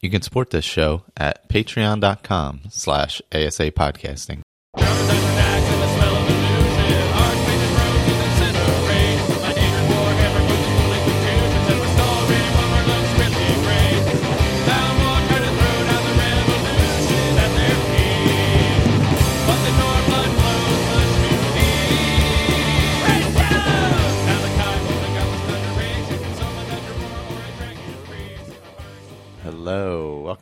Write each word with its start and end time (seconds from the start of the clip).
You 0.00 0.10
can 0.10 0.22
support 0.22 0.50
this 0.50 0.64
show 0.64 1.04
at 1.16 1.48
patreon.com 1.48 2.62
slash 2.70 3.20
ASA 3.32 3.70
podcasting. 3.72 4.40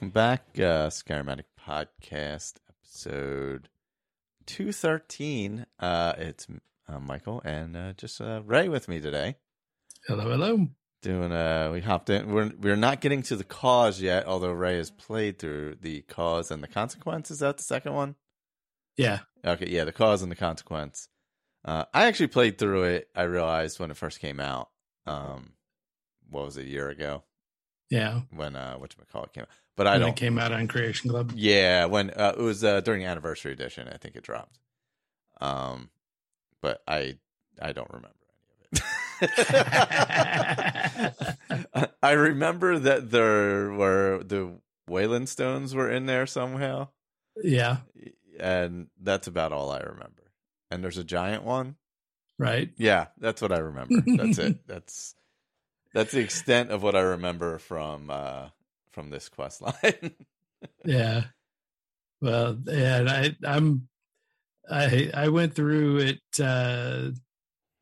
Welcome 0.09 0.15
back. 0.15 0.45
Uh, 0.57 0.89
Scaramatic 0.89 1.45
Podcast, 1.61 2.55
episode 2.71 3.69
213. 4.47 5.67
Uh, 5.79 6.15
it's 6.17 6.47
uh, 6.89 6.99
Michael 6.99 7.43
and 7.45 7.77
uh, 7.77 7.93
just 7.93 8.19
uh, 8.19 8.41
Ray 8.47 8.71
with 8.71 8.89
me 8.89 9.01
today. 9.01 9.37
Hello, 10.07 10.31
hello. 10.31 10.69
Doing, 11.03 11.33
uh, 11.33 11.71
we 11.73 11.83
hopped 11.83 12.09
in. 12.09 12.33
We're, 12.33 12.51
we're 12.59 12.77
not 12.77 13.03
getting 13.03 13.23
to 13.25 13.37
the 13.37 13.45
cause 13.45 14.01
yet, 14.01 14.27
although 14.27 14.53
Ray 14.53 14.79
has 14.79 14.91
played 14.91 15.39
through 15.39 15.77
the 15.83 16.01
cause 16.03 16.51
and 16.51 16.63
the 16.63 16.69
consequence. 16.69 17.31
Is 17.31 17.41
that 17.41 17.59
the 17.59 17.65
second 17.65 17.93
one? 17.93 18.15
Yeah. 18.97 19.21
Okay, 19.45 19.69
yeah, 19.69 19.85
the 19.85 19.93
cause 19.93 20.23
and 20.23 20.33
the 20.33 20.37
consequence. 20.37 21.09
Uh, 21.67 21.85
I 21.93 22.07
actually 22.07 22.29
played 22.29 22.57
through 22.57 22.85
it. 22.85 23.09
I 23.15 23.25
realized 23.25 23.79
when 23.79 23.91
it 23.91 23.97
first 23.99 24.21
came 24.21 24.41
out. 24.41 24.71
Um, 25.07 25.53
what 26.31 26.47
was 26.47 26.57
it, 26.57 26.65
a 26.65 26.69
year 26.69 26.89
ago? 26.89 27.25
Yeah. 27.91 28.21
When 28.31 28.57
uh, 28.57 28.77
what 28.77 28.95
call 29.13 29.25
it 29.25 29.33
came 29.33 29.43
out, 29.43 29.49
but 29.79 29.87
I 29.87 29.93
When 29.93 30.01
don't. 30.01 30.11
it 30.11 30.17
came 30.17 30.39
out 30.39 30.53
on 30.53 30.69
Creation 30.69 31.09
Club. 31.09 31.33
Yeah, 31.35 31.87
when 31.87 32.11
uh, 32.11 32.35
it 32.37 32.43
was 32.43 32.63
uh, 32.63 32.81
during 32.83 33.05
anniversary 33.07 33.53
edition, 33.53 33.89
I 33.91 33.97
think 33.97 34.15
it 34.17 34.23
dropped. 34.25 34.59
Um, 35.41 35.89
but 36.61 36.83
I 36.87 37.17
I 37.63 37.73
don't 37.73 37.89
remember 37.89 38.11
any 38.73 38.83
of 39.23 39.31
it. 41.73 41.89
I 42.03 42.13
remember 42.13 42.79
that 42.79 43.11
there 43.11 43.71
were 43.73 44.23
the 44.25 44.61
Welkynd 44.89 45.29
stones 45.29 45.75
were 45.75 45.91
in 45.91 46.07
there 46.07 46.27
somehow, 46.27 46.89
Yeah. 47.43 47.79
and 48.41 48.89
that's 49.01 49.27
about 49.27 49.53
all 49.53 49.71
I 49.71 49.81
remember. 49.81 50.31
And 50.71 50.83
there's 50.85 50.99
a 50.99 51.05
giant 51.05 51.45
one. 51.45 51.77
Right. 52.39 52.71
Yeah, 52.77 53.07
that's 53.19 53.41
what 53.43 53.53
I 53.53 53.59
remember. 53.59 53.97
That's 54.17 54.39
it. 54.39 54.59
That's 54.67 55.15
that's 55.95 56.13
the 56.13 56.21
extent 56.21 56.71
of 56.71 56.83
what 56.83 56.95
I 56.95 57.01
remember 57.01 57.59
from 57.59 58.11
uh 58.11 58.49
from 58.99 59.11
this 59.11 59.29
quest 59.29 59.63
line. 59.63 59.75
Yeah. 60.85 61.23
Well, 62.21 62.59
yeah, 62.67 62.99
and 62.99 63.09
I, 63.09 63.37
I'm, 63.47 63.89
I, 64.69 65.09
I 65.15 65.29
went 65.29 65.55
through 65.55 65.99
it, 65.99 66.21
uh, 66.43 67.11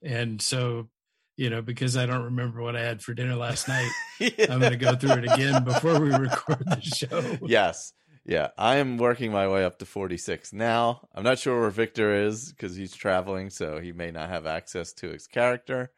and 0.03 0.43
so, 0.43 0.91
you 1.39 1.49
know, 1.49 1.63
because 1.63 1.97
I 1.97 2.05
don't 2.05 2.25
remember 2.25 2.61
what 2.61 2.77
I 2.77 2.83
had 2.83 3.01
for 3.01 3.15
dinner 3.15 3.35
last 3.35 3.67
night, 3.67 3.91
I'm 4.21 4.61
going 4.61 4.73
to 4.73 4.77
go 4.77 4.95
through 4.95 5.13
it 5.13 5.33
again 5.33 5.65
before 5.65 5.99
we 5.99 6.11
record 6.19 6.67
the 6.67 6.83
show. 6.83 7.39
yes. 7.47 7.95
Yeah, 8.27 8.49
I 8.59 8.77
am 8.77 8.99
working 8.99 9.33
my 9.33 9.49
way 9.49 9.65
up 9.65 9.79
to 9.79 9.87
46 9.87 10.53
now. 10.53 11.09
I'm 11.15 11.25
not 11.25 11.39
sure 11.39 11.59
where 11.59 11.71
Victor 11.71 12.13
is 12.13 12.53
because 12.53 12.77
he's 12.77 12.95
traveling, 12.95 13.49
so 13.49 13.81
he 13.81 13.93
may 13.93 14.11
not 14.11 14.29
have 14.29 14.45
access 14.45 14.93
to 14.95 15.09
his 15.09 15.27
character. 15.27 15.93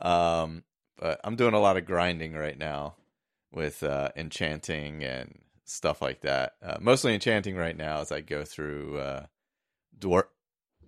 Um, 0.00 0.64
but 0.98 1.20
I'm 1.22 1.36
doing 1.36 1.54
a 1.54 1.60
lot 1.60 1.76
of 1.76 1.86
grinding 1.86 2.32
right 2.32 2.58
now 2.58 2.96
with 3.56 3.82
uh, 3.82 4.10
enchanting 4.14 5.02
and 5.02 5.40
stuff 5.64 6.00
like 6.02 6.20
that. 6.20 6.54
Uh, 6.62 6.76
mostly 6.80 7.14
enchanting 7.14 7.56
right 7.56 7.76
now 7.76 8.00
as 8.00 8.12
I 8.12 8.20
go 8.20 8.44
through 8.44 8.98
uh, 8.98 9.26
dwar- 9.98 10.28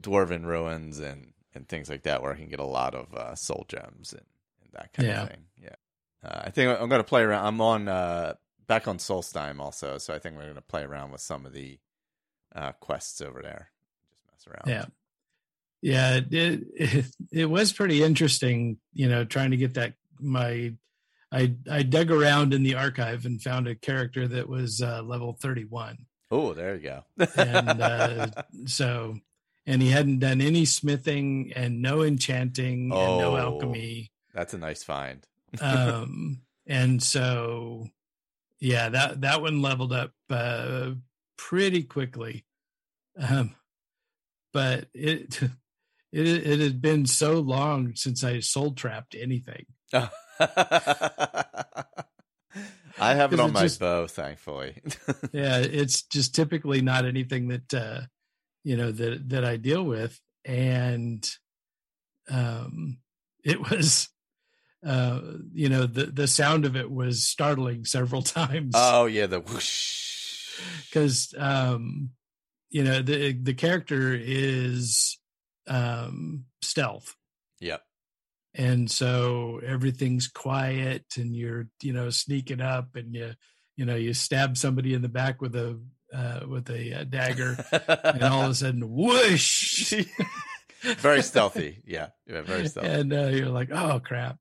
dwarven 0.01 0.45
ruins 0.45 1.01
and, 1.01 1.33
and 1.55 1.67
things 1.69 1.89
like 1.91 2.03
that, 2.03 2.23
where 2.23 2.33
I 2.33 2.37
can 2.37 2.49
get 2.49 2.61
a 2.61 2.65
lot 2.65 2.95
of 2.95 3.13
uh, 3.15 3.35
soul 3.35 3.65
gems 3.69 4.13
and, 4.13 4.23
and 4.63 4.73
that 4.75 4.93
kind 4.93 5.09
Yeah. 5.09 5.23
of 5.23 5.29
thing. 5.31 5.45
Yeah, 5.61 5.75
uh, 6.23 6.43
I 6.45 6.51
think 6.51 6.79
I'm 6.81 6.89
going 6.89 7.01
to 7.01 7.05
play 7.09 7.23
around. 7.23 7.47
I'm 7.47 7.61
on 7.61 7.89
uh, 7.89 8.35
back 8.67 8.87
on 8.87 8.99
Solstheim 8.99 9.59
also, 9.61 9.97
so 9.99 10.15
I 10.15 10.19
think 10.19 10.37
we're 10.37 10.43
going 10.43 10.55
to 10.57 10.61
play 10.61 10.83
around 10.83 11.11
with 11.11 11.23
some 11.23 11.47
of 11.47 11.53
the 11.55 11.79
uh, 12.55 12.73
quests 12.73 13.21
over 13.23 13.41
there. 13.43 13.71
Just 14.11 14.47
mess 14.47 14.47
around. 14.55 14.69
Yeah. 14.69 14.85
Yeah. 15.81 16.17
It, 16.17 16.65
it, 16.75 17.07
it 17.33 17.47
was 17.47 17.73
pretty 17.73 18.03
interesting, 18.05 18.77
you 18.93 19.09
know, 19.09 19.25
trying 19.25 19.53
to 19.53 19.57
get 19.57 19.75
that, 19.75 19.95
my, 20.21 20.75
I, 21.31 21.55
I 21.71 21.83
dug 21.83 22.11
around 22.11 22.55
in 22.55 22.63
the 22.63 22.75
archive 22.75 23.27
and 23.27 23.43
found 23.43 23.69
a 23.69 23.75
character 23.75 24.27
that 24.29 24.49
was 24.49 24.81
uh, 24.81 25.03
level 25.03 25.35
31. 25.41 26.07
Oh, 26.31 26.55
there 26.55 26.75
you 26.77 26.83
go. 26.83 27.05
And, 27.37 27.81
uh, 27.83 28.29
so 28.67 29.19
and 29.67 29.83
he 29.83 29.91
hadn't 29.91 30.21
done 30.21 30.41
any 30.41 30.65
smithing 30.65 31.53
and 31.55 31.83
no 31.83 32.03
enchanting 32.03 32.91
and 32.93 33.19
no 33.19 33.35
Oh. 33.35 33.37
alchemy 33.37 34.11
That's 34.35 34.55
a 34.55 34.59
nice 34.59 34.83
find. 34.83 35.27
um 35.61 36.41
and 36.67 37.03
so 37.03 37.87
yeah 38.61 38.89
that 38.91 39.21
that 39.23 39.41
one 39.43 39.61
leveled 39.63 39.93
up 39.93 40.13
uh 40.31 40.91
pretty 41.37 41.83
quickly 41.83 42.45
um 43.19 43.55
but 44.53 44.89
it 44.95 45.41
it 46.13 46.27
it 46.27 46.61
had 46.61 46.81
been 46.83 47.07
so 47.07 47.39
long 47.41 47.95
since 47.95 48.23
i 48.25 48.41
soul 48.41 48.73
trapped 48.73 49.15
anything 49.15 49.65
I 53.01 53.15
have 53.15 53.33
it 53.33 53.41
on 53.41 53.51
it 53.51 53.53
my 53.53 53.63
just- 53.63 53.81
bow, 53.81 54.07
thankfully. 54.07 54.81
yeah 55.33 55.59
it's 55.59 56.03
just 56.03 56.35
typically 56.35 56.81
not 56.83 57.05
anything 57.05 57.49
that 57.49 57.75
uh 57.75 58.01
you 58.65 58.77
know 58.77 58.91
that 58.91 59.29
that 59.29 59.45
i 59.45 59.57
deal 59.57 59.83
with 59.85 60.21
and 60.45 61.31
um 62.31 62.99
it 63.45 63.71
was 63.71 64.09
uh 64.87 65.21
you 65.53 65.69
know 65.69 65.87
the 65.87 66.07
the 66.07 66.27
sound 66.27 66.65
of 66.65 66.77
it 66.77 66.91
was 66.91 67.23
startling 67.25 67.85
several 67.85 68.23
times 68.39 68.75
oh 68.77 69.07
yeah, 69.07 69.27
the 69.27 69.41
whoosh. 69.41 70.61
because 70.89 71.35
um 71.39 72.11
you 72.71 72.83
know 72.85 73.01
the 73.03 73.33
the 73.33 73.55
character 73.55 74.13
is 74.15 75.19
um 75.67 76.45
stealth 76.63 77.15
Yep. 77.61 77.83
And 78.55 78.91
so 78.91 79.61
everything's 79.65 80.29
quiet 80.29 81.05
and 81.17 81.35
you're 81.37 81.69
you 81.83 81.93
know 81.93 82.11
sneaking 82.11 82.61
up 82.61 82.97
and 82.97 83.15
you 83.15 83.33
you 83.77 83.85
know 83.85 83.95
you 83.97 84.15
stab 84.15 84.57
somebody 84.57 84.95
in 84.95 85.03
the 85.03 85.09
back 85.09 85.41
with 85.41 85.55
a 85.55 85.79
uh, 86.13 86.41
with 86.49 86.71
a 86.71 87.01
uh, 87.01 87.05
dagger 87.05 87.57
and 88.05 88.23
all 88.23 88.43
of 88.45 88.51
a 88.51 88.55
sudden 88.55 88.89
whoosh 88.89 89.93
very 90.99 91.23
stealthy. 91.23 91.83
Yeah. 91.85 92.09
Yeah, 92.27 92.41
very 92.43 92.67
stealthy. 92.69 92.89
and 92.91 93.13
uh, 93.13 93.27
you're 93.27 93.49
like 93.51 93.71
oh 93.73 94.01
crap 94.01 94.39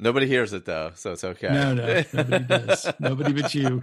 Nobody 0.00 0.28
hears 0.28 0.52
it 0.52 0.64
though, 0.64 0.92
so 0.94 1.12
it's 1.12 1.24
okay. 1.24 1.48
no 1.48 1.74
no 1.74 2.04
nobody 2.12 2.44
does 2.44 2.92
nobody 3.00 3.32
but 3.32 3.52
you 3.54 3.82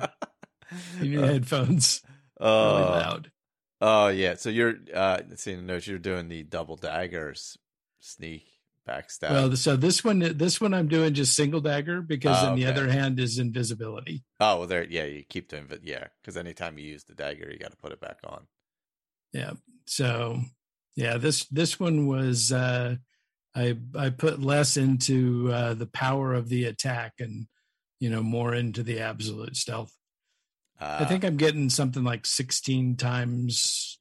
in 1.01 1.11
your 1.11 1.25
headphones 1.25 2.01
really 2.39 2.51
Oh, 2.51 2.89
loud 2.89 3.31
oh 3.81 4.07
yeah. 4.07 4.35
So 4.35 4.49
you're 4.49 4.75
uh 4.93 5.19
let's 5.29 5.45
notes 5.45 5.87
you're 5.87 5.99
doing 5.99 6.29
the 6.29 6.43
double 6.43 6.77
daggers 6.77 7.57
sneak 7.99 8.45
backstab. 8.87 9.29
well 9.31 9.55
so 9.55 9.75
this 9.75 10.03
one 10.03 10.19
this 10.37 10.61
one 10.61 10.73
i'm 10.73 10.87
doing 10.87 11.13
just 11.13 11.35
single 11.35 11.61
dagger 11.61 12.01
because 12.01 12.37
Oh, 12.43 12.49
in 12.53 12.55
the 12.59 12.67
okay. 12.67 12.71
other 12.79 12.89
hand 12.91 13.19
is 13.19 13.37
invisibility 13.39 14.23
oh 14.39 14.59
well 14.59 14.67
there 14.67 14.83
yeah, 14.83 15.05
you 15.05 15.23
keep 15.27 15.49
doing 15.49 15.67
it 15.71 15.81
yeah, 15.83 16.07
because 16.21 16.37
anytime 16.37 16.77
you 16.77 16.85
use 16.85 17.03
the 17.03 17.15
dagger 17.15 17.49
you 17.51 17.57
gotta 17.59 17.77
put 17.77 17.91
it 17.91 17.99
back 18.01 18.19
on. 18.25 18.45
yeah 19.33 19.53
so 19.87 20.39
yeah 20.95 21.17
this 21.17 21.45
this 21.45 21.79
one 21.79 22.07
was 22.07 22.51
uh 22.51 22.95
i 23.55 23.75
i 23.97 24.09
put 24.09 24.41
less 24.41 24.77
into 24.77 25.51
uh 25.51 25.73
the 25.73 25.87
power 25.87 26.33
of 26.33 26.49
the 26.49 26.65
attack 26.65 27.13
and 27.19 27.47
you 27.99 28.09
know 28.09 28.21
more 28.21 28.53
into 28.53 28.83
the 28.83 28.99
absolute 28.99 29.55
stealth 29.55 29.93
Uh, 30.79 30.97
i 31.01 31.05
think 31.05 31.23
i'm 31.23 31.37
getting 31.37 31.69
something 31.69 32.03
like 32.03 32.25
16 32.25 32.97
times 32.97 33.99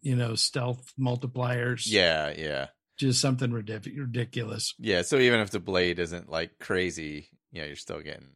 you 0.00 0.16
know 0.16 0.34
stealth 0.34 0.92
multipliers 0.98 1.84
Yeah, 1.86 2.32
yeah. 2.36 2.66
Just 3.02 3.20
something 3.20 3.50
ridic- 3.50 3.98
ridiculous. 3.98 4.74
Yeah, 4.78 5.02
so 5.02 5.18
even 5.18 5.40
if 5.40 5.50
the 5.50 5.60
blade 5.60 5.98
isn't 5.98 6.30
like 6.30 6.58
crazy, 6.58 7.28
you 7.50 7.60
know, 7.60 7.66
you're 7.66 7.76
still 7.76 8.00
getting 8.00 8.28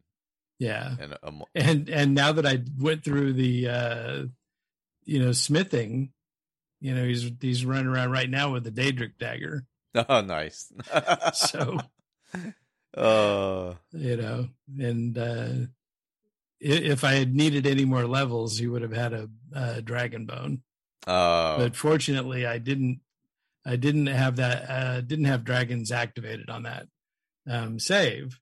yeah. 0.58 0.94
an, 0.98 1.14
a, 1.22 1.32
and 1.54 1.88
and 1.88 2.14
now 2.14 2.32
that 2.32 2.46
i 2.46 2.62
went 2.78 3.04
through 3.04 3.32
the 3.34 3.68
uh 3.68 4.24
you 5.04 5.20
know 5.20 5.32
smithing 5.32 6.10
you 6.80 6.94
know 6.94 7.04
he's 7.04 7.30
he's 7.40 7.64
running 7.64 7.86
around 7.86 8.10
right 8.10 8.28
now 8.28 8.52
with 8.52 8.64
the 8.64 8.70
daedric 8.70 9.18
dagger. 9.18 9.64
Oh, 9.94 10.20
nice. 10.20 10.70
so 11.32 11.78
uh, 12.96 13.74
you 13.92 14.16
know 14.16 14.48
and 14.78 15.16
uh 15.16 15.48
if 16.58 17.04
i 17.04 17.12
had 17.12 17.34
needed 17.34 17.66
any 17.66 17.84
more 17.84 18.06
levels 18.06 18.58
he 18.58 18.66
would 18.66 18.82
have 18.82 18.92
had 18.92 19.12
a, 19.12 19.28
a 19.54 19.82
dragon 19.82 20.26
bone. 20.26 20.62
Oh, 21.06 21.58
but 21.58 21.76
fortunately 21.76 22.46
i 22.46 22.58
didn't 22.58 23.00
i 23.66 23.76
didn't 23.76 24.06
have 24.06 24.36
that 24.36 24.70
uh 24.70 25.00
didn't 25.02 25.26
have 25.26 25.44
dragons 25.44 25.92
activated 25.92 26.48
on 26.48 26.62
that 26.62 26.86
um 27.48 27.78
save 27.78 28.40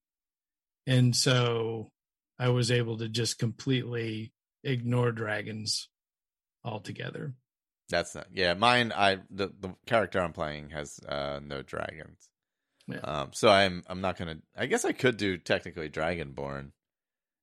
and 0.87 1.17
so 1.17 1.91
I 2.39 2.49
was 2.49 2.71
able 2.71 2.99
to 2.99 3.09
just 3.09 3.39
completely 3.39 4.33
ignore 4.63 5.13
dragons 5.13 5.89
altogether. 6.65 7.35
That's 7.89 8.15
not. 8.15 8.27
Yeah, 8.33 8.55
mine. 8.55 8.93
I 8.95 9.19
the 9.31 9.53
the 9.59 9.75
character 9.87 10.21
I'm 10.21 10.33
playing 10.33 10.71
has 10.71 10.99
uh 11.07 11.41
no 11.43 11.63
dragons. 11.63 12.29
Yeah. 12.89 13.01
Um. 13.01 13.31
So 13.33 13.49
I'm 13.49 13.83
I'm 13.87 14.01
not 14.01 14.17
gonna. 14.17 14.39
I 14.57 14.67
guess 14.67 14.85
I 14.85 14.93
could 14.93 15.17
do 15.17 15.37
technically 15.37 15.91
Dragonborn. 15.91 16.73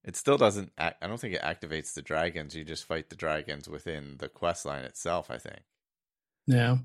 It 0.04 0.16
still 0.16 0.38
doesn't. 0.38 0.72
Act, 0.80 1.04
I 1.04 1.08
don't 1.08 1.20
think 1.20 1.36
it 1.36 1.42
activates 1.42 1.94
the 1.94 2.02
dragons. 2.02 2.56
You 2.56 2.64
just 2.64 2.86
fight 2.86 3.10
the 3.10 3.16
dragons 3.16 3.70
within 3.70 4.16
the 4.18 4.30
quest 4.30 4.66
line 4.66 4.84
itself. 4.84 5.30
I 5.30 5.38
think. 5.38 5.62
Yeah. 6.48 6.78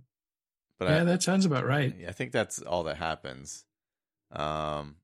But 0.78 0.88
yeah, 0.88 1.00
I, 1.02 1.04
that 1.04 1.22
sounds 1.22 1.46
about 1.46 1.66
right. 1.66 1.94
I 2.06 2.12
think 2.12 2.32
that's 2.32 2.60
all 2.60 2.84
that 2.84 2.96
happens. 2.96 3.64
Um, 4.30 4.96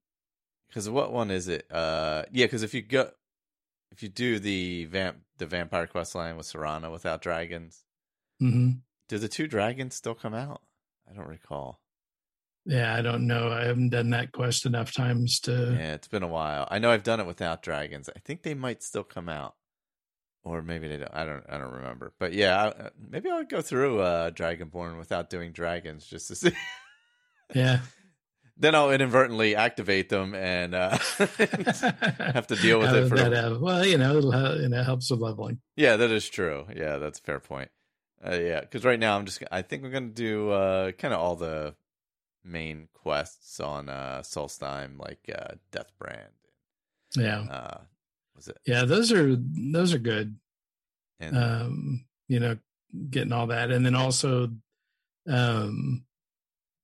because 0.68 0.88
what 0.88 1.12
one 1.12 1.30
is 1.30 1.48
it? 1.48 1.66
Uh, 1.70 2.24
yeah, 2.32 2.46
because 2.46 2.62
if 2.62 2.72
you 2.74 2.82
go, 2.82 3.10
if 3.90 4.02
you 4.02 4.08
do 4.08 4.38
the 4.38 4.86
vamp 4.86 5.18
the 5.38 5.46
vampire 5.46 5.86
quest 5.86 6.14
line 6.14 6.36
with 6.36 6.46
Serana 6.46 6.90
without 6.90 7.20
dragons, 7.22 7.84
hmm 8.40 8.70
do 9.08 9.18
the 9.18 9.28
two 9.28 9.46
dragons 9.46 9.94
still 9.94 10.14
come 10.14 10.34
out? 10.34 10.62
I 11.10 11.14
don't 11.14 11.28
recall. 11.28 11.80
Yeah, 12.64 12.94
I 12.94 13.02
don't 13.02 13.26
know. 13.26 13.50
I 13.50 13.64
haven't 13.64 13.90
done 13.90 14.10
that 14.10 14.32
quest 14.32 14.66
enough 14.66 14.92
times 14.92 15.40
to. 15.40 15.76
Yeah, 15.76 15.94
it's 15.94 16.08
been 16.08 16.22
a 16.22 16.28
while. 16.28 16.68
I 16.70 16.78
know 16.78 16.90
I've 16.90 17.02
done 17.02 17.20
it 17.20 17.26
without 17.26 17.62
dragons. 17.62 18.08
I 18.14 18.20
think 18.20 18.42
they 18.42 18.54
might 18.54 18.82
still 18.82 19.04
come 19.04 19.28
out, 19.28 19.54
or 20.44 20.62
maybe 20.62 20.88
they 20.88 20.96
don't. 20.98 21.10
I 21.14 21.24
don't. 21.24 21.44
I 21.48 21.58
don't 21.58 21.72
remember. 21.72 22.12
But 22.18 22.32
yeah, 22.32 22.88
maybe 23.10 23.30
I'll 23.30 23.44
go 23.44 23.62
through 23.62 24.00
uh, 24.00 24.30
Dragonborn 24.30 24.98
without 24.98 25.30
doing 25.30 25.52
dragons 25.52 26.06
just 26.06 26.28
to 26.28 26.34
see. 26.36 26.52
Yeah. 27.54 27.80
then 28.56 28.74
I'll 28.74 28.90
inadvertently 28.90 29.56
activate 29.56 30.08
them 30.08 30.34
and 30.34 30.74
uh, 30.74 30.96
have 31.18 32.46
to 32.48 32.56
deal 32.56 32.78
with 32.78 32.88
How 32.88 32.96
it 32.96 33.08
for. 33.08 33.16
that 33.16 33.32
have- 33.32 33.60
well, 33.60 33.84
you 33.86 33.98
know, 33.98 34.16
it'll 34.18 34.30
help, 34.30 34.58
you 34.60 34.68
know, 34.68 34.82
helps 34.82 35.10
with 35.10 35.20
leveling. 35.20 35.58
Yeah, 35.76 35.96
that 35.96 36.10
is 36.10 36.28
true. 36.28 36.66
Yeah, 36.74 36.98
that's 36.98 37.18
a 37.18 37.22
fair 37.22 37.40
point. 37.40 37.70
Uh, 38.24 38.34
yeah, 38.36 38.60
because 38.60 38.84
right 38.84 39.00
now 39.00 39.16
I'm 39.16 39.24
just. 39.26 39.42
I 39.50 39.62
think 39.62 39.82
we're 39.82 39.90
gonna 39.90 40.06
do 40.08 40.50
uh, 40.50 40.92
kind 40.92 41.12
of 41.12 41.20
all 41.20 41.34
the 41.36 41.74
main 42.44 42.88
quests 42.92 43.58
on 43.60 43.88
uh, 43.88 44.22
Solstheim, 44.24 44.98
like 44.98 45.18
uh, 45.34 45.54
Deathbrand. 45.72 46.30
Yeah. 47.16 47.40
Uh, 47.40 47.78
was 48.42 48.48
it? 48.48 48.58
Yeah. 48.66 48.84
Those 48.84 49.12
are, 49.12 49.36
those 49.36 49.94
are 49.94 49.98
good. 49.98 50.36
And 51.20 51.36
Um, 51.36 52.04
you 52.28 52.40
know, 52.40 52.58
getting 53.10 53.32
all 53.32 53.46
that. 53.48 53.70
And 53.70 53.86
then 53.86 53.94
also, 53.94 54.50
um, 55.28 56.04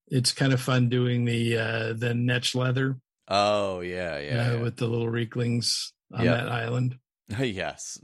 it's 0.08 0.32
kind 0.32 0.52
of 0.52 0.60
fun 0.60 0.88
doing 0.88 1.24
the, 1.24 1.58
uh, 1.58 1.92
the 1.94 2.12
Netch 2.14 2.54
leather 2.54 2.98
oh 3.28 3.80
yeah, 3.80 4.18
yeah, 4.18 4.48
uh, 4.48 4.52
yeah. 4.54 4.62
with 4.62 4.76
the 4.76 4.86
little 4.86 5.06
Rieklings 5.08 5.92
on 6.12 6.24
Yep. 6.24 6.36
that 6.38 6.48
island. 6.52 6.98
yes. 7.38 7.98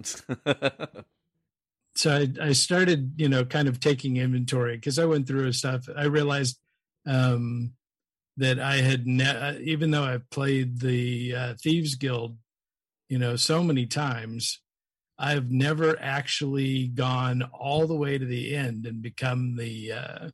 so 1.96 2.10
I, 2.14 2.28
I 2.48 2.52
started, 2.52 3.12
you 3.16 3.28
know, 3.28 3.44
kind 3.44 3.68
of 3.68 3.80
taking 3.80 4.16
inventory 4.16 4.76
because 4.76 4.98
I 4.98 5.04
went 5.06 5.26
through 5.26 5.52
stuff. 5.52 5.88
I 5.96 6.04
realized 6.04 6.58
um, 7.06 7.72
that 8.36 8.58
I 8.58 8.76
had, 8.76 9.06
ne- 9.06 9.24
uh, 9.24 9.54
even 9.62 9.90
though 9.92 10.02
I've 10.04 10.28
played 10.30 10.80
the 10.80 11.34
uh, 11.36 11.54
Thieves 11.62 11.94
Guild, 11.94 12.36
you 13.08 13.18
know, 13.18 13.36
so 13.36 13.62
many 13.62 13.86
times, 13.86 14.60
I've 15.18 15.50
never 15.50 15.96
actually 16.00 16.88
gone 16.88 17.42
all 17.52 17.86
the 17.86 17.94
way 17.94 18.18
to 18.18 18.24
the 18.24 18.54
end 18.56 18.86
and 18.86 19.00
become 19.02 19.56
the 19.56 19.92
uh, 19.92 20.28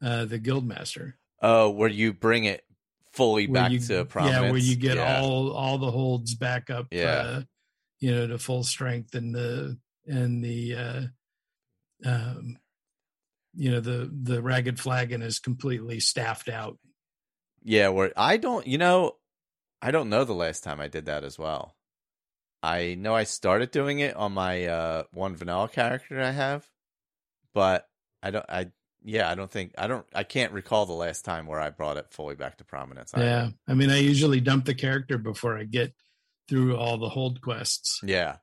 uh, 0.00 0.24
the 0.26 0.38
guild 0.38 0.66
master. 0.66 1.18
oh, 1.42 1.70
where 1.70 1.88
you 1.88 2.12
bring 2.12 2.44
it 2.44 2.64
fully 3.12 3.46
Where 3.46 3.62
back 3.62 3.72
you- 3.72 3.80
to 3.80 4.04
prominence. 4.04 4.42
Yeah, 4.44 4.50
where 4.50 4.60
you 4.60 4.76
get 4.76 4.96
Yeah. 4.96 5.20
all 5.20 5.50
all 5.52 5.78
the 5.78 5.90
holds 5.90 6.34
back 6.34 6.70
up. 6.70 6.86
Yeah. 6.92 7.04
uh, 7.10 7.42
you 8.00 8.10
know, 8.14 8.26
to 8.28 8.38
full 8.38 8.62
strength 8.64 9.14
and 9.14 9.34
the 9.34 9.78
and 10.06 10.42
the 10.44 10.74
uh, 10.74 11.02
um, 12.04 12.58
you 13.54 13.70
know 13.70 13.80
the 13.80 14.10
the 14.22 14.42
ragged 14.42 14.78
flagon 14.80 15.22
is 15.22 15.38
completely 15.38 16.00
staffed 16.00 16.48
out. 16.48 16.78
Yeah, 17.62 17.88
where 17.88 18.12
I 18.16 18.38
don't, 18.38 18.66
you 18.66 18.78
know, 18.78 19.16
I 19.80 19.90
don't 19.92 20.08
know 20.08 20.24
the 20.24 20.32
last 20.32 20.64
time 20.64 20.80
I 20.80 20.88
did 20.88 21.06
that 21.06 21.22
as 21.22 21.38
well. 21.38 21.76
I 22.62 22.94
know 22.94 23.14
I 23.14 23.24
started 23.24 23.70
doing 23.70 23.98
it 24.00 24.14
on 24.16 24.32
my 24.32 24.66
uh 24.66 25.02
one 25.12 25.34
vanilla 25.36 25.68
character 25.68 26.20
I 26.20 26.30
have, 26.30 26.66
but 27.54 27.88
I 28.22 28.30
don't 28.30 28.46
I 28.48 28.70
yeah, 29.04 29.28
I 29.28 29.34
don't 29.34 29.50
think 29.50 29.72
I 29.76 29.88
don't 29.88 30.06
I 30.14 30.22
can't 30.22 30.52
recall 30.52 30.86
the 30.86 30.92
last 30.92 31.24
time 31.24 31.46
where 31.46 31.58
I 31.60 31.70
brought 31.70 31.96
it 31.96 32.06
fully 32.10 32.36
back 32.36 32.58
to 32.58 32.64
prominence. 32.64 33.12
either. 33.14 33.24
Yeah, 33.24 33.48
I 33.66 33.74
mean, 33.74 33.90
I 33.90 33.98
usually 33.98 34.40
dump 34.40 34.64
the 34.64 34.74
character 34.74 35.18
before 35.18 35.58
I 35.58 35.64
get 35.64 35.92
through 36.48 36.76
all 36.76 36.98
the 36.98 37.08
hold 37.08 37.40
quests. 37.40 38.00
Yeah. 38.04 38.36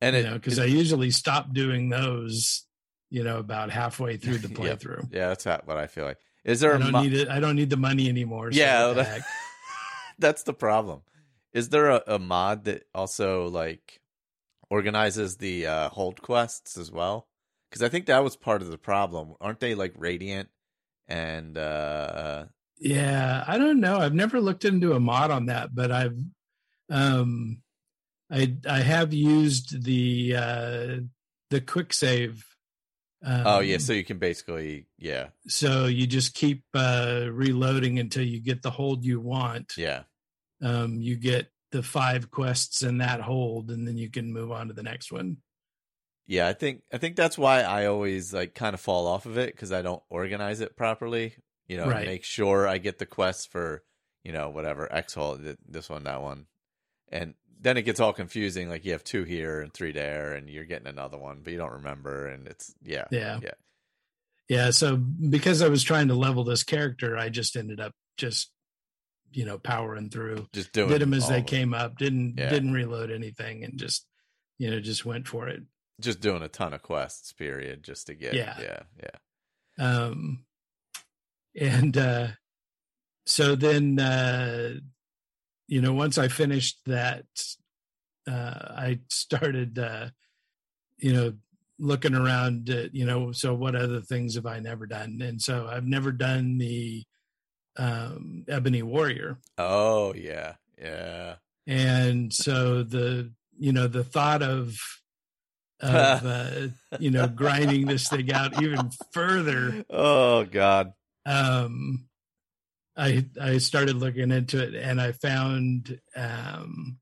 And 0.00 0.14
you 0.16 0.22
it 0.22 0.24
know, 0.26 0.34
because 0.34 0.58
I 0.58 0.64
usually 0.64 1.10
stop 1.10 1.52
doing 1.54 1.88
those. 1.88 2.66
You 3.08 3.24
know, 3.24 3.36
about 3.38 3.70
halfway 3.70 4.16
through 4.16 4.38
the 4.38 4.48
playthrough. 4.54 5.12
yeah, 5.12 5.28
that's 5.28 5.44
what 5.44 5.76
I 5.76 5.86
feel 5.86 6.06
like. 6.06 6.16
Is 6.44 6.60
there 6.60 6.72
I 6.72 6.76
a 6.76 6.78
don't 6.78 6.92
mo- 6.92 7.02
need 7.02 7.12
it. 7.12 7.28
I 7.28 7.40
don't 7.40 7.56
need 7.56 7.68
the 7.68 7.76
money 7.76 8.08
anymore. 8.08 8.50
so 8.50 8.58
Yeah, 8.58 8.92
that- 8.94 9.20
that's 10.18 10.42
the 10.44 10.54
problem. 10.54 11.02
Is 11.52 11.68
there 11.68 11.90
a, 11.90 12.02
a 12.06 12.18
mod 12.18 12.64
that 12.64 12.84
also 12.94 13.48
like 13.48 14.00
organizes 14.70 15.36
the 15.36 15.66
uh, 15.66 15.88
hold 15.90 16.22
quests 16.22 16.76
as 16.76 16.90
well? 16.90 17.28
Because 17.70 17.82
I 17.82 17.88
think 17.88 18.06
that 18.06 18.24
was 18.24 18.36
part 18.36 18.62
of 18.62 18.70
the 18.70 18.78
problem. 18.78 19.34
Aren't 19.40 19.60
they 19.60 19.74
like 19.74 19.94
radiant 19.96 20.48
and 21.08 21.58
uh 21.58 22.46
Yeah, 22.78 23.44
I 23.46 23.58
don't 23.58 23.80
know. 23.80 23.98
I've 23.98 24.14
never 24.14 24.40
looked 24.40 24.64
into 24.64 24.92
a 24.94 25.00
mod 25.00 25.30
on 25.30 25.46
that, 25.46 25.74
but 25.74 25.90
I've 25.90 26.18
um 26.90 27.62
I 28.30 28.56
I 28.68 28.80
have 28.80 29.12
used 29.12 29.84
the 29.84 30.34
uh 30.36 30.96
the 31.50 31.60
quick 31.60 31.92
save. 31.92 32.44
Um, 33.24 33.42
oh 33.46 33.60
yeah, 33.60 33.78
so 33.78 33.92
you 33.92 34.04
can 34.04 34.18
basically 34.18 34.86
yeah 34.98 35.28
so 35.46 35.86
you 35.86 36.06
just 36.06 36.34
keep 36.34 36.64
uh 36.74 37.26
reloading 37.30 37.98
until 37.98 38.24
you 38.24 38.40
get 38.40 38.62
the 38.62 38.70
hold 38.70 39.04
you 39.04 39.20
want. 39.20 39.74
yeah 39.76 40.02
Um 40.62 41.00
you 41.00 41.16
get 41.16 41.48
the 41.72 41.82
five 41.82 42.30
quests 42.30 42.82
in 42.82 42.98
that 42.98 43.20
hold 43.20 43.70
and 43.70 43.86
then 43.88 43.96
you 43.98 44.10
can 44.10 44.32
move 44.32 44.52
on 44.52 44.68
to 44.68 44.74
the 44.74 44.82
next 44.82 45.10
one. 45.10 45.38
yeah. 46.26 46.46
I 46.48 46.52
think 46.52 46.82
I 46.92 46.98
think 46.98 47.16
that's 47.16 47.36
why 47.38 47.62
I 47.62 47.86
always 47.86 48.32
like 48.32 48.54
kind 48.54 48.74
of 48.74 48.80
fall 48.80 49.06
off 49.06 49.26
of 49.26 49.38
it 49.38 49.54
because 49.54 49.72
I 49.72 49.82
don't 49.82 50.02
organize 50.08 50.60
it 50.60 50.76
properly. 50.76 51.34
You 51.66 51.78
know, 51.78 51.88
Right. 51.88 52.06
make 52.06 52.24
sure 52.24 52.68
I 52.68 52.78
get 52.78 52.98
the 52.98 53.06
quests 53.06 53.46
for 53.46 53.82
you 54.22 54.32
know 54.32 54.50
whatever 54.50 54.92
X 54.92 55.14
hold 55.14 55.40
this 55.66 55.88
one 55.90 56.04
that 56.04 56.22
one, 56.22 56.46
and 57.10 57.34
then 57.60 57.76
it 57.76 57.82
gets 57.82 58.00
all 58.00 58.12
confusing. 58.12 58.68
Like 58.68 58.84
you 58.84 58.92
have 58.92 59.02
two 59.04 59.24
here 59.24 59.60
and 59.60 59.72
three 59.72 59.92
there, 59.92 60.34
and 60.34 60.48
you're 60.50 60.64
getting 60.64 60.88
another 60.88 61.16
one, 61.18 61.40
but 61.42 61.52
you 61.52 61.58
don't 61.58 61.72
remember, 61.72 62.26
and 62.28 62.46
it's 62.46 62.74
yeah 62.82 63.06
Yeah. 63.10 63.40
yeah 63.42 63.54
Yeah, 64.48 64.70
so 64.70 64.96
because 64.96 65.62
I 65.62 65.68
was 65.68 65.82
trying 65.82 66.08
to 66.08 66.14
level 66.14 66.44
this 66.44 66.62
character, 66.64 67.16
I 67.16 67.30
just 67.30 67.56
ended 67.56 67.80
up 67.80 67.92
just 68.16 68.51
you 69.32 69.44
know 69.44 69.58
powering 69.58 70.08
through 70.10 70.46
just 70.52 70.72
doing 70.72 70.88
did 70.90 71.00
them 71.00 71.14
as 71.14 71.28
they 71.28 71.42
came 71.42 71.74
up 71.74 71.96
didn't 71.98 72.34
Yeah. 72.38 72.50
didn't 72.50 72.72
reload 72.72 73.10
anything 73.10 73.64
and 73.64 73.78
just 73.78 74.06
you 74.58 74.70
know 74.70 74.80
just 74.80 75.04
went 75.04 75.26
for 75.28 75.48
it 75.48 75.62
just 76.00 76.20
doing 76.20 76.42
a 76.42 76.48
ton 76.48 76.72
of 76.72 76.82
quests. 76.82 77.32
Period, 77.32 77.82
just 77.84 78.06
to 78.08 78.14
get 78.14 78.34
Yeah. 78.34 78.56
yeah 78.60 78.82
yeah 78.98 80.04
um 80.06 80.44
and 81.58 81.96
uh 81.96 82.28
so 83.26 83.54
then 83.54 83.98
uh 83.98 84.74
you 85.68 85.80
know 85.80 85.92
once 85.92 86.18
i 86.18 86.28
finished 86.28 86.78
that 86.86 87.24
uh 88.26 88.72
i 88.76 89.00
started 89.08 89.78
uh 89.78 90.08
you 90.98 91.12
know 91.12 91.32
looking 91.78 92.14
around 92.14 92.68
at, 92.70 92.94
you 92.94 93.04
know 93.04 93.32
so 93.32 93.54
what 93.54 93.74
other 93.74 94.00
things 94.00 94.34
have 94.34 94.46
i 94.46 94.58
never 94.60 94.86
done 94.86 95.20
and 95.22 95.40
so 95.40 95.66
i've 95.68 95.86
never 95.86 96.12
done 96.12 96.58
the 96.58 97.04
um 97.76 98.44
ebony 98.48 98.82
warrior. 98.82 99.38
Oh 99.58 100.14
yeah. 100.14 100.54
Yeah. 100.80 101.36
And 101.66 102.32
so 102.32 102.82
the 102.82 103.32
you 103.58 103.72
know 103.72 103.86
the 103.86 104.04
thought 104.04 104.42
of 104.42 104.76
of 105.80 106.26
uh, 106.26 106.68
you 106.98 107.10
know 107.10 107.26
grinding 107.28 107.86
this 107.86 108.08
thing 108.08 108.32
out 108.32 108.62
even 108.62 108.90
further 109.12 109.84
oh 109.90 110.44
god. 110.44 110.92
um 111.26 112.06
i 112.96 113.24
i 113.40 113.58
started 113.58 113.96
looking 113.96 114.30
into 114.30 114.62
it 114.62 114.76
and 114.76 115.00
i 115.00 115.10
found 115.10 115.98
um 116.14 116.98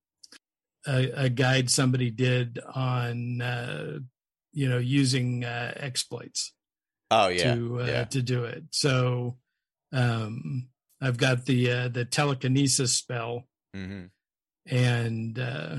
a, 0.86 1.24
a 1.24 1.28
guide 1.28 1.70
somebody 1.70 2.10
did 2.10 2.58
on 2.74 3.42
uh 3.42 3.98
you 4.52 4.68
know 4.68 4.78
using 4.78 5.44
uh 5.44 5.72
exploits 5.76 6.54
oh 7.10 7.28
yeah. 7.28 7.54
to 7.54 7.80
uh, 7.80 7.84
yeah. 7.84 8.04
to 8.04 8.22
do 8.22 8.44
it. 8.44 8.64
So 8.70 9.36
um 9.92 10.68
i've 11.00 11.16
got 11.16 11.46
the 11.46 11.70
uh 11.70 11.88
the 11.88 12.04
telekinesis 12.04 12.94
spell 12.94 13.46
hmm 13.74 14.04
and 14.66 15.38
uh, 15.38 15.76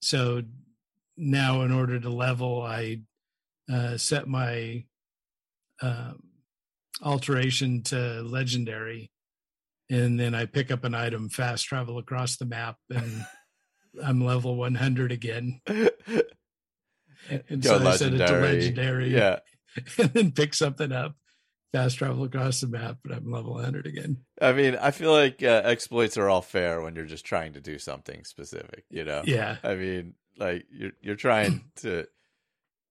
so 0.00 0.42
now 1.16 1.62
in 1.62 1.70
order 1.72 2.00
to 2.00 2.10
level 2.10 2.60
i 2.62 3.00
uh, 3.72 3.96
set 3.96 4.26
my 4.26 4.84
um, 5.80 6.20
alteration 7.00 7.82
to 7.82 8.22
legendary 8.22 9.10
and 9.88 10.18
then 10.18 10.34
i 10.34 10.44
pick 10.46 10.70
up 10.70 10.84
an 10.84 10.94
item 10.94 11.28
fast 11.28 11.64
travel 11.64 11.98
across 11.98 12.36
the 12.36 12.44
map 12.44 12.76
and 12.90 13.24
I'm 14.02 14.24
level 14.24 14.56
100 14.56 15.12
again. 15.12 15.60
And 17.28 17.62
Go 17.62 17.78
so 17.78 17.86
I 17.86 17.96
set 17.96 18.14
it 18.14 18.18
to 18.18 18.24
legendary. 18.24 18.42
legendary. 18.42 19.14
Yeah. 19.14 19.38
And 19.98 20.12
then 20.12 20.32
pick 20.32 20.54
something 20.54 20.90
up, 20.90 21.14
fast 21.72 21.98
travel 21.98 22.24
across 22.24 22.60
the 22.60 22.68
map, 22.68 22.98
but 23.02 23.12
I'm 23.16 23.30
level 23.30 23.54
100 23.54 23.86
again. 23.86 24.18
I 24.40 24.52
mean, 24.52 24.76
I 24.76 24.90
feel 24.90 25.12
like 25.12 25.42
uh, 25.42 25.62
exploits 25.64 26.16
are 26.18 26.28
all 26.28 26.42
fair 26.42 26.80
when 26.82 26.94
you're 26.94 27.04
just 27.06 27.24
trying 27.24 27.54
to 27.54 27.60
do 27.60 27.78
something 27.78 28.24
specific, 28.24 28.84
you 28.90 29.04
know? 29.04 29.22
Yeah. 29.24 29.56
I 29.64 29.74
mean, 29.74 30.14
like 30.38 30.66
you're 30.70 30.92
you're 31.00 31.16
trying 31.16 31.64
to 31.76 32.06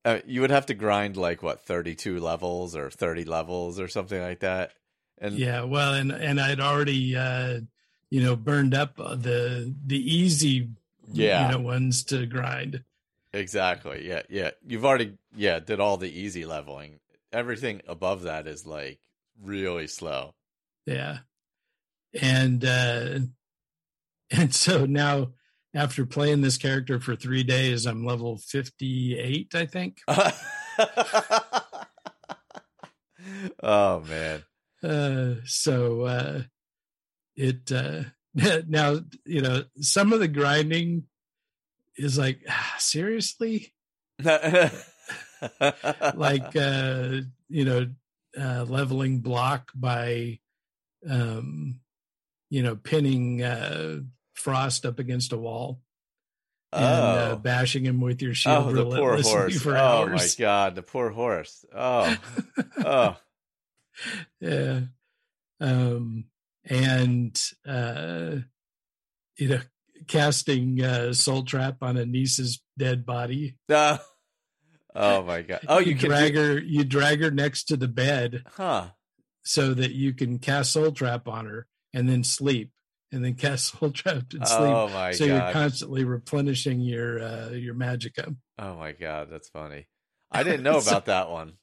uh, 0.03 0.19
you 0.25 0.41
would 0.41 0.49
have 0.49 0.65
to 0.67 0.73
grind 0.73 1.15
like 1.15 1.43
what 1.43 1.63
32 1.63 2.19
levels 2.19 2.75
or 2.75 2.89
30 2.89 3.23
levels 3.25 3.79
or 3.79 3.87
something 3.87 4.19
like 4.21 4.39
that. 4.39 4.73
And 5.19 5.37
Yeah. 5.37 5.63
Well, 5.63 5.93
and, 5.93 6.11
and 6.11 6.41
I'd 6.41 6.59
already, 6.59 7.15
uh, 7.15 7.59
you 8.09 8.21
know, 8.21 8.35
burned 8.35 8.73
up 8.73 8.97
the, 8.97 9.73
the 9.85 9.97
easy, 9.97 10.69
Yeah. 11.13 11.45
you 11.45 11.51
know, 11.53 11.59
ones 11.61 12.03
to 12.05 12.25
grind. 12.25 12.83
Exactly. 13.31 14.07
Yeah, 14.07 14.23
yeah. 14.29 14.51
You've 14.65 14.85
already 14.85 15.13
yeah, 15.35 15.59
did 15.59 15.79
all 15.79 15.97
the 15.97 16.09
easy 16.11 16.45
leveling. 16.45 16.99
Everything 17.33 17.81
above 17.87 18.23
that 18.23 18.47
is 18.47 18.65
like 18.65 18.99
really 19.41 19.87
slow. 19.87 20.33
Yeah. 20.85 21.19
And 22.19 22.63
uh 22.65 23.19
and 24.31 24.53
so 24.53 24.85
now 24.85 25.33
after 25.73 26.05
playing 26.05 26.41
this 26.41 26.57
character 26.57 26.99
for 26.99 27.15
3 27.15 27.43
days 27.43 27.85
I'm 27.85 28.05
level 28.05 28.37
58 28.37 29.55
I 29.55 29.65
think. 29.65 30.01
oh 33.63 34.01
man. 34.01 34.43
Uh 34.83 35.35
so 35.45 36.01
uh 36.01 36.41
it 37.35 37.71
uh 37.71 38.03
now 38.67 38.99
you 39.25 39.41
know 39.41 39.63
some 39.79 40.13
of 40.13 40.19
the 40.19 40.27
grinding 40.27 41.03
is 41.97 42.17
like 42.17 42.39
ah, 42.49 42.75
seriously 42.79 43.73
like 46.15 46.55
uh 46.55 47.21
you 47.49 47.65
know 47.65 47.87
uh 48.39 48.65
leveling 48.67 49.19
block 49.19 49.71
by 49.75 50.39
um 51.09 51.79
you 52.49 52.63
know 52.63 52.75
pinning 52.75 53.41
uh 53.41 53.99
frost 54.33 54.85
up 54.85 54.99
against 54.99 55.33
a 55.33 55.37
wall 55.37 55.81
and 56.73 56.83
uh, 56.85 57.29
oh. 57.31 57.35
bashing 57.35 57.85
him 57.85 57.99
with 57.99 58.21
your 58.21 58.33
shield 58.33 58.67
oh, 58.69 58.71
the 58.71 58.85
poor 58.85 59.21
horse. 59.21 59.61
for 59.61 59.77
oh 59.77 60.07
my 60.07 60.27
god, 60.37 60.75
the 60.75 60.81
poor 60.81 61.09
horse. 61.09 61.65
Oh. 61.75 62.15
oh. 62.85 63.17
yeah 64.39 64.79
um 65.59 66.25
and 66.65 67.39
uh 67.67 68.37
you 69.37 69.49
know 69.49 69.59
casting 70.07 70.81
uh 70.81 71.13
soul 71.13 71.43
trap 71.43 71.77
on 71.81 71.97
Anise's 71.97 72.61
dead 72.77 73.05
body 73.05 73.57
Uh, 73.69 73.97
oh 74.95 75.23
my 75.23 75.41
god. 75.41 75.61
Oh, 75.67 75.79
you, 75.79 75.95
can 75.95 76.09
drag 76.09 76.33
do- 76.33 76.39
her 76.41 76.59
you 76.59 76.83
drag 76.83 77.21
her 77.21 77.31
next 77.31 77.65
to 77.65 77.77
the 77.77 77.87
bed 77.87 78.43
Huh. 78.55 78.89
so 79.43 79.73
that 79.73 79.91
you 79.91 80.13
can 80.13 80.39
cast 80.39 80.71
soul 80.73 80.91
trap 80.91 81.27
on 81.27 81.45
her 81.45 81.67
and 81.93 82.07
then 82.09 82.23
sleep 82.23 82.71
and 83.11 83.23
then 83.25 83.35
cast 83.35 83.73
soul 83.79 83.91
trap 83.91 84.23
and 84.33 84.47
sleep 84.47 84.59
Oh 84.61 84.87
my 84.89 85.11
so 85.11 85.25
you're 85.25 85.51
constantly 85.51 86.03
replenishing 86.03 86.81
your 86.81 87.21
uh 87.21 87.49
your 87.49 87.75
magicka 87.75 88.35
Oh 88.59 88.75
my 88.75 88.91
god, 88.91 89.29
that's 89.31 89.49
funny. 89.49 89.87
I 90.31 90.43
didn't 90.43 90.63
know 90.63 90.79
So- 90.79 90.91
about 90.91 91.05
that 91.05 91.29
one. 91.29 91.53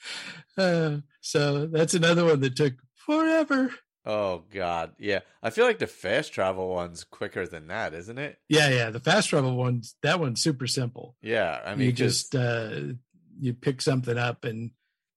uh, 0.58 0.98
so 1.20 1.66
that's 1.66 1.94
another 1.94 2.24
one 2.24 2.40
that 2.40 2.56
took 2.56 2.74
forever 2.94 3.72
Oh 4.06 4.44
god. 4.52 4.92
Yeah. 4.98 5.20
I 5.42 5.50
feel 5.50 5.66
like 5.66 5.78
the 5.78 5.86
fast 5.86 6.32
travel 6.32 6.68
one's 6.68 7.04
quicker 7.04 7.46
than 7.46 7.66
that, 7.68 7.94
isn't 7.94 8.18
it? 8.18 8.38
yeah 8.48 8.68
yeah 8.70 8.90
the 8.90 9.00
fast 9.00 9.28
travel 9.28 9.56
one's 9.56 9.96
that 10.02 10.20
one's 10.20 10.40
super 10.42 10.66
simple 10.66 11.16
Yeah. 11.22 11.60
I 11.64 11.74
mean 11.74 11.86
you 11.86 11.92
just 11.92 12.32
just 12.32 12.34
uh 12.34 12.94
you 13.40 13.54
pick 13.54 13.80
something 13.82 14.16
up 14.18 14.44
and 14.44 14.70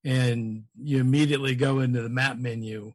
and 0.04 0.64
you 0.82 1.00
immediately 1.00 1.56
go 1.56 1.80
into 1.80 2.02
the 2.02 2.10
map 2.10 2.38
menu 2.38 2.94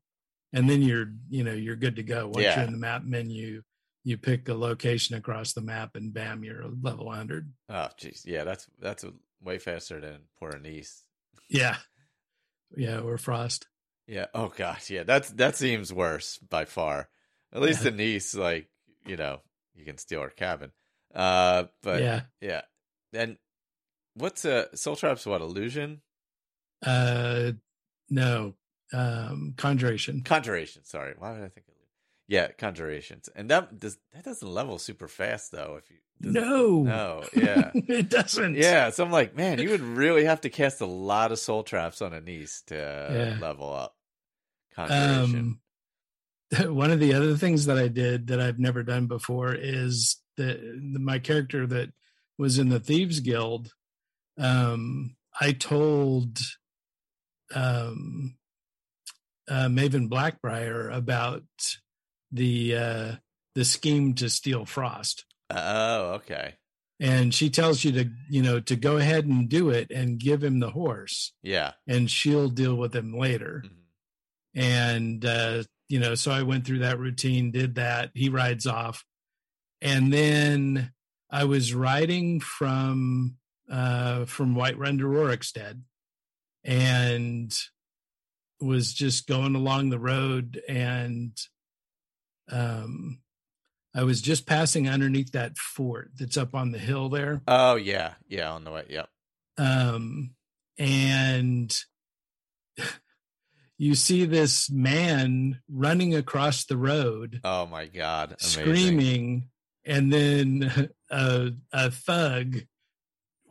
and 0.53 0.69
then 0.69 0.83
you're 0.83 1.07
you 1.31 1.45
know 1.45 1.53
you're 1.53 1.77
good 1.77 1.97
to 1.97 2.03
go 2.03 2.27
once 2.27 2.39
Yeah. 2.45 2.57
you're 2.57 2.67
in 2.67 2.73
the 2.73 2.79
map 2.79 3.05
menu 3.05 3.63
you 4.05 4.17
pick 4.17 4.49
a 4.49 4.55
location 4.55 5.17
across 5.17 5.53
the 5.53 5.61
map 5.61 5.97
and 5.97 6.13
bam 6.15 6.45
you're 6.45 6.65
level 6.83 7.07
100 7.07 7.53
Oh 7.69 7.89
jeez. 7.99 8.25
Yeah, 8.25 8.45
that's 8.45 8.67
that's 8.81 9.05
way 9.43 9.59
faster 9.59 10.01
than 10.01 10.19
poor 10.39 10.59
niece. 10.59 11.03
yeah 11.49 11.77
yeah 12.77 12.99
or 13.01 13.17
frost 13.19 13.67
Yeah. 14.07 14.27
Oh 14.35 14.53
gosh. 14.57 14.91
Yeah. 14.91 15.03
That's 15.05 15.31
that 15.31 15.57
seems 15.57 15.93
worse 15.93 16.39
by 16.39 16.65
far. 16.65 17.09
At 17.53 17.61
least 17.63 17.85
Yeah. 17.85 17.91
the 17.91 17.97
niece, 17.97 18.35
like 18.35 18.69
you 19.05 19.17
know, 19.17 19.41
you 19.75 19.85
can 19.85 19.99
steal 19.99 20.23
her 20.23 20.31
cabin. 20.31 20.73
Uh, 21.15 21.65
but 21.83 22.03
yeah. 22.03 22.21
yeah 22.41 22.63
And 23.15 23.37
what's 24.15 24.45
a 24.45 24.75
soul 24.77 24.97
traps? 24.97 25.25
What 25.27 25.41
illusion? 25.41 26.03
uh 26.85 27.53
no 28.11 28.55
um 28.93 29.55
conjuration 29.57 30.23
Conjuration. 30.23 30.85
Sorry. 30.85 31.15
Why 31.19 31.35
did 31.35 31.45
I 31.45 31.49
think? 31.49 31.67
Of, 31.69 31.75
yeah, 32.29 32.49
conjurations. 32.49 33.29
And 33.35 33.51
that 33.51 33.79
does 33.79 33.99
that 34.13 34.25
doesn't 34.25 34.49
level 34.49 34.79
super 34.79 35.09
fast 35.09 35.53
though. 35.53 35.79
If 35.79 35.91
you 35.91 35.97
no 36.21 36.83
no. 36.83 37.25
Yeah. 37.35 37.71
it 37.75 38.09
doesn't 38.09 38.55
Yeah, 38.57 38.91
so 38.91 39.05
I'm 39.05 39.11
like, 39.11 39.35
man, 39.37 39.59
you 39.59 39.71
would 39.71 39.81
really 39.83 40.25
have 40.25 40.41
to 40.43 40.51
cast 40.51 40.81
a 40.81 40.87
lot 40.87 41.33
of 41.33 41.39
soul 41.39 41.63
traps 41.63 42.01
on 42.03 42.13
Anise 42.15 42.63
to 42.67 42.75
Yeah. 43.35 43.39
level 43.41 43.73
up. 43.73 43.96
Um 44.79 45.61
one 46.67 46.91
of 46.93 47.01
the 47.01 47.13
other 47.15 47.37
things 47.37 47.67
that 47.67 47.77
i 47.77 47.89
did 47.89 48.29
that 48.29 48.41
i've 48.41 48.59
never 48.61 48.85
done 48.85 49.07
before 49.09 49.53
is 49.53 50.21
that 50.37 50.61
the, 50.61 50.99
my 51.01 51.19
character 51.19 51.67
that 51.67 51.89
was 52.39 52.59
in 52.61 52.69
the 52.69 52.79
thieves 52.79 53.19
guild 53.19 53.73
um 54.39 55.17
i 55.41 55.51
told 55.51 56.39
um 57.55 58.37
uh 59.49 59.67
maven 59.67 60.09
blackbriar 60.09 60.93
about 60.95 61.43
the 62.31 62.77
uh 62.77 63.13
the 63.57 63.65
scheme 63.65 64.15
to 64.15 64.29
steal 64.31 64.65
frost 64.65 65.25
oh, 65.51 66.13
okay. 66.15 66.55
and 67.01 67.35
she 67.35 67.51
tells 67.51 67.83
you 67.85 67.91
to 67.93 68.11
you 68.31 68.43
know 68.43 68.61
to 68.61 68.77
go 68.77 68.99
ahead 68.99 69.25
and 69.27 69.49
do 69.49 69.71
it 69.71 69.91
and 69.91 70.21
give 70.21 70.45
him 70.45 70.61
the 70.61 70.71
horse 70.71 71.33
Yeah. 71.43 71.73
and 71.89 72.09
she'll 72.11 72.51
deal 72.51 72.77
with 72.77 72.95
him 72.95 73.17
later 73.19 73.65
Mhm. 73.67 73.71
And 74.57 75.25
uh 75.25 75.63
you 75.89 76.01
know 76.01 76.15
so 76.17 76.33
i 76.33 76.43
went 76.43 76.67
through 76.67 76.81
that 76.81 76.99
routine 76.99 77.53
did 77.53 77.77
that 77.77 78.11
he 78.15 78.29
rides 78.29 78.67
off 78.67 79.05
and 79.81 80.13
then 80.13 80.93
i 81.31 81.45
was 81.45 81.73
riding 81.75 82.41
from 82.41 83.37
uh 83.71 84.25
from 84.25 84.57
whiterun 84.57 84.99
to 84.99 85.05
rorikstead 85.05 85.83
and 86.65 87.57
was 88.61 88.93
just 88.93 89.29
going 89.29 89.55
along 89.55 89.91
the 89.91 89.99
road 89.99 90.61
and 90.69 91.39
um 92.51 93.21
i 93.95 94.03
was 94.03 94.21
just 94.21 94.45
passing 94.47 94.89
underneath 94.89 95.31
that 95.33 95.57
fort 95.57 96.11
that's 96.19 96.37
up 96.37 96.55
on 96.55 96.73
the 96.73 96.79
hill 96.79 97.09
there 97.09 97.43
Oh 97.47 97.77
yeah. 97.77 98.15
Yeah, 98.29 98.51
on 98.51 98.65
the 98.65 98.73
way. 98.73 98.85
Yep. 98.89 99.09
um, 99.59 100.31
and 100.79 101.77
you 103.79 103.95
see 103.95 104.25
this 104.25 104.71
man 104.71 105.61
running 105.71 106.15
across 106.15 106.65
the 106.65 106.77
road 106.77 107.41
Oh 107.45 107.67
my 107.67 107.87
god. 107.87 108.37
Amazing. 108.41 108.63
screaming 108.63 109.49
and 109.85 110.13
then 110.13 110.91
a, 111.11 111.51
a 111.73 111.91
thug 111.91 112.57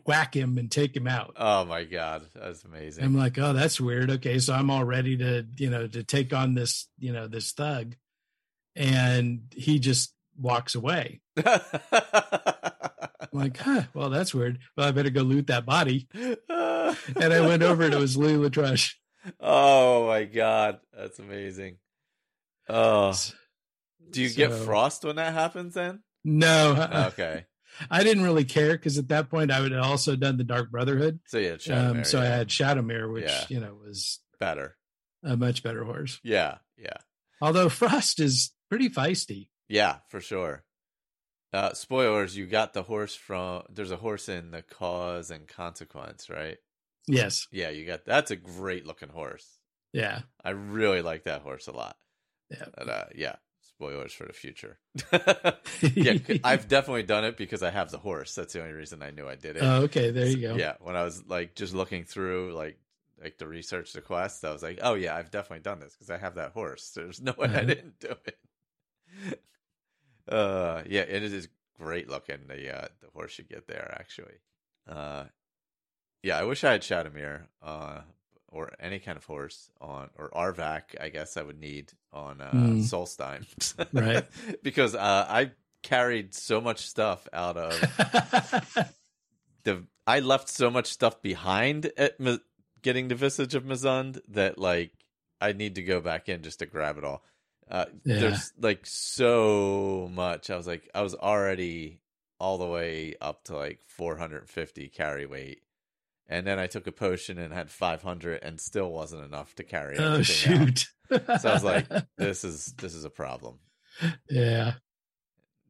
whack 0.05 0.35
him 0.35 0.57
and 0.57 0.69
take 0.71 0.95
him 0.95 1.07
out 1.07 1.33
Oh 1.37 1.65
my 1.65 1.83
god. 1.83 2.23
That's 2.35 2.63
amazing. 2.63 3.03
i'm 3.03 3.15
like 3.15 3.37
oh 3.39 3.53
that's 3.53 3.79
weird 3.81 4.11
okay 4.11 4.37
so 4.39 4.53
i'm 4.53 4.69
all 4.69 4.83
ready 4.83 5.17
to 5.17 5.45
you 5.57 5.69
know 5.69 5.87
to 5.87 6.03
take 6.03 6.33
on 6.33 6.53
this 6.55 6.87
you 6.99 7.11
know 7.13 7.27
this 7.27 7.51
thug 7.53 7.95
and 8.75 9.41
he 9.55 9.79
just 9.79 10.13
walks 10.37 10.75
away 10.75 11.21
i'm 11.45 11.55
like 13.31 13.57
huh 13.57 13.83
well 13.93 14.09
that's 14.09 14.33
weird 14.33 14.59
well 14.75 14.87
i 14.87 14.91
better 14.91 15.09
go 15.09 15.21
loot 15.21 15.47
that 15.47 15.65
body 15.65 16.07
and 16.13 16.37
i 17.33 17.39
went 17.41 17.63
over 17.63 17.83
and 17.83 17.93
it 17.93 17.99
was 17.99 18.17
louis 18.17 18.37
letrush 18.49 18.95
Oh 19.39 20.07
my 20.07 20.23
god. 20.25 20.79
That's 20.97 21.19
amazing. 21.19 21.77
Oh. 22.69 23.13
Do 24.09 24.21
you 24.21 24.29
get 24.29 24.53
frost 24.53 25.03
when 25.03 25.15
that 25.17 25.33
happens 25.33 25.73
then? 25.73 26.01
No. 26.23 26.87
Okay. 27.09 27.45
I 27.91 28.03
didn't 28.03 28.23
really 28.23 28.45
care 28.45 28.71
because 28.71 28.97
at 28.97 29.09
that 29.09 29.29
point 29.29 29.51
I 29.51 29.59
would 29.59 29.73
have 29.73 29.83
also 29.83 30.15
done 30.15 30.37
the 30.37 30.45
Dark 30.45 30.71
Brotherhood. 30.71 31.19
So 31.27 31.37
yeah, 31.39 31.57
Shadow 31.57 31.91
Um, 31.99 32.03
so 32.05 32.19
I 32.21 32.23
yeah. 32.23 32.35
had 32.37 32.47
Shadowmere, 32.47 33.11
which 33.11 33.25
Yeah. 33.25 33.45
you 33.49 33.59
know 33.59 33.73
was 33.73 34.19
better. 34.39 34.77
a 35.23 35.35
much 35.35 35.61
better 35.61 35.83
horse. 35.83 36.19
Yeah, 36.23 36.59
yeah. 36.77 36.97
Although 37.41 37.67
Frost 37.69 38.19
is 38.21 38.53
pretty 38.69 38.89
feisty. 38.89 39.49
Yeah, 39.67 39.97
for 40.09 40.21
sure. 40.21 40.63
Uh 41.51 41.73
spoilers, 41.73 42.37
you 42.37 42.45
got 42.45 42.73
the 42.73 42.83
horse 42.83 43.13
from 43.15 43.63
there's 43.69 43.91
a 43.91 43.97
horse 43.97 44.29
in 44.29 44.51
the 44.51 44.61
cause 44.61 45.29
and 45.29 45.45
consequence, 45.47 46.29
right? 46.29 46.57
Yes, 47.07 47.47
Yeah, 47.51 47.69
you 47.69 47.85
got 47.85 48.05
that's 48.05 48.31
a 48.31 48.35
great 48.35 48.85
looking 48.85 49.09
horse. 49.09 49.59
yeah, 49.93 50.21
I 50.43 50.51
really 50.51 51.01
like 51.01 51.23
that 51.23 51.41
horse 51.41 51.67
a 51.67 51.71
lot. 51.71 51.97
Yeah. 52.49 52.65
But, 52.77 52.89
uh, 52.89 53.05
yeah. 53.15 53.35
spoilers 53.61 54.13
for 54.13 54.25
the 54.25 54.33
future. 54.33 54.77
yeah, 55.11 56.17
I've 56.43 56.67
definitely 56.67 57.03
done 57.03 57.25
it 57.25 57.37
because 57.37 57.61
I 57.63 57.69
have 57.71 57.91
the 57.91 57.97
horse. 57.97 58.33
That's 58.35 58.53
the 58.53 58.61
only 58.61 58.73
reason 58.73 59.01
I 59.03 59.11
knew 59.11 59.27
I 59.27 59.35
did 59.35 59.57
it. 59.57 59.63
Oh, 59.63 59.83
okay, 59.83 60.11
there 60.11 60.27
you 60.27 60.37
go. 60.47 60.55
Yeah, 60.55 60.75
when 60.79 60.95
I 60.95 61.03
was 61.03 61.25
like 61.27 61.55
just 61.55 61.73
looking 61.73 62.03
through 62.05 62.53
like 62.53 62.77
like 63.21 63.37
the 63.37 63.47
research 63.47 63.93
the 63.93 64.01
quest, 64.01 64.43
I 64.45 64.51
was 64.51 64.61
like, 64.63 64.79
oh 64.81 64.93
yeah, 64.93 65.15
I've 65.15 65.31
definitely 65.31 65.63
done 65.63 65.79
this 65.79 65.93
because 65.93 66.09
I 66.09 66.17
have 66.17 66.35
that 66.35 66.51
horse. 66.51 66.91
There's 66.91 67.21
no 67.21 67.33
way 67.37 67.47
I 67.49 67.51
Uh-huh. 67.51 67.65
didn't 67.65 67.99
do 67.99 68.15
it. 68.25 68.37
uh, 70.29 70.83
yeah, 70.87 71.01
it 71.01 71.23
is 71.23 71.47
great 71.77 72.09
looking 72.09 72.47
the 72.47 72.83
uh, 72.83 72.87
the 73.01 73.07
horse 73.13 73.37
you 73.37 73.43
get 73.45 73.67
there 73.67 73.95
actually. 73.99 74.35
Uh, 74.87 75.25
yeah, 76.25 76.37
I 76.39 76.43
wish 76.43 76.63
I 76.63 76.71
had 76.73 76.81
Shadowmere, 76.81 77.43
uh, 77.61 78.01
or 78.47 78.71
any 78.79 78.99
kind 78.99 79.17
of 79.17 79.25
horse 79.25 79.69
on 79.79 80.09
or 80.17 80.29
Arvak. 80.31 80.99
I 80.99 81.09
guess 81.09 81.37
I 81.37 81.41
would 81.43 81.59
need 81.59 81.91
on 82.11 82.41
uh, 82.41 82.51
Mm. 82.53 82.79
Solstheim, 82.81 83.45
Right. 83.93 84.25
because 84.63 84.95
uh, 84.95 85.25
I 85.29 85.51
carried 85.83 86.33
so 86.33 86.59
much 86.61 86.87
stuff 86.87 87.27
out 87.31 87.57
of 87.57 87.71
the 89.63 89.83
I 90.07 90.19
left 90.19 90.49
so 90.49 90.69
much 90.69 90.87
stuff 90.87 91.21
behind 91.21 91.91
at 91.97 92.15
M- 92.19 92.41
getting 92.81 93.07
the 93.07 93.15
Visage 93.15 93.55
of 93.55 93.63
Mzund 93.63 94.19
that 94.29 94.57
like 94.57 94.91
I 95.41 95.51
need 95.53 95.75
to 95.75 95.83
go 95.83 95.99
back 95.99 96.29
in 96.29 96.43
just 96.43 96.59
to 96.59 96.65
grab 96.65 96.97
it 96.97 97.03
all. 97.03 97.23
Uh, 97.69 97.85
Yeah. 98.03 98.19
There's 98.19 98.53
like 98.59 98.85
so 98.85 100.09
much. 100.13 100.49
I 100.49 100.55
was 100.57 100.67
like, 100.67 100.89
I 100.93 101.01
was 101.01 101.15
already 101.15 101.99
all 102.39 102.57
the 102.57 102.67
way 102.67 103.15
up 103.21 103.43
to 103.45 103.55
like 103.55 103.79
450 103.87 104.89
carry 104.89 105.25
weight, 105.25 105.61
and 106.27 106.45
then 106.45 106.59
I 106.59 106.67
took 106.67 106.87
a 106.87 106.91
potion 106.91 107.37
and 107.37 107.53
had 107.53 107.69
500, 107.69 108.43
and 108.43 108.59
still 108.59 108.91
wasn't 108.91 109.23
enough 109.23 109.55
to 109.55 109.63
carry. 109.63 109.97
oh 109.97 110.21
shoot! 110.21 110.87
So 111.09 111.21
I 111.27 111.53
was 111.53 111.63
like, 111.63 111.87
this 112.17 112.43
is 112.43 112.73
this 112.77 112.93
is 112.93 113.05
a 113.05 113.09
problem 113.09 113.59
yeah, 114.29 114.73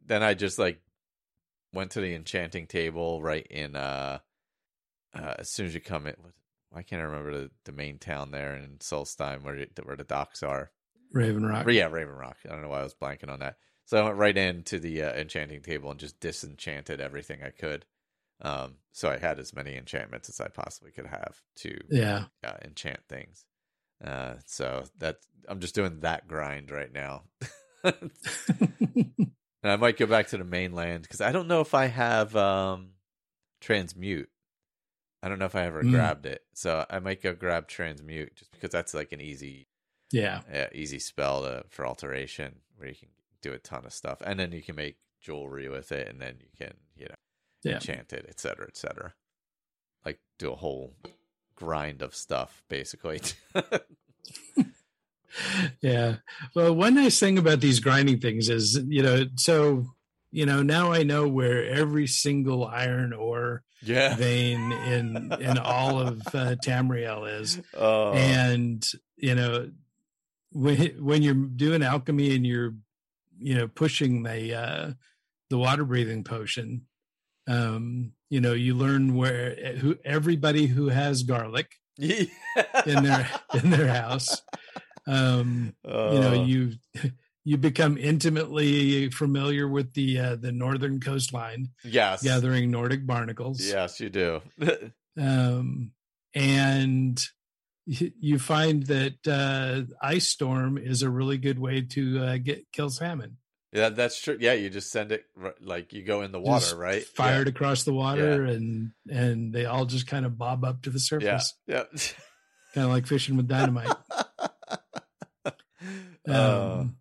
then 0.06 0.24
I 0.24 0.34
just 0.34 0.60
like 0.60 0.82
went 1.74 1.92
to 1.92 2.02
the 2.02 2.16
enchanting 2.16 2.68
table 2.68 3.22
right 3.22 3.46
in 3.48 3.76
uh, 3.76 4.20
uh 5.14 5.34
as 5.40 5.50
soon 5.50 5.66
as 5.66 5.74
you 5.74 5.82
come 5.82 6.08
in 6.08 6.16
I 6.74 6.82
can't 6.82 7.04
remember 7.04 7.32
the, 7.32 7.52
the 7.66 7.72
main 7.72 8.00
town 8.00 8.32
there 8.32 8.56
in 8.56 8.78
Solstheim 8.80 9.44
where 9.44 9.58
you, 9.58 9.68
where 9.84 9.96
the 9.96 10.04
docks 10.04 10.44
are? 10.44 10.72
Raven 11.14 11.46
Rock. 11.46 11.66
Yeah, 11.70 11.88
Raven 11.88 12.16
Rock. 12.16 12.38
I 12.46 12.50
don't 12.50 12.62
know 12.62 12.68
why 12.68 12.82
I 12.82 12.84
was 12.84 12.96
blanking 12.96 13.30
on 13.30 13.40
that. 13.40 13.56
So 13.86 13.98
I 13.98 14.04
went 14.04 14.18
right 14.18 14.36
into 14.36 14.78
the 14.80 15.04
uh, 15.04 15.14
enchanting 15.14 15.62
table 15.62 15.90
and 15.90 16.00
just 16.00 16.20
disenchanted 16.20 17.00
everything 17.00 17.44
I 17.44 17.52
could. 17.52 17.86
Um, 18.42 18.76
so 18.92 19.10
I 19.10 19.18
had 19.18 19.40
as 19.40 19.54
many 19.56 19.76
enchantments 19.78 20.30
as 20.30 20.40
I 20.42 20.48
possibly 20.50 20.92
could 20.92 21.08
have 21.08 21.42
to 21.58 21.78
Yeah, 21.90 22.26
uh, 22.44 22.58
enchant 22.64 23.00
things. 23.08 23.46
Uh, 24.04 24.36
so 24.46 24.84
that 25.00 25.18
I'm 25.48 25.60
just 25.60 25.76
doing 25.76 26.02
that 26.02 26.28
grind 26.28 26.72
right 26.72 26.92
now. 26.92 27.24
And 29.64 29.72
I 29.72 29.78
might 29.78 29.98
go 29.98 30.06
back 30.06 30.28
to 30.28 30.38
the 30.38 30.44
mainland 30.44 31.04
because 31.04 31.22
I 31.22 31.32
don't 31.32 31.48
know 31.48 31.62
if 31.62 31.74
I 31.74 31.88
have 31.88 32.36
um, 32.36 32.92
transmute. 33.62 34.30
I 35.24 35.30
don't 35.30 35.40
know 35.40 35.46
if 35.46 35.56
I 35.56 35.66
ever 35.66 35.84
Mm. 35.84 35.90
grabbed 35.92 36.26
it, 36.28 36.44
so 36.54 36.86
I 36.90 37.00
might 37.00 37.22
go 37.22 37.34
grab 37.34 37.68
transmute 37.68 38.36
just 38.36 38.52
because 38.52 38.70
that's 38.70 38.94
like 38.94 39.12
an 39.12 39.22
easy, 39.22 39.68
yeah, 40.12 40.42
uh, 40.54 40.68
easy 40.72 41.00
spell 41.00 41.42
to, 41.42 41.66
for 41.70 41.86
alteration 41.88 42.62
where 42.78 42.90
you 42.90 42.96
can 42.96 43.10
do 43.42 43.54
a 43.54 43.58
ton 43.60 43.86
of 43.86 43.94
stuff, 43.94 44.22
and 44.24 44.40
then 44.40 44.52
you 44.52 44.62
can 44.62 44.76
make 44.76 44.98
jewelry 45.20 45.68
with 45.68 45.92
it, 45.92 46.08
and 46.08 46.22
then 46.22 46.38
you 46.42 46.50
can 46.56 46.76
yeah. 47.66 47.76
enchant 47.76 48.14
it, 48.14 48.26
et 48.30 48.40
cetera, 48.40 48.66
et 48.68 48.78
cetera. 48.78 49.14
Like 50.06 50.20
do 50.38 50.52
a 50.52 50.56
whole 50.56 50.96
grind 51.56 52.02
of 52.02 52.16
stuff, 52.16 52.64
basically. 52.70 53.22
yeah. 55.82 56.18
Well, 56.54 56.76
one 56.76 56.96
nice 56.96 57.20
thing 57.20 57.38
about 57.38 57.62
these 57.62 57.80
grinding 57.80 58.20
things 58.20 58.50
is, 58.50 58.80
you 58.88 59.04
know, 59.04 59.26
so 59.36 59.86
you 60.32 60.46
know 60.46 60.62
now 60.62 60.92
I 60.92 61.04
know 61.04 61.28
where 61.28 61.66
every 61.66 62.08
single 62.08 62.66
iron 62.66 63.14
ore 63.14 63.64
yeah. 63.82 64.16
vein 64.16 64.72
in 64.72 65.32
in 65.40 65.58
all 65.58 66.00
of 66.00 66.22
uh, 66.28 66.56
Tamriel 66.64 67.40
is, 67.40 67.62
Oh. 67.74 68.12
and 68.14 68.86
you 69.16 69.34
know 69.36 69.72
when 70.52 70.78
when 71.04 71.22
you're 71.22 71.34
doing 71.34 71.84
alchemy 71.84 72.36
and 72.36 72.46
you're 72.46 72.74
you 73.40 73.56
know 73.56 73.68
pushing 73.70 74.24
the 74.24 74.54
uh, 74.54 74.92
the 75.50 75.58
water 75.58 75.86
breathing 75.86 76.24
potion, 76.26 76.82
um, 77.48 78.12
you 78.30 78.42
know 78.42 78.54
you 78.54 78.76
learn 78.76 79.16
where 79.16 79.76
who 79.78 79.98
everybody 80.04 80.68
who 80.68 80.90
has 80.90 81.24
garlic 81.24 81.72
in 81.98 82.28
their 82.86 83.30
in 83.54 83.70
their 83.70 83.88
house 83.88 84.42
um 85.08 85.74
you 85.86 86.20
know 86.20 86.32
Oh. 86.32 86.44
you 86.46 86.74
you 87.48 87.58
become 87.58 87.96
intimately 87.98 89.10
familiar 89.12 89.68
with 89.68 89.94
the 89.94 90.20
uh, 90.20 90.36
the 90.36 90.52
northern 90.52 91.00
coastline 91.00 91.70
yes, 91.84 92.24
gathering 92.24 92.72
nordic 92.72 93.06
barnacles 93.06 93.62
yes, 93.62 94.00
you 94.00 94.10
do. 94.10 94.42
um 95.20 95.92
and 96.34 97.24
you 97.88 98.40
find 98.40 98.88
that 98.88 99.16
uh 99.28 99.84
ice 100.02 100.28
storm 100.30 100.78
is 100.78 101.04
a 101.04 101.10
really 101.10 101.38
good 101.38 101.60
way 101.60 101.82
to 101.82 102.20
uh, 102.20 102.38
get 102.38 102.66
kill 102.72 102.90
salmon 102.90 103.38
Yeah, 103.76 103.90
that's 103.90 104.22
true. 104.22 104.38
Yeah, 104.40 104.54
you 104.54 104.70
just 104.70 104.90
send 104.90 105.12
it 105.12 105.26
like 105.60 105.92
you 105.92 106.02
go 106.04 106.22
in 106.22 106.32
the 106.32 106.40
water, 106.40 106.62
Just 106.62 106.76
right? 106.78 107.04
fired 107.04 107.50
across 107.50 107.84
the 107.84 107.92
water 107.94 108.44
and 108.46 108.92
and 109.10 109.54
they 109.54 109.66
all 109.66 109.86
just 109.86 110.08
kind 110.08 110.26
of 110.26 110.38
bob 110.38 110.64
up 110.64 110.82
to 110.84 110.90
the 110.90 111.00
surface 111.00 111.54
yeah. 111.68 111.84
kind 112.74 112.86
of 112.86 112.90
like 112.92 113.06
fishing 113.06 113.36
with 113.36 113.48
dynamite 113.50 113.94
yeah. 115.46 115.52
Uh, 116.28 116.78
um, 116.80 116.96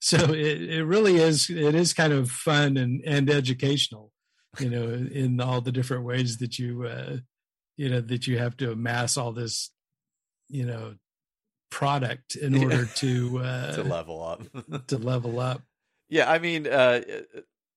so 0.00 0.16
it, 0.32 0.62
it 0.62 0.84
really 0.84 1.16
is 1.16 1.50
it 1.50 1.74
is 1.74 1.92
kind 1.92 2.12
of 2.14 2.30
fun 2.30 2.78
and 2.78 3.02
and 3.04 3.28
educational 3.28 4.10
you 4.58 4.70
know 4.70 4.84
in 4.88 5.38
all 5.40 5.60
the 5.60 5.72
different 5.72 6.04
ways 6.04 6.38
that 6.38 6.58
you 6.58 6.84
uh 6.84 7.16
you 7.76 7.90
know 7.90 8.00
that 8.00 8.26
you 8.26 8.38
have 8.38 8.56
to 8.56 8.72
amass 8.72 9.18
all 9.18 9.32
this 9.32 9.70
you 10.48 10.64
know 10.64 10.94
product 11.70 12.34
in 12.36 12.54
Yeah. 12.54 12.62
order 12.64 12.86
to 12.86 13.38
uh 13.44 13.72
to 13.76 13.82
level 13.82 14.22
up. 14.24 14.86
to 14.86 14.96
level 14.96 15.38
up 15.40 15.62
yeah, 16.12 16.30
I 16.30 16.38
mean, 16.40 16.66
uh, 16.66 17.00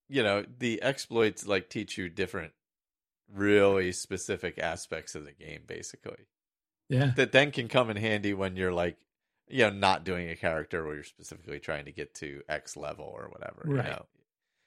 you 0.09 0.21
know, 0.21 0.43
the 0.59 0.81
exploits 0.81 1.47
like 1.47 1.69
teach 1.69 1.97
you 1.97 2.09
different, 2.09 2.51
really 3.33 3.93
specific 3.93 4.59
aspects 4.59 5.15
of 5.15 5.23
the 5.23 5.31
game, 5.31 5.61
basically. 5.65 6.27
yeah 6.89 7.13
That 7.15 7.31
then 7.31 7.51
can 7.51 7.69
come 7.69 7.89
in 7.89 7.95
handy 7.95 8.33
when 8.33 8.57
you're 8.57 8.73
like, 8.73 8.97
you 9.47 9.59
know, 9.59 9.69
not 9.69 10.03
doing 10.03 10.29
a 10.29 10.35
character 10.35 10.83
where 10.83 10.95
you're 10.95 11.05
specifically 11.05 11.61
trying 11.61 11.85
to 11.85 11.93
get 11.93 12.13
to 12.15 12.41
X 12.49 12.75
level 12.75 13.05
or 13.05 13.29
whatever. 13.31 13.61
Right. 13.63 13.85
You 13.85 13.91
know, 13.91 14.05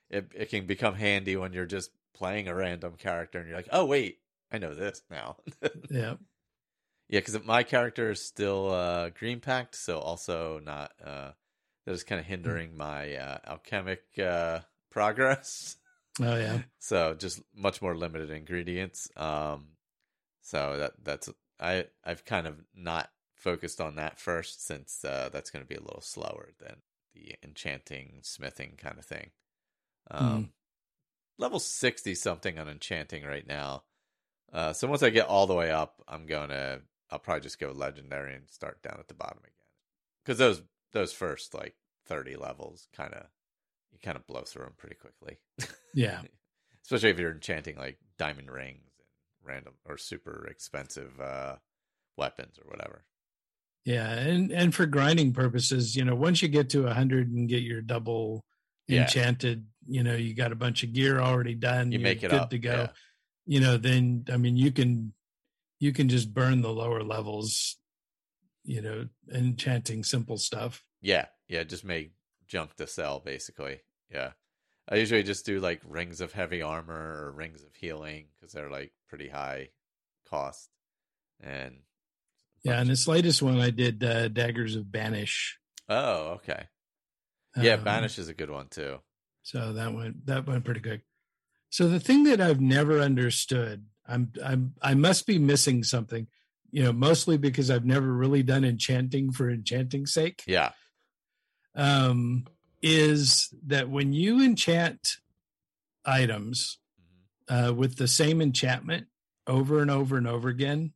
it 0.09 0.33
it 0.35 0.49
can 0.49 0.65
become 0.65 0.95
handy 0.95 1.37
when 1.37 1.53
you're 1.53 1.67
just 1.67 1.91
playing 2.15 2.49
a 2.49 2.55
random 2.55 2.95
character 2.97 3.39
and 3.39 3.49
you're 3.49 3.59
like, 3.59 3.69
oh 3.71 3.85
wait, 3.85 4.21
I 4.51 4.57
know 4.57 4.73
this 4.73 5.03
now. 5.11 5.37
yeah 5.91 6.15
Yeah, 7.11 7.21
because 7.21 7.45
my 7.45 7.65
character 7.65 8.13
is 8.13 8.25
still 8.25 8.73
uh, 8.73 9.11
green 9.11 9.41
packed, 9.41 9.75
so 9.75 9.99
also 9.99 10.59
not. 10.59 10.93
Uh, 11.05 11.33
that 11.89 11.95
is 11.95 12.05
kind 12.05 12.21
of 12.21 12.27
hindering 12.27 12.77
my 12.77 13.15
uh, 13.15 13.39
alchemic 13.47 14.03
uh, 14.23 14.61
progress. 14.91 15.79
oh 16.21 16.37
yeah 16.37 16.61
so 16.79 17.15
just 17.15 17.41
much 17.57 17.81
more 17.81 17.97
limited 17.97 18.31
ingredients. 18.31 19.11
Um, 19.17 19.69
so 20.43 20.77
that 20.77 20.93
that's 21.03 21.31
I 21.59 21.87
I've 22.05 22.27
kind 22.27 22.47
of 22.47 22.57
not 22.75 23.09
focused 23.35 23.81
on 23.81 23.97
that 23.97 24.19
first 24.19 24.67
since 24.67 25.03
uh, 25.03 25.31
that's 25.33 25.51
going 25.51 25.65
to 25.65 25.69
be 25.69 25.77
a 25.77 25.81
little 25.81 26.03
slower 26.03 26.51
than 26.61 26.77
the 27.15 27.37
enchanting 27.43 28.19
smithing 28.21 28.75
kind 28.77 28.99
of 28.99 29.07
thing. 29.07 29.31
Um, 30.11 30.51
level 31.39 31.59
sixty 31.59 32.15
something 32.15 32.59
on 32.59 32.69
enchanting 32.69 33.25
right 33.25 33.47
now. 33.47 33.85
Uh, 34.53 34.75
so 34.75 34.89
once 34.89 35.03
I 35.03 35.09
get 35.09 35.27
all 35.27 35.47
the 35.47 35.55
way 35.55 35.71
up, 35.71 36.03
I'm 36.07 36.27
going 36.27 36.51
to 36.51 36.83
I'll 37.11 37.19
probably 37.19 37.41
just 37.41 37.59
go 37.59 37.73
legendary 37.73 38.35
and 38.35 38.51
start 38.51 38.83
down 38.83 38.97
at 38.99 39.09
the 39.09 39.15
bottom 39.15 39.39
again. 39.39 39.53
Because 40.23 40.37
those 40.37 40.63
those 40.93 41.13
first 41.13 41.55
like 41.55 41.75
30 42.07 42.37
levels 42.37 42.89
kind 42.97 43.13
of 43.15 43.27
you 43.93 43.99
kind 44.03 44.17
of 44.17 44.27
blow 44.27 44.43
through 44.43 44.65
them 44.65 44.75
pretty 44.77 44.97
quickly. 44.97 45.39
yeah 45.95 46.21
Especially 46.85 47.11
if 47.11 47.19
you're 47.19 47.33
enchanting 47.33 47.77
like 47.77 47.99
diamond 48.19 48.51
rings 48.51 48.91
and 48.99 49.49
random 49.55 49.75
or 49.85 49.99
super 49.99 50.47
expensive 50.51 51.21
uh 51.21 51.57
weapons 52.17 52.59
or 52.59 52.69
whatever. 52.71 53.05
yeah 53.85 54.11
and 54.11 54.51
and 54.51 54.75
for 54.75 54.87
grinding 54.87 55.33
purposes 55.33 55.95
you 55.97 56.05
know 56.05 56.15
once 56.15 56.43
you 56.43 56.49
get 56.49 56.71
to 56.71 56.81
a 56.81 56.85
100 56.87 57.31
and 57.31 57.49
get 57.49 57.63
your 57.63 57.81
double 57.83 58.45
Yeah. 58.89 59.03
enchanted 59.03 59.67
you 59.87 60.03
know 60.03 60.15
you 60.17 60.35
got 60.35 60.53
a 60.53 60.57
bunch 60.57 60.83
of 60.83 60.93
gear 60.93 61.21
already 61.21 61.55
done 61.55 61.93
You 61.93 61.99
you're 61.99 62.03
make 62.09 62.23
it 62.23 62.31
good 62.31 62.41
up 62.41 62.51
to 62.51 62.59
go 62.59 62.73
yeah. 62.73 62.89
you 63.47 63.61
know 63.61 63.77
then 63.77 64.25
i 64.33 64.37
mean 64.37 64.57
you 64.57 64.73
can 64.73 65.13
you 65.81 65.93
can 65.93 66.09
just 66.09 66.35
burn 66.35 66.61
the 66.63 66.73
lower 66.73 67.03
levels 67.05 67.77
you 68.69 68.83
know 68.83 69.09
enchanting 69.35 70.05
simple 70.05 70.37
stuff 70.37 70.85
Yeah, 71.01 71.27
yeah, 71.49 71.65
just 71.65 71.85
make 71.85 72.13
junk 72.47 72.77
to 72.77 72.87
sell 72.87 73.21
basically. 73.21 73.81
Yeah. 74.13 74.33
I 74.91 74.97
usually 74.97 75.23
just 75.23 75.45
do 75.47 75.61
like 75.61 75.81
rings 75.85 76.21
of 76.21 76.33
heavy 76.33 76.63
armor 76.63 76.95
or 76.95 77.33
rings 77.33 77.63
of 77.63 77.75
healing 77.75 78.27
because 78.35 78.53
they're 78.53 78.71
like 78.71 78.93
pretty 79.09 79.29
high 79.29 79.69
cost. 80.29 80.69
And 81.41 81.81
yeah 82.65 82.81
and 82.81 82.91
this 82.91 83.07
latest 83.07 83.41
one 83.41 83.61
i 83.61 83.71
did 83.71 84.03
uh, 84.03 84.27
daggers 84.29 84.75
of 84.75 84.91
banish 84.91 85.59
oh, 85.89 86.39
okay. 86.39 86.67
Yeah, 87.57 87.75
Um, 87.75 87.85
Banish 87.85 88.19
is 88.19 88.29
a 88.29 88.35
good 88.35 88.51
one 88.51 88.69
too. 88.69 88.99
So 89.43 89.73
that 89.73 89.95
went 89.95 90.27
that 90.27 90.47
went 90.47 90.65
pretty 90.65 90.81
quick. 90.81 91.03
So 91.71 91.89
the 91.89 92.01
thing 92.01 92.25
that 92.25 92.41
I've 92.41 92.61
never 92.61 93.01
understood, 93.01 93.87
I'm 94.07 94.33
I'm 94.45 94.75
I 94.83 94.95
must 94.95 95.27
be 95.27 95.39
missing 95.39 95.83
something, 95.83 96.27
you 96.71 96.85
know, 96.85 96.93
mostly 96.93 97.39
because 97.39 97.71
I've 97.71 97.85
never 97.85 98.13
really 98.13 98.43
done 98.43 98.65
enchanting 98.65 99.33
for 99.33 99.51
enchanting's 99.51 100.13
sake. 100.13 100.43
Yeah. 100.47 100.73
Um, 101.75 102.47
is 102.83 103.53
that 103.67 103.89
when 103.89 104.13
you 104.13 104.43
enchant 104.43 105.17
items 106.05 106.79
uh, 107.49 107.73
with 107.77 107.97
the 107.97 108.09
same 108.09 108.41
enchantment 108.41 109.07
over 109.47 109.81
and 109.81 109.91
over 109.91 110.17
and 110.17 110.29
over 110.29 110.49
again, 110.49 110.93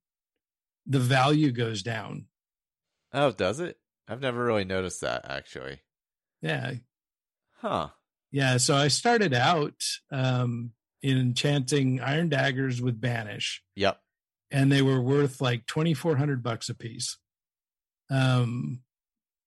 the 0.87 0.99
value 0.99 1.53
goes 1.53 1.83
down. 1.83 2.27
Oh, 3.13 3.31
does 3.33 3.61
it? 3.61 3.79
I've 4.09 4.21
never 4.21 4.45
really 4.45 4.65
noticed 4.65 5.01
that 5.01 5.25
actually. 5.29 5.81
Yeah, 6.41 6.75
Huh. 7.63 7.91
Yeah, 8.33 8.57
so 8.57 8.75
I 8.75 8.89
started 8.89 9.33
out 9.33 9.81
um, 10.11 10.73
in 11.01 11.17
enchanting 11.17 12.01
iron 12.01 12.29
daggers 12.29 12.83
with 12.83 13.01
banish, 13.01 13.63
Yep. 13.77 14.01
And 14.53 14.71
they 14.71 14.83
were 14.83 15.01
worth 15.01 15.41
like 15.41 15.67
twenty 15.67 15.95
four 15.95 16.17
hundred 16.17 16.43
bucks 16.43 16.69
a 16.69 16.75
piece. 16.75 17.19
Um, 18.11 18.81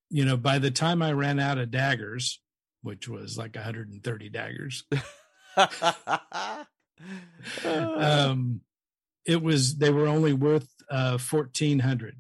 you 0.09 0.25
know, 0.25 0.37
by 0.37 0.59
the 0.59 0.71
time 0.71 1.01
I 1.01 1.13
ran 1.13 1.39
out 1.39 1.57
of 1.57 1.71
daggers, 1.71 2.41
which 2.81 3.07
was 3.07 3.37
like 3.37 3.55
one 3.55 3.63
hundred 3.63 3.89
and 3.89 4.03
thirty 4.03 4.29
daggers, 4.29 4.83
um, 7.65 8.61
it 9.25 9.41
was 9.41 9.77
they 9.77 9.91
were 9.91 10.07
only 10.07 10.33
worth 10.33 10.69
uh, 10.89 11.17
fourteen 11.17 11.79
hundred. 11.79 12.15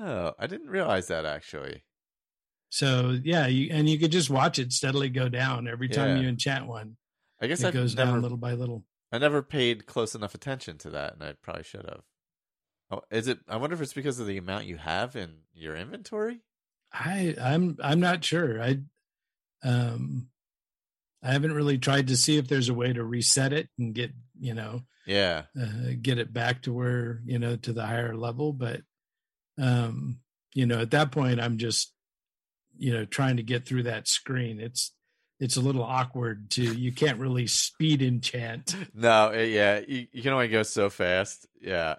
oh, 0.00 0.32
I 0.38 0.46
didn't 0.46 0.68
realize 0.68 1.08
that 1.08 1.24
actually. 1.24 1.84
So 2.70 3.16
yeah, 3.22 3.46
you, 3.46 3.68
and 3.70 3.88
you 3.88 3.98
could 3.98 4.12
just 4.12 4.30
watch 4.30 4.58
it 4.58 4.72
steadily 4.72 5.08
go 5.08 5.28
down 5.28 5.68
every 5.68 5.88
time 5.88 6.16
Yeah. 6.16 6.22
you 6.22 6.28
enchant 6.28 6.66
one. 6.66 6.96
I 7.40 7.46
guess 7.46 7.62
It 7.62 7.68
I 7.68 7.70
goes 7.70 7.94
never, 7.94 8.12
down 8.12 8.22
little 8.22 8.36
by 8.36 8.54
little. 8.54 8.84
I 9.12 9.18
never 9.18 9.42
paid 9.42 9.86
close 9.86 10.14
enough 10.14 10.34
attention 10.34 10.78
to 10.78 10.90
that, 10.90 11.14
and 11.14 11.22
I 11.22 11.34
probably 11.40 11.62
should 11.62 11.84
have. 11.88 12.02
Oh, 12.90 13.02
is 13.10 13.28
it? 13.28 13.38
I 13.48 13.56
wonder 13.56 13.74
if 13.74 13.80
it's 13.82 13.92
because 13.94 14.20
of 14.20 14.26
the 14.26 14.36
amount 14.38 14.66
you 14.66 14.76
have 14.76 15.16
in 15.16 15.30
your 15.54 15.76
inventory. 15.76 16.40
I 16.92 17.34
I'm 17.40 17.76
I'm 17.82 18.00
not 18.00 18.24
sure. 18.24 18.62
I 18.62 18.78
um 19.62 20.28
I 21.22 21.32
haven't 21.32 21.54
really 21.54 21.78
tried 21.78 22.08
to 22.08 22.16
see 22.16 22.36
if 22.36 22.48
there's 22.48 22.68
a 22.68 22.74
way 22.74 22.92
to 22.92 23.02
reset 23.02 23.52
it 23.54 23.68
and 23.78 23.94
get, 23.94 24.12
you 24.38 24.52
know, 24.52 24.82
Yeah. 25.06 25.44
uh, 25.58 25.92
get 26.02 26.18
it 26.18 26.34
back 26.34 26.62
to 26.62 26.72
where, 26.74 27.22
you 27.24 27.38
know, 27.38 27.56
to 27.56 27.72
the 27.72 27.86
higher 27.86 28.14
level, 28.14 28.52
but 28.52 28.82
um 29.58 30.18
you 30.54 30.66
know, 30.66 30.80
at 30.80 30.90
that 30.92 31.10
point 31.12 31.40
I'm 31.40 31.58
just 31.58 31.92
you 32.76 32.92
know, 32.92 33.04
trying 33.04 33.36
to 33.36 33.42
get 33.44 33.64
through 33.66 33.84
that 33.84 34.08
screen. 34.08 34.60
It's 34.60 34.92
it's 35.40 35.56
a 35.56 35.60
little 35.60 35.82
awkward 35.82 36.50
to 36.52 36.62
you 36.62 36.92
can't 36.92 37.18
really 37.18 37.46
speed 37.46 38.02
enchant. 38.02 38.76
No. 38.94 39.28
it- 39.30 39.50
yeah. 39.50 39.80
You, 39.86 40.06
you 40.12 40.22
can 40.22 40.32
only 40.32 40.48
go 40.48 40.62
so 40.62 40.90
fast. 40.90 41.46
Yeah. 41.60 41.96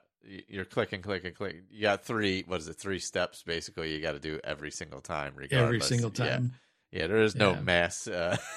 You're 0.48 0.66
clicking, 0.66 1.02
clicking, 1.02 1.34
clicking. 1.34 1.64
You 1.70 1.82
got 1.84 2.04
three. 2.04 2.44
What 2.48 2.60
is 2.60 2.68
it? 2.68 2.76
Three 2.78 3.00
steps 3.00 3.44
basically. 3.44 3.94
You 3.94 4.02
got 4.02 4.14
to 4.14 4.20
do 4.20 4.40
every 4.44 4.72
single 4.72 5.02
time, 5.02 5.34
regardless. 5.36 5.66
every 5.68 5.82
single 5.82 6.10
time. 6.12 6.54
Yeah. 6.92 7.02
yeah 7.02 7.08
there 7.08 7.22
is 7.22 7.36
no 7.36 7.52
Yeah. 7.54 7.62
mass. 7.62 8.08
Uh, 8.08 8.38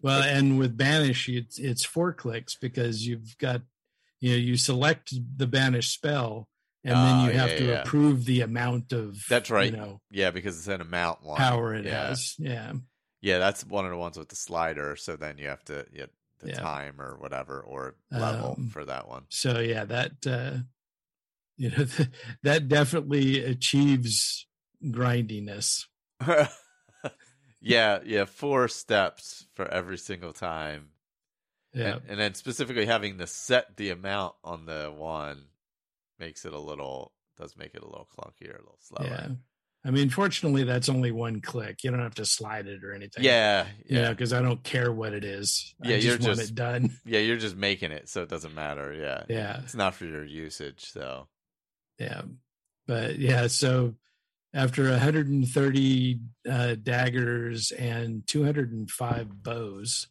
Well, 0.00 0.22
and 0.22 0.60
with 0.60 0.76
banish, 0.76 1.28
it's 1.28 1.58
it's 1.58 1.84
four 1.84 2.12
clicks 2.12 2.54
because 2.54 3.04
you've 3.04 3.36
got 3.38 3.62
you 4.20 4.30
know 4.30 4.36
you 4.36 4.56
select 4.56 5.12
the 5.36 5.48
banish 5.48 5.88
spell, 5.88 6.46
and 6.84 6.92
then 6.94 7.14
Ah, 7.16 7.26
you 7.26 7.32
have 7.32 7.50
yeah, 7.50 7.56
to 7.56 7.64
yeah. 7.64 7.82
approve 7.82 8.24
the 8.24 8.42
amount 8.42 8.92
of 8.92 9.16
That's 9.28 9.50
right. 9.50 9.72
you 9.72 9.76
know 9.76 10.00
yeah, 10.12 10.30
because 10.30 10.56
it's 10.56 10.68
an 10.68 10.80
amount 10.80 11.24
one. 11.24 11.38
power 11.38 11.74
it 11.74 11.84
yeah. 11.84 12.08
has. 12.10 12.36
Yeah, 12.38 12.74
Yeah, 13.22 13.38
that's 13.40 13.66
one 13.66 13.86
of 13.86 13.90
the 13.90 13.96
ones 13.96 14.16
with 14.16 14.28
the 14.28 14.36
slider. 14.36 14.94
So 14.94 15.16
then 15.16 15.36
you 15.36 15.48
have 15.48 15.64
to 15.64 15.84
get 15.92 16.10
the 16.38 16.50
Yeah. 16.50 16.60
time 16.60 17.00
or 17.00 17.16
whatever 17.18 17.60
or 17.60 17.96
level 18.12 18.54
Um, 18.56 18.68
for 18.68 18.84
that 18.84 19.08
one. 19.08 19.24
so 19.30 19.58
yeah, 19.58 19.84
that 19.84 20.12
uh, 20.28 20.58
you 21.58 21.70
know 21.70 21.86
that 22.42 22.68
definitely 22.68 23.44
achieves 23.44 24.46
grindiness. 24.90 25.86
yeah, 27.60 27.98
yeah, 28.04 28.24
four 28.24 28.68
steps 28.68 29.46
for 29.54 29.66
every 29.68 29.98
single 29.98 30.32
time. 30.32 30.90
Yeah, 31.74 31.96
And, 31.96 32.02
and 32.08 32.20
then 32.20 32.34
specifically 32.34 32.86
having 32.86 33.18
to 33.18 33.26
set 33.26 33.76
the 33.76 33.90
amount 33.90 34.34
on 34.42 34.64
the 34.64 34.92
one 34.96 35.44
makes 36.18 36.44
it 36.46 36.52
a 36.54 36.58
little 36.58 37.12
does 37.36 37.56
make 37.56 37.74
it 37.74 37.82
a 37.82 37.86
little 37.86 38.08
clunkier, 38.18 38.54
a 38.54 38.58
little 38.58 38.78
slower. 38.80 39.06
yeah. 39.06 39.28
I 39.84 39.90
mean, 39.92 40.10
fortunately, 40.10 40.64
that's 40.64 40.88
only 40.88 41.12
one 41.12 41.40
click. 41.40 41.84
You 41.84 41.92
don't 41.92 42.00
have 42.00 42.16
to 42.16 42.24
slide 42.24 42.66
it 42.66 42.82
or 42.82 42.92
anything. 42.94 43.22
Yeah, 43.22 43.66
you 43.86 43.94
know, 43.96 44.02
yeah. 44.02 44.10
because 44.10 44.32
I 44.32 44.42
don't 44.42 44.62
care 44.64 44.90
what 44.92 45.12
it 45.12 45.24
is. 45.24 45.72
Yeah, 45.84 45.94
I 45.94 45.98
you're 45.98 46.16
just 46.16 46.26
want 46.26 46.38
just- 46.40 46.50
it 46.50 46.54
done. 46.56 46.90
Yeah, 47.06 47.20
you're 47.20 47.36
just 47.36 47.54
making 47.56 47.92
it 47.92 48.08
so 48.08 48.22
it 48.22 48.28
doesn't 48.28 48.54
matter. 48.56 48.92
Yeah. 48.92 49.22
Yeah. 49.28 49.60
It's 49.62 49.76
not 49.76 49.94
for 49.94 50.04
your 50.04 50.24
usage, 50.24 50.84
so 50.90 51.28
yeah 51.98 52.22
but 52.86 53.18
yeah 53.18 53.46
so 53.46 53.94
after 54.54 54.90
130 54.90 56.20
uh, 56.50 56.74
daggers 56.82 57.70
and 57.72 58.26
205 58.26 59.42
bows 59.42 60.08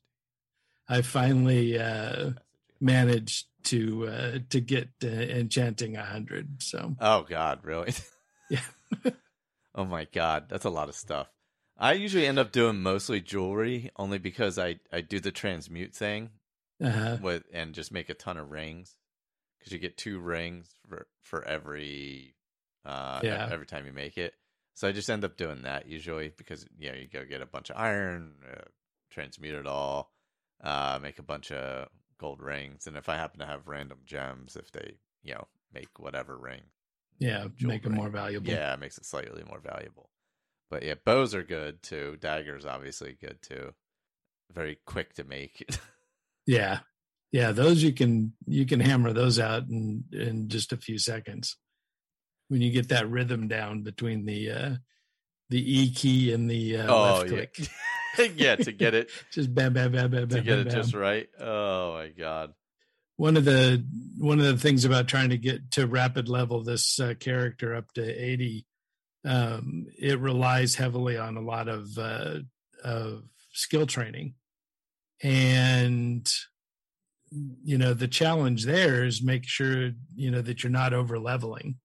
i 0.88 1.02
finally 1.02 1.80
uh, 1.80 2.32
managed 2.80 3.48
to 3.64 4.08
uh, 4.08 4.40
to 4.50 4.62
get 4.62 4.90
uh, 5.04 5.08
enchanting 5.08 5.94
100 5.94 6.62
so 6.64 6.96
Oh 7.00 7.26
God, 7.28 7.60
really? 7.64 7.94
Yeah. 8.50 8.62
oh 9.76 9.84
my 9.84 10.08
God, 10.14 10.46
that's 10.48 10.64
a 10.64 10.70
lot 10.70 10.88
of 10.88 10.96
stuff. 10.96 11.28
I 11.78 11.92
usually 11.92 12.26
end 12.26 12.40
up 12.40 12.54
doing 12.54 12.82
mostly 12.82 13.20
jewelry, 13.20 13.92
only 13.98 14.20
because 14.20 14.58
I 14.58 14.80
I 14.90 15.02
do 15.02 15.20
the 15.20 15.34
transmute 15.34 15.94
thing 15.94 16.30
uh, 16.82 17.18
with 17.22 17.44
and 17.52 17.74
just 17.74 17.92
make 17.92 18.08
a 18.08 18.14
ton 18.14 18.38
of 18.38 18.50
rings 18.50 18.96
because 19.68 19.74
you 19.74 19.80
get 19.80 19.98
two 19.98 20.20
rings 20.20 20.70
for 20.88 21.08
for 21.22 21.44
every 21.44 22.36
uh 22.86 23.20
Yeah. 23.24 23.50
every 23.52 23.66
time 23.66 23.86
you 23.86 23.92
make 23.92 24.18
it. 24.18 24.34
So 24.76 24.88
I 24.88 24.92
just 24.92 25.10
end 25.10 25.26
up 25.26 25.36
doing 25.38 25.64
that 25.64 25.88
usually 25.88 26.30
because 26.38 26.66
you 26.78 26.90
know 26.92 26.98
you 26.98 27.08
go 27.08 27.26
get 27.26 27.42
a 27.42 27.46
bunch 27.46 27.70
of 27.70 27.78
iron, 27.78 28.36
uh, 28.50 28.62
transmute 29.10 29.56
it 29.56 29.68
all, 29.68 30.14
uh, 30.64 31.00
make 31.02 31.20
a 31.20 31.24
bunch 31.24 31.52
of 31.52 31.90
gold 32.18 32.42
rings, 32.42 32.88
and 32.88 32.96
if 32.96 33.10
I 33.10 33.16
happen 33.16 33.40
to 33.40 33.46
have 33.46 33.68
random 33.68 34.00
gems, 34.06 34.56
if 34.56 34.72
they 34.72 34.96
you 35.24 35.34
know 35.34 35.48
make 35.74 36.00
whatever 36.00 36.38
ring 36.38 36.62
yeah 37.20 37.48
make 37.62 37.84
them 37.84 37.94
ring. 37.94 38.02
more 38.02 38.10
valuable 38.10 38.50
yeah, 38.52 38.74
it 38.74 38.80
makes 38.80 38.98
it 38.98 39.06
slightly 39.06 39.44
more 39.44 39.60
valuable. 39.60 40.10
But 40.70 40.84
yeah, 40.84 40.94
bows 41.04 41.34
are 41.36 41.44
good 41.44 41.82
too. 41.82 42.18
Daggers 42.22 42.66
obviously 42.66 43.18
good 43.20 43.42
too. 43.42 43.74
Very 44.54 44.78
quick 44.86 45.14
to 45.16 45.24
make. 45.24 45.68
yeah 46.46 46.80
yeah 47.32 47.52
those 47.52 47.84
you 47.84 47.94
can 47.94 48.34
you 48.46 48.66
can 48.66 48.80
hammer 48.80 49.14
those 49.14 49.40
out 49.40 49.64
in 49.70 50.04
in 50.12 50.50
just 50.50 50.74
a 50.74 50.78
few 50.78 50.98
seconds 50.98 51.58
when 52.50 52.62
you 52.62 52.72
get 52.72 52.90
that 52.90 53.10
rhythm 53.10 53.48
down 53.48 53.84
between 53.84 54.26
the 54.26 54.52
uh 54.52 54.76
the 55.50 55.80
e 55.80 55.92
key 55.92 56.34
and 56.34 56.50
the 56.50 56.78
uh, 56.78 56.94
oh 56.94 57.02
left 57.02 57.32
yeah, 57.32 57.46
click 57.46 57.70
yeah. 58.36 58.56
To 58.56 58.72
get 58.72 58.94
it 58.94 59.10
just 59.32 59.54
bam 59.54 59.74
bam 59.74 59.92
bam 59.92 60.10
bam 60.12 60.28
to 60.30 60.36
bam 60.36 60.44
get 60.44 60.52
bam, 60.52 60.60
it 60.60 60.70
bam. 60.70 60.76
just 60.76 60.94
right. 60.94 61.28
Oh 61.40 61.94
my 61.94 62.10
god. 62.10 62.54
one 63.16 63.38
of 63.38 63.46
the 63.46 63.86
one 64.18 64.40
of 64.40 64.46
the 64.46 64.58
things 64.58 64.86
about 64.86 65.08
trying 65.08 65.30
to 65.30 65.38
get 65.38 65.72
to 65.72 65.86
rapid 65.88 66.28
level 66.28 66.64
this 66.64 67.00
uh, 67.00 67.14
character 67.20 67.76
up 67.76 67.92
to 67.94 68.02
80 68.04 68.66
um 69.26 69.88
it 70.00 70.20
relies 70.20 70.76
heavily 70.76 71.18
on 71.18 71.38
a 71.38 71.42
lot 71.42 71.68
of 71.68 71.98
uh 71.98 72.40
of 72.84 73.24
skill 73.52 73.86
training 73.88 74.36
and 75.22 76.32
you 77.32 77.78
know 77.78 77.94
the 77.94 78.08
challenge 78.08 78.66
there 78.66 79.04
is 79.06 79.22
make 79.22 79.46
sure 79.48 79.92
you 80.16 80.32
know 80.32 80.42
that 80.42 80.64
you're 80.64 80.72
not 80.72 80.94
over 80.94 81.20
leveling 81.20 81.76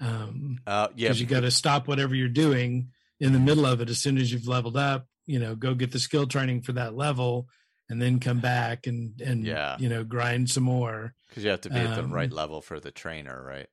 um 0.00 0.58
Uh, 0.66 0.88
yeah, 0.96 1.08
because 1.08 1.20
you 1.20 1.26
got 1.26 1.40
to 1.40 1.50
stop 1.50 1.86
whatever 1.86 2.14
you're 2.14 2.28
doing 2.28 2.88
in 3.20 3.32
the 3.32 3.38
middle 3.38 3.64
of 3.66 3.80
it 3.80 3.88
as 3.90 3.98
soon 3.98 4.18
as 4.18 4.32
you've 4.32 4.48
leveled 4.48 4.76
up 4.76 5.06
you 5.26 5.38
know 5.38 5.54
go 5.54 5.74
get 5.74 5.92
the 5.92 5.98
skill 5.98 6.26
training 6.26 6.62
for 6.62 6.72
that 6.72 6.94
level 6.96 7.46
and 7.88 8.00
then 8.00 8.18
come 8.18 8.40
back 8.40 8.86
and 8.86 9.20
and 9.20 9.44
Yeah. 9.44 9.76
you 9.78 9.88
know 9.88 10.02
grind 10.04 10.50
some 10.50 10.64
more 10.64 11.14
because 11.28 11.44
you 11.44 11.50
have 11.50 11.60
to 11.62 11.70
be 11.70 11.80
at 11.80 11.94
the 11.94 12.02
um, 12.04 12.12
right 12.12 12.32
level 12.32 12.60
for 12.60 12.80
the 12.80 12.90
trainer, 12.90 13.42
right? 13.44 13.68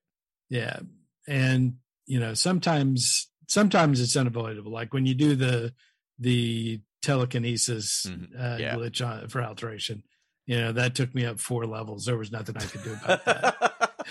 yeah 0.49 0.79
and 1.27 1.75
you 2.05 2.19
know 2.19 2.33
sometimes 2.33 3.29
sometimes 3.47 3.99
it's 4.01 4.17
unavoidable 4.17 4.71
like 4.71 4.93
when 4.93 5.05
you 5.05 5.13
do 5.15 5.35
the 5.35 5.73
the 6.19 6.81
telekinesis 7.01 8.05
Mhm. 8.07 8.27
uh, 8.37 8.57
Yeah. 8.59 8.75
glitch 8.75 9.05
on, 9.05 9.27
for 9.29 9.41
alteration 9.41 10.03
you 10.51 10.59
know 10.59 10.71
that 10.73 10.95
took 10.95 11.15
me 11.15 11.25
up 11.25 11.39
four 11.39 11.65
levels 11.65 12.03
there 12.05 12.17
was 12.17 12.29
nothing 12.31 12.55
i 12.57 12.65
could 12.65 12.83
do 12.83 12.91
about 13.03 13.23
that 13.25 13.55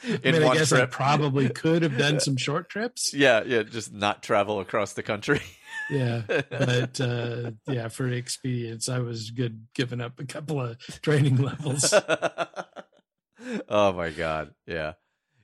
i 0.04 0.32
mean 0.32 0.44
i 0.44 0.54
guess 0.54 0.74
i 0.74 0.86
probably 0.86 1.48
could 1.50 1.82
have 1.82 1.98
done 1.98 2.20
some 2.20 2.36
short 2.46 2.68
trips 2.70 3.14
Yeah, 3.14 3.42
yeah, 3.46 3.64
just 3.64 3.94
not 3.94 4.22
travel 4.22 4.60
across 4.60 4.92
the 4.94 5.04
country. 5.04 5.42
yeah 5.90 6.24
but 6.28 7.00
uh 7.00 7.52
yeah 7.68 7.88
for 7.88 8.10
expedience 8.12 8.90
i 8.90 9.00
was 9.00 9.32
good 9.32 9.66
giving 9.74 10.02
up 10.02 10.20
a 10.20 10.26
couple 10.26 10.60
of 10.62 10.78
training 11.02 11.38
levels 11.38 11.94
oh 13.70 13.94
my 13.94 14.10
god, 14.10 14.54
yeah, 14.68 14.94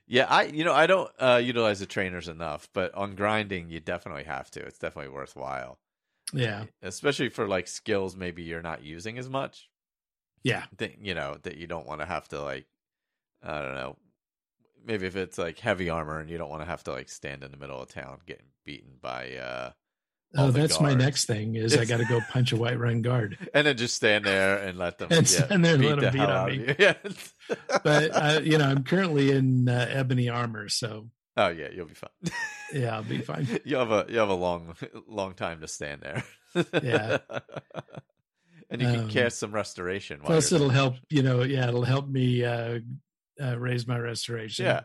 yeah. 0.06 0.26
I 0.28 0.44
you 0.44 0.64
know 0.64 0.74
I 0.74 0.86
don't 0.86 1.10
uh, 1.18 1.40
utilize 1.42 1.80
the 1.80 1.86
trainers 1.86 2.28
enough, 2.28 2.68
but 2.74 2.94
on 2.94 3.14
grinding 3.14 3.70
you 3.70 3.80
definitely 3.80 4.24
have 4.24 4.50
to. 4.52 4.60
It's 4.60 4.78
definitely 4.78 5.12
worthwhile. 5.12 5.78
Yeah. 6.32 6.64
especially 6.82 7.28
for 7.28 7.48
like 7.48 7.66
skills 7.66 8.14
maybe 8.14 8.42
you're 8.44 8.62
not 8.62 8.84
using 8.84 9.18
as 9.18 9.28
much. 9.28 9.68
Yeah. 10.42 10.64
That 10.78 10.98
you 11.00 11.14
know 11.14 11.36
that 11.42 11.56
you 11.56 11.66
don't 11.66 11.86
want 11.86 12.00
to 12.00 12.06
have 12.06 12.28
to 12.28 12.40
like, 12.42 12.66
I 13.42 13.60
don't 13.62 13.74
know, 13.74 13.96
maybe 14.84 15.06
if 15.06 15.16
it's 15.16 15.38
like 15.38 15.58
heavy 15.58 15.90
armor 15.90 16.18
and 16.20 16.30
you 16.30 16.38
don't 16.38 16.50
want 16.50 16.62
to 16.62 16.66
have 16.68 16.84
to 16.84 16.92
like 16.92 17.08
stand 17.08 17.42
in 17.44 17.50
the 17.50 17.56
middle 17.56 17.80
of 17.80 17.88
town 17.88 18.18
getting 18.26 18.46
beaten 18.64 18.92
by. 19.00 19.34
uh 19.36 19.70
Oh, 20.36 20.52
the 20.52 20.60
that's 20.60 20.80
my 20.80 20.94
next 20.94 21.24
thing 21.24 21.56
is 21.56 21.76
I 21.76 21.84
got 21.84 21.96
to 21.96 22.04
go 22.04 22.20
punch 22.30 22.52
a 22.52 22.56
white 22.56 22.78
run 22.86 23.02
guard. 23.02 23.36
and 23.52 23.66
then 23.66 23.76
just 23.76 23.96
stand 23.96 24.24
there 24.24 24.58
and 24.58 24.78
let 24.78 24.96
them 24.98 25.08
And 25.10 25.28
yeah, 25.28 25.44
stand 25.46 25.64
there 25.64 25.74
and 25.74 25.84
let 25.84 25.94
the 25.96 26.00
them 26.02 26.12
beat 26.12 26.20
hell 26.20 26.30
on 26.30 26.50
me. 26.50 26.74
Yeah. 26.78 26.94
But 27.82 28.10
uh, 28.14 28.40
you 28.44 28.56
know, 28.56 28.66
I'm 28.68 28.84
currently 28.84 29.32
in 29.32 29.68
uh, 29.68 29.88
ebony 29.90 30.28
armor, 30.28 30.68
so 30.68 31.10
oh 31.36 31.48
yeah, 31.48 31.66
you'll 31.74 31.86
be 31.88 31.94
fine. 31.94 32.10
yeah, 32.72 32.94
I'll 32.94 33.02
be 33.02 33.18
fine. 33.22 33.48
you 33.64 33.74
have 33.76 33.90
a 33.90 34.06
you 34.08 34.18
have 34.18 34.28
a 34.28 34.34
long 34.34 34.76
long 35.08 35.34
time 35.34 35.62
to 35.62 35.66
stand 35.68 36.02
there. 36.02 36.24
Yeah. 36.80 37.18
And 38.70 38.80
you 38.80 38.86
can 38.88 39.00
Um, 39.00 39.08
cast 39.10 39.38
some 39.40 39.52
restoration. 39.52 40.20
Plus, 40.24 40.52
it'll 40.52 40.68
there. 40.68 40.76
help. 40.76 40.94
You 41.08 41.22
know, 41.22 41.42
yeah, 41.42 41.66
it'll 41.68 41.82
help 41.84 42.08
me 42.08 42.44
uh, 42.44 42.78
uh, 43.42 43.58
raise 43.58 43.86
my 43.86 43.98
restoration. 43.98 44.64
Yeah. 44.66 44.82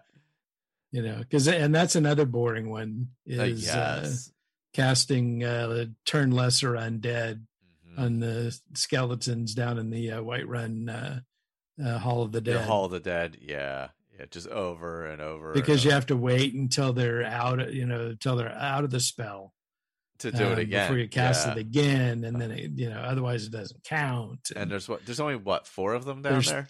you 0.91 1.01
know, 1.03 1.17
because 1.17 1.47
and 1.47 1.75
that's 1.75 1.95
another 1.95 2.25
boring 2.25 2.69
one 2.69 3.09
Uh, 3.29 3.43
is 3.43 3.67
uh, 3.69 4.09
casting 4.73 5.43
uh, 5.43 5.85
turn 6.05 6.31
lesser 6.31 6.73
undead 6.73 7.41
Mhm. 7.87 7.99
on 7.99 8.19
the 8.19 8.57
skeletons 8.73 9.53
down 9.53 9.77
in 9.77 9.89
the 9.89 10.11
uh, 10.11 10.21
Whiterun 10.21 10.89
uh, 10.89 11.83
uh, 11.83 11.97
Hall 11.99 12.23
of 12.23 12.31
the 12.31 12.39
The 12.41 12.51
Dead. 12.53 12.65
Hall 12.65 12.85
of 12.85 12.91
the 12.91 12.99
Dead. 12.99 13.37
Yeah. 13.41 13.89
Yeah. 14.17 14.25
Just 14.31 14.47
over 14.47 15.05
and 15.05 15.21
over. 15.21 15.51
because 15.53 15.79
and 15.81 15.85
you 15.85 15.89
over 15.91 15.95
have 15.95 16.05
to 16.07 16.15
wait 16.17 16.53
until 16.53 16.93
they're 16.93 17.23
out, 17.23 17.73
you 17.73 17.85
know, 17.85 18.07
until 18.07 18.35
they're 18.37 18.49
out 18.51 18.83
of 18.85 18.89
the 18.91 18.99
spell 19.01 19.53
to 20.19 20.31
do 20.31 20.43
it 20.45 20.53
um, 20.53 20.59
again 20.59 20.87
before 20.87 20.97
you 20.99 21.07
cast 21.09 21.45
yeah. 21.45 21.53
it 21.53 21.57
again, 21.57 22.23
and 22.23 22.39
then 22.39 22.51
it, 22.51 22.71
you 22.75 22.89
know, 22.89 22.99
otherwise 22.99 23.45
it 23.45 23.51
doesn't 23.51 23.83
count. 23.83 24.51
And 24.55 24.71
there's 24.71 24.87
what? 24.87 25.05
There's 25.05 25.19
only 25.19 25.35
what 25.35 25.67
four 25.67 25.93
of 25.93 26.05
them 26.05 26.21
down 26.21 26.41
there, 26.41 26.67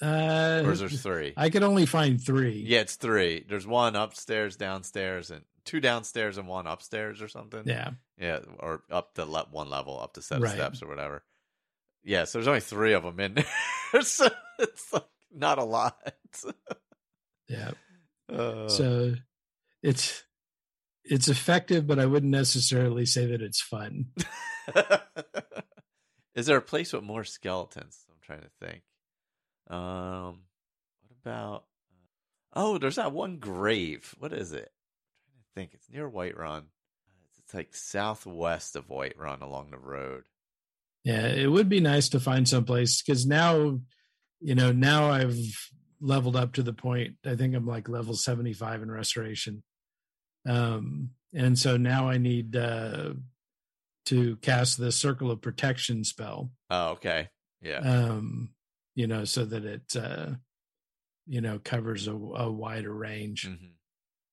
uh, 0.00 0.62
or 0.66 0.72
is 0.72 0.80
there 0.80 0.88
three? 0.88 1.32
I 1.36 1.50
could 1.50 1.62
only 1.62 1.86
find 1.86 2.20
three. 2.22 2.64
yeah, 2.66 2.80
it's 2.80 2.96
three. 2.96 3.44
There's 3.48 3.66
one 3.66 3.96
upstairs, 3.96 4.56
downstairs, 4.56 5.30
and 5.30 5.42
two 5.64 5.80
downstairs 5.80 6.38
and 6.38 6.48
one 6.48 6.66
upstairs 6.66 7.20
or 7.20 7.28
something. 7.28 7.62
yeah, 7.66 7.90
Yeah, 8.18 8.38
or 8.58 8.82
up 8.90 9.14
to 9.14 9.24
le- 9.26 9.48
one 9.50 9.68
level, 9.68 10.00
up 10.00 10.14
to 10.14 10.22
set 10.22 10.38
of 10.38 10.44
Right. 10.44 10.54
steps 10.54 10.82
or 10.82 10.88
whatever. 10.88 11.22
Yeah, 12.04 12.24
so 12.24 12.38
there's 12.38 12.48
only 12.48 12.60
three 12.60 12.94
of 12.94 13.02
them 13.02 13.20
in 13.20 13.34
there, 13.92 14.02
so 14.02 14.28
it's 14.58 14.92
like 14.92 15.04
not 15.34 15.58
a 15.58 15.64
lot. 15.64 15.98
yeah. 17.48 17.72
Uh, 18.32 18.68
So 18.68 19.14
it's 19.82 20.22
it's 21.08 21.28
effective, 21.28 21.86
but 21.86 21.98
I 21.98 22.06
wouldn't 22.06 22.32
necessarily 22.32 23.06
say 23.06 23.26
that 23.26 23.42
it's 23.42 23.60
fun. 23.60 24.06
is 26.34 26.46
there 26.46 26.58
a 26.58 26.62
place 26.62 26.92
with 26.92 27.02
more 27.02 27.24
skeletons? 27.24 28.04
I'm 28.10 28.18
trying 28.22 28.42
to 28.42 28.50
think. 28.60 28.82
Um, 29.70 30.42
what 31.00 31.16
about? 31.24 31.64
Oh, 32.54 32.78
there's 32.78 32.96
that 32.96 33.12
one 33.12 33.38
grave. 33.38 34.14
What 34.18 34.32
is 34.32 34.52
it? 34.52 34.70
I'm 34.70 35.32
trying 35.32 35.42
to 35.42 35.54
think. 35.54 35.70
It's 35.74 35.90
near 35.90 36.10
Whiterun. 36.10 36.64
It's 37.44 37.54
like 37.54 37.74
southwest 37.74 38.76
of 38.76 38.88
Whiterun 38.88 39.40
along 39.40 39.70
the 39.70 39.78
road. 39.78 40.24
Yeah, 41.04 41.26
it 41.26 41.50
would 41.50 41.70
be 41.70 41.80
nice 41.80 42.10
to 42.10 42.20
find 42.20 42.46
someplace 42.46 43.00
because 43.00 43.26
now, 43.26 43.80
you 44.40 44.54
know, 44.54 44.72
now 44.72 45.10
I've 45.10 45.38
leveled 46.00 46.36
up 46.36 46.54
to 46.54 46.62
the 46.62 46.74
point. 46.74 47.14
I 47.24 47.36
think 47.36 47.54
I'm 47.54 47.66
like 47.66 47.88
level 47.88 48.14
75 48.14 48.82
in 48.82 48.90
restoration. 48.90 49.62
Um, 50.46 51.10
and 51.34 51.58
so 51.58 51.76
now 51.76 52.08
I 52.08 52.18
need 52.18 52.56
uh, 52.56 53.14
to 54.06 54.36
cast 54.36 54.78
the 54.78 54.92
circle 54.92 55.30
of 55.30 55.40
protection 55.42 56.04
spell. 56.04 56.50
Oh, 56.70 56.90
okay. 56.90 57.28
Yeah. 57.60 57.78
Um, 57.78 58.50
you 58.94 59.06
know, 59.06 59.24
so 59.24 59.44
that 59.44 59.64
it, 59.64 59.96
uh, 59.96 60.30
you 61.26 61.40
know, 61.40 61.58
covers 61.58 62.08
a, 62.08 62.12
a 62.12 62.50
wider 62.50 62.92
range. 62.92 63.46
Mhm. 63.48 63.74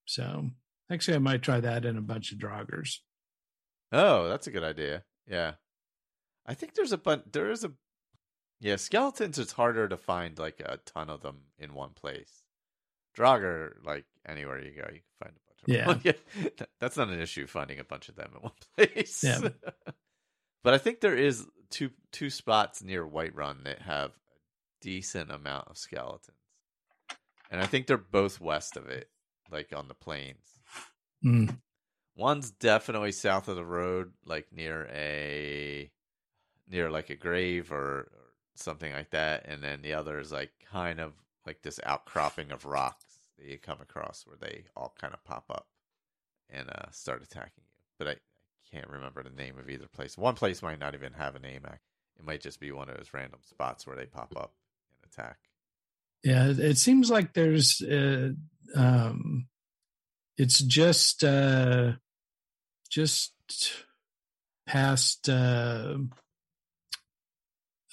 So 0.06 0.50
actually, 0.90 1.16
I 1.16 1.20
might 1.20 1.42
try 1.42 1.60
that 1.60 1.86
in 1.86 1.98
a 1.98 2.02
bunch 2.02 2.32
of 2.32 2.38
draugrs. 2.38 3.00
Oh, 3.92 4.28
that's 4.30 4.48
a 4.48 4.52
good 4.52 4.64
idea. 4.64 5.04
Yeah. 5.28 5.54
I 6.46 6.54
think 6.54 6.74
there's 6.76 6.92
a 6.92 6.98
bunch 6.98 7.24
there 7.32 7.50
is 7.52 7.64
a 7.64 7.74
Yeah, 8.60 8.78
skeletons 8.78 9.40
it's 9.40 9.52
harder 9.54 9.88
to 9.90 9.98
find 9.98 10.38
like 10.38 10.60
a 10.62 10.78
ton 10.86 11.10
of 11.10 11.22
them 11.22 11.46
in 11.58 11.74
one 11.74 11.94
place. 11.94 12.44
Draugr, 13.18 13.84
like 13.84 14.06
anywhere 14.28 14.60
you 14.60 14.72
go, 14.72 14.88
you 14.92 15.02
can 15.02 15.04
find 15.20 15.36
a 15.36 15.40
them. 15.40 15.45
Yeah. 15.68 15.96
That's 16.80 16.98
not 16.98 17.10
an 17.10 17.20
issue 17.20 17.48
finding 17.48 17.80
a 17.80 17.84
bunch 17.84 18.10
of 18.10 18.16
them 18.16 18.32
in 18.36 18.42
one 18.42 18.52
place. 18.76 19.24
Yeah. 19.24 19.50
but 20.64 20.74
I 20.74 20.78
think 20.78 21.02
there 21.02 21.16
is 21.16 21.46
two 21.70 21.92
two 22.12 22.30
spots 22.30 22.84
near 22.84 23.06
Whiterun 23.06 23.64
that 23.64 23.82
have 23.82 24.12
a 24.12 24.14
decent 24.82 25.32
amount 25.32 25.68
of 25.68 25.78
skeletons. 25.78 26.38
And 27.52 27.62
I 27.62 27.66
think 27.66 27.88
they're 27.88 27.98
both 27.98 28.42
west 28.42 28.76
of 28.76 28.88
it, 28.88 29.10
like 29.52 29.72
on 29.74 29.88
the 29.88 29.94
plains. 29.94 30.60
Mm, 31.24 31.58
One's 32.18 32.52
definitely 32.52 33.12
south 33.12 33.48
of 33.48 33.56
the 33.56 33.66
road, 33.66 34.14
like 34.26 34.48
near 34.52 34.88
a 34.92 35.92
near 36.68 36.90
like 36.90 37.10
a 37.10 37.16
grave 37.16 37.72
or, 37.72 38.00
or 38.00 38.12
something 38.56 38.92
like 38.94 39.12
that, 39.12 39.46
and 39.46 39.62
then 39.62 39.82
the 39.82 39.94
other 39.94 40.20
is 40.20 40.32
like 40.32 40.52
kind 40.72 41.00
of 41.00 41.14
like 41.46 41.62
this 41.62 41.80
outcropping 41.84 42.52
of 42.52 42.66
rocks 42.66 43.05
that 43.38 43.48
you 43.48 43.58
come 43.58 43.80
across 43.82 44.26
where 44.26 44.38
they 44.38 44.64
all 44.76 44.96
kind 45.00 45.14
of 45.14 45.24
pop 45.24 45.46
up 45.50 45.68
and 46.50 46.70
uh, 46.70 46.90
start 46.92 47.24
attacking 47.24 47.64
you. 47.66 47.74
But 47.98 48.08
I, 48.08 48.12
I 48.12 48.18
can't 48.72 48.90
remember 48.90 49.24
the 49.24 49.30
name 49.30 49.58
of 49.60 49.70
either 49.70 49.88
place. 49.88 50.18
One 50.18 50.36
place 50.36 50.62
might 50.62 50.80
not 50.80 50.94
even 50.94 51.14
have 51.14 51.36
a 51.36 51.40
name. 51.40 51.66
It 51.66 52.26
might 52.26 52.42
just 52.42 52.60
be 52.60 52.72
one 52.72 52.90
of 52.90 52.98
those 52.98 53.14
random 53.14 53.40
spots 53.44 53.86
where 53.86 53.96
they 53.96 54.06
pop 54.06 54.34
up 54.38 54.54
and 55.02 55.12
attack. 55.12 55.38
Yeah, 56.24 56.48
it- 56.50 56.78
seems 56.78 57.10
like 57.10 57.34
there's 57.34 57.82
uh, 57.82 58.30
um 58.76 59.48
it's 60.38 60.60
just 60.60 61.24
uh 61.24 61.94
just 62.90 63.34
past 64.66 65.30
uh 65.30 65.98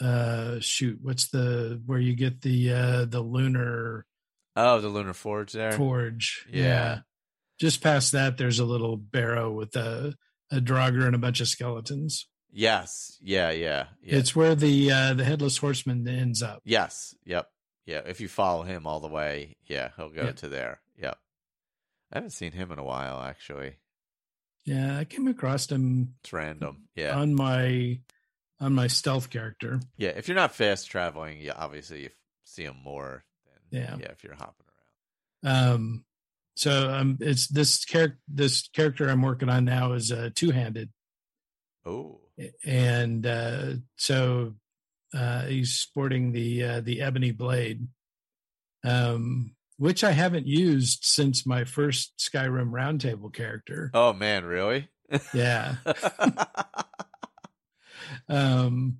uh 0.00 0.59
shoot, 0.61 0.98
what's 1.02 1.28
the 1.28 1.81
where 1.87 1.98
you 2.00 2.14
get 2.16 2.40
the 2.42 2.72
uh 2.72 3.05
the 3.05 3.20
lunar 3.20 4.07
Oh, 4.56 4.80
the 4.80 4.88
Lunar 4.88 5.14
Forge 5.14 5.52
there. 5.52 5.72
forge. 5.72 6.46
Yeah. 6.50 7.00
Just 7.58 7.82
past 7.82 8.12
that 8.12 8.36
there's 8.36 8.58
a 8.58 8.64
little 8.64 8.96
barrow 8.96 9.50
with 9.52 9.74
a 9.76 10.14
a 10.50 10.56
Draugr 10.60 11.06
and 11.06 11.14
a 11.14 11.18
bunch 11.18 11.40
of 11.40 11.48
skeletons. 11.48 12.28
Yes. 12.50 13.16
Yeah. 13.22 13.50
Yeah. 13.50 13.86
Yeah. 14.02 14.16
It's 14.18 14.36
where 14.36 14.54
the 14.54 14.90
uh 14.90 15.14
the 15.14 15.24
headless 15.24 15.56
horseman 15.58 16.06
ends 16.06 16.42
up. 16.42 16.60
Yes. 16.64 17.14
Yep. 17.24 17.48
Yeah. 17.86 18.02
If 18.06 18.20
you 18.20 18.28
follow 18.28 18.62
him 18.62 18.86
all 18.86 19.00
the 19.00 19.08
way, 19.08 19.56
yeah, 19.66 19.90
he'll 19.96 20.10
go 20.10 20.24
Yep. 20.24 20.36
to 20.36 20.48
there. 20.48 20.80
Yep. 20.98 21.18
I 22.12 22.18
haven't 22.18 22.30
seen 22.30 22.52
him 22.52 22.70
in 22.72 22.78
a 22.78 22.84
while, 22.84 23.20
actually. 23.22 23.76
Yeah, 24.66 24.98
I 24.98 25.04
came 25.04 25.26
across 25.28 25.66
him 25.70 26.14
It's 26.22 26.32
random. 26.32 26.88
Yeah. 26.94 27.16
on 27.18 27.34
my 27.34 28.00
on 28.60 28.74
my 28.74 28.86
stealth 28.86 29.30
character. 29.30 29.80
yeah. 29.96 30.10
If 30.10 30.28
you're 30.28 30.36
not 30.36 30.54
fast 30.54 30.90
traveling, 30.90 31.40
yeah, 31.40 31.54
obviously 31.56 32.02
you 32.02 32.10
see 32.44 32.64
him 32.64 32.76
more 32.84 33.24
Yeah. 33.72 33.96
yeah. 33.98 34.11
If 34.12 34.22
you're 34.22 34.35
hopping 34.35 34.66
around. 35.44 35.72
Um, 35.74 36.04
so 36.54 36.90
um, 36.90 37.18
it's 37.20 37.48
this 37.48 37.85
character. 37.85 38.20
This 38.28 38.68
character 38.68 39.08
I'm 39.08 39.22
working 39.22 39.48
on 39.48 39.64
now 39.64 39.94
is 39.94 40.12
uh, 40.12 40.30
two 40.35 40.50
handed, 40.52 40.90
Oh. 41.85 42.20
and 42.64 43.26
uh, 43.26 43.72
so 43.96 44.54
uh, 45.14 45.46
he's 45.46 45.72
sporting 45.72 46.30
the 46.32 46.62
uh, 46.62 46.80
the 46.82 47.00
ebony 47.00 47.30
blade, 47.32 47.88
um, 48.85 49.54
which 49.78 50.04
I 50.04 50.12
haven't 50.12 50.46
used 50.46 51.00
since 51.04 51.46
my 51.46 51.64
first 51.64 52.12
Skyrim 52.18 52.70
Roundtable 52.70 53.32
character. 53.32 53.90
Oh 53.94 54.12
man, 54.12 54.44
really? 54.44 54.88
Yeah, 55.35 55.76
um, 58.28 58.98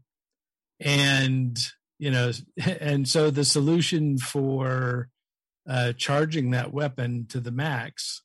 and 0.81 1.59
you 2.03 2.11
know, 2.11 2.33
and 2.81 3.09
so 3.09 3.31
the 3.31 3.45
solution 3.45 4.19
for 4.19 5.09
uh, 5.69 5.93
charging 5.93 6.51
that 6.51 6.75
weapon 6.75 7.27
to 7.29 7.39
the 7.39 7.53
max 7.53 8.23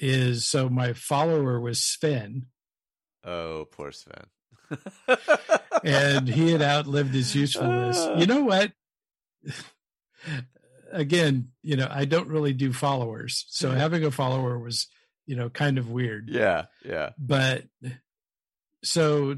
is 0.00 0.44
so 0.44 0.68
my 0.68 0.92
follower 0.92 1.60
was 1.60 1.80
Sven, 1.80 2.46
oh, 3.24 3.66
poor 3.70 3.92
Sven. 3.92 4.26
and 5.84 6.26
he 6.26 6.50
had 6.50 6.62
outlived 6.62 7.14
his 7.14 7.32
usefulness. 7.36 8.08
You 8.18 8.26
know 8.26 8.42
what? 8.42 8.72
Again, 10.90 11.50
you 11.62 11.76
know, 11.76 11.86
I 11.88 12.06
don't 12.06 12.28
really 12.28 12.52
do 12.52 12.72
followers, 12.72 13.44
so 13.50 13.70
having 13.70 14.02
a 14.02 14.10
follower 14.10 14.58
was, 14.58 14.88
you 15.26 15.36
know, 15.36 15.48
kind 15.48 15.78
of 15.78 15.90
weird. 15.90 16.28
yeah. 16.28 16.64
Yeah. 16.84 17.10
But 17.16 17.66
so 18.82 19.36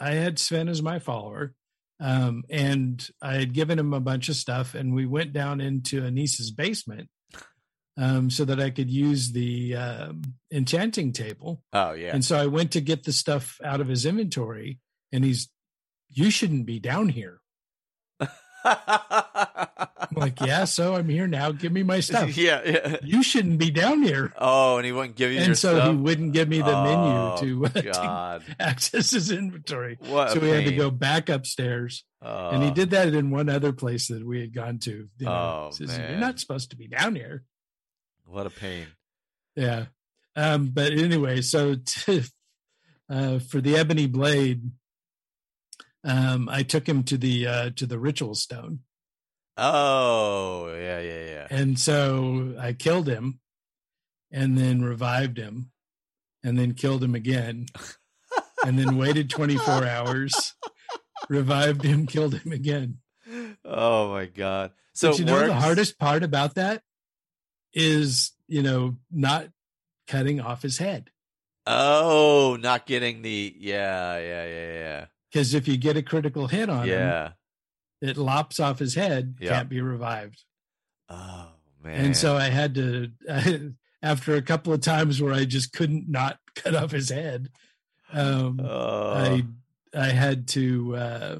I 0.00 0.12
had 0.12 0.38
Sven 0.38 0.70
as 0.70 0.80
my 0.80 0.98
follower, 0.98 1.52
um, 2.00 2.44
and 2.50 3.06
I 3.22 3.34
had 3.34 3.52
given 3.54 3.78
him 3.78 3.92
a 3.92 4.00
bunch 4.00 4.28
of 4.28 4.36
stuff, 4.36 4.74
and 4.74 4.94
we 4.94 5.06
went 5.06 5.32
down 5.32 5.60
into 5.60 6.04
Anise's 6.04 6.50
basement 6.50 7.08
um, 7.96 8.30
so 8.30 8.44
that 8.44 8.60
I 8.60 8.70
could 8.70 8.90
use 8.90 9.32
the 9.32 9.76
um, 9.76 10.22
enchanting 10.52 11.12
table. 11.12 11.62
Oh 11.72 11.92
yeah. 11.92 12.10
And 12.12 12.24
so 12.24 12.36
I 12.38 12.46
went 12.46 12.72
to 12.72 12.80
get 12.80 13.04
the 13.04 13.12
stuff 13.12 13.58
out 13.64 13.80
of 13.80 13.88
his 13.88 14.04
inventory, 14.04 14.78
and 15.12 15.24
he's, 15.24 15.48
"You 16.10 16.30
shouldn't 16.30 16.66
be 16.66 16.78
down 16.78 17.08
here." 17.08 17.40
I'm 18.66 20.08
like, 20.16 20.40
"Yeah, 20.40 20.64
so 20.64 20.94
I'm 20.94 21.08
here 21.08 21.26
now. 21.26 21.52
Give 21.52 21.72
me 21.72 21.82
my 21.82 22.00
stuff." 22.00 22.36
yeah, 22.36 22.60
yeah. 22.64 22.96
You 23.02 23.22
shouldn't 23.22 23.58
be 23.58 23.70
down 23.70 24.02
here. 24.02 24.32
Oh, 24.38 24.76
and 24.76 24.86
he 24.86 24.92
wouldn't 24.92 25.16
give 25.16 25.30
you 25.30 25.38
your 25.38 25.46
And 25.46 25.58
so 25.58 25.74
stuff. 25.76 25.90
he 25.90 25.96
wouldn't 25.96 26.32
give 26.32 26.48
me 26.48 26.58
the 26.62 26.74
Oh, 26.76 27.38
menu 27.40 27.68
to, 27.70 27.82
to 27.92 28.40
access 28.60 29.10
his 29.10 29.30
inventory. 29.30 29.98
what? 30.00 30.30
so 30.32 30.40
we 30.40 30.48
had 30.50 30.64
to 30.64 30.74
go 30.74 30.90
back 30.90 31.28
upstairs. 31.28 32.04
and 32.20 32.62
he 32.62 32.70
Oh, 32.70 32.74
did 32.74 32.90
that 32.90 33.14
in 33.14 33.30
one 33.30 33.48
other 33.48 33.72
place 33.72 34.08
that 34.08 34.24
we 34.26 34.40
had 34.40 34.52
gone 34.54 34.78
to. 34.80 35.08
You 35.18 35.26
know, 35.26 35.66
Oh, 35.68 35.70
says, 35.72 35.96
You're 35.98 36.18
not 36.18 36.40
supposed 36.40 36.70
to 36.70 36.76
be 36.76 36.88
down 36.88 37.14
here. 37.14 37.44
What 38.26 38.46
a 38.46 38.50
pain. 38.50 38.86
Yeah. 39.54 39.86
Um, 40.34 40.66
but 40.68 40.92
anyway, 40.92 41.40
so 41.40 41.76
uh, 43.08 43.38
for 43.38 43.60
the 43.60 43.76
ebony 43.76 44.06
blade, 44.06 44.70
um, 46.06 46.48
I 46.48 46.62
took 46.62 46.88
him 46.88 47.02
to 47.04 47.18
the 47.18 47.46
uh, 47.46 47.70
to 47.76 47.84
the 47.86 47.98
ritual 47.98 48.34
stone, 48.34 48.80
Oh, 49.58 50.68
yeah, 50.74 51.00
yeah, 51.00 51.24
yeah. 51.24 51.46
and 51.50 51.78
so 51.78 52.54
I 52.58 52.72
killed 52.72 53.08
him, 53.08 53.40
and 54.30 54.56
then 54.56 54.82
revived 54.82 55.36
him, 55.36 55.70
and 56.44 56.58
then 56.58 56.74
killed 56.74 57.02
him 57.02 57.14
again, 57.14 57.66
and 58.64 58.78
then 58.78 58.96
waited 58.96 59.28
24 59.30 59.84
hours, 59.86 60.54
revived 61.28 61.82
him, 61.82 62.06
killed 62.06 62.34
him 62.34 62.52
again. 62.52 62.98
Oh 63.64 64.10
my 64.12 64.26
god. 64.26 64.70
So 64.94 65.10
but 65.10 65.18
you 65.18 65.24
know 65.24 65.46
the 65.46 65.54
hardest 65.54 65.98
part 65.98 66.22
about 66.22 66.54
that 66.54 66.82
is 67.74 68.32
you 68.46 68.62
know 68.62 68.96
not 69.10 69.48
cutting 70.06 70.40
off 70.40 70.62
his 70.62 70.78
head 70.78 71.10
Oh, 71.66 72.56
not 72.60 72.86
getting 72.86 73.22
the 73.22 73.52
yeah, 73.58 74.18
yeah, 74.18 74.46
yeah, 74.46 74.72
yeah, 74.72 75.06
because 75.36 75.52
if 75.52 75.68
you 75.68 75.76
get 75.76 75.98
a 75.98 76.02
critical 76.02 76.46
hit 76.46 76.70
yeah. 76.70 76.74
on 76.74 76.82
him, 76.84 76.88
Yeah. 76.88 77.30
it 78.00 78.16
lops 78.16 78.58
off 78.58 78.78
his 78.78 78.94
head, 78.94 79.36
Yeah. 79.38 79.50
can't 79.50 79.68
be 79.68 79.82
revived. 79.82 80.42
Oh 81.10 81.50
man. 81.84 82.06
And 82.06 82.16
so 82.16 82.36
I 82.36 82.48
had 82.48 82.74
to, 82.76 83.10
after 84.02 84.34
a 84.34 84.40
couple 84.40 84.72
of 84.72 84.80
times 84.80 85.20
where 85.20 85.34
I 85.34 85.44
just 85.44 85.74
couldn't 85.74 86.08
not 86.08 86.38
cut 86.54 86.74
off 86.74 86.90
his 86.90 87.10
head, 87.10 87.50
um, 88.14 88.60
oh, 88.64 89.12
I 89.12 89.44
I 89.94 90.06
had 90.06 90.48
to, 90.48 90.96
uh, 90.96 91.38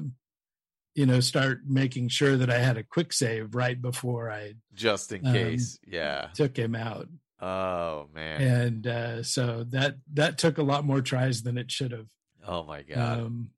you 0.93 1.07
know, 1.07 1.19
start 1.19 1.61
making 1.65 2.09
sure 2.09 2.37
that 2.37 2.51
I 2.51 2.59
had 2.59 2.77
a 2.77 2.83
quick 2.83 3.13
save 3.13 3.55
right 3.55 3.81
before 3.81 4.29
I 4.29 4.53
just 4.75 5.11
in 5.11 5.25
um, 5.25 5.33
case. 5.33 5.79
yeah. 5.87 6.27
took 6.35 6.55
him 6.55 6.75
out. 6.75 7.07
Oh 7.41 8.09
man. 8.13 8.41
And 8.41 8.87
uh, 8.87 9.23
so 9.23 9.65
that 9.69 9.95
that 10.13 10.37
took 10.37 10.59
a 10.59 10.63
lot 10.63 10.85
more 10.85 11.01
tries 11.01 11.41
than 11.41 11.57
it 11.57 11.71
should 11.71 11.93
have. 11.93 12.07
Oh 12.45 12.63
my 12.63 12.83
god. 12.83 13.19
Um, 13.19 13.49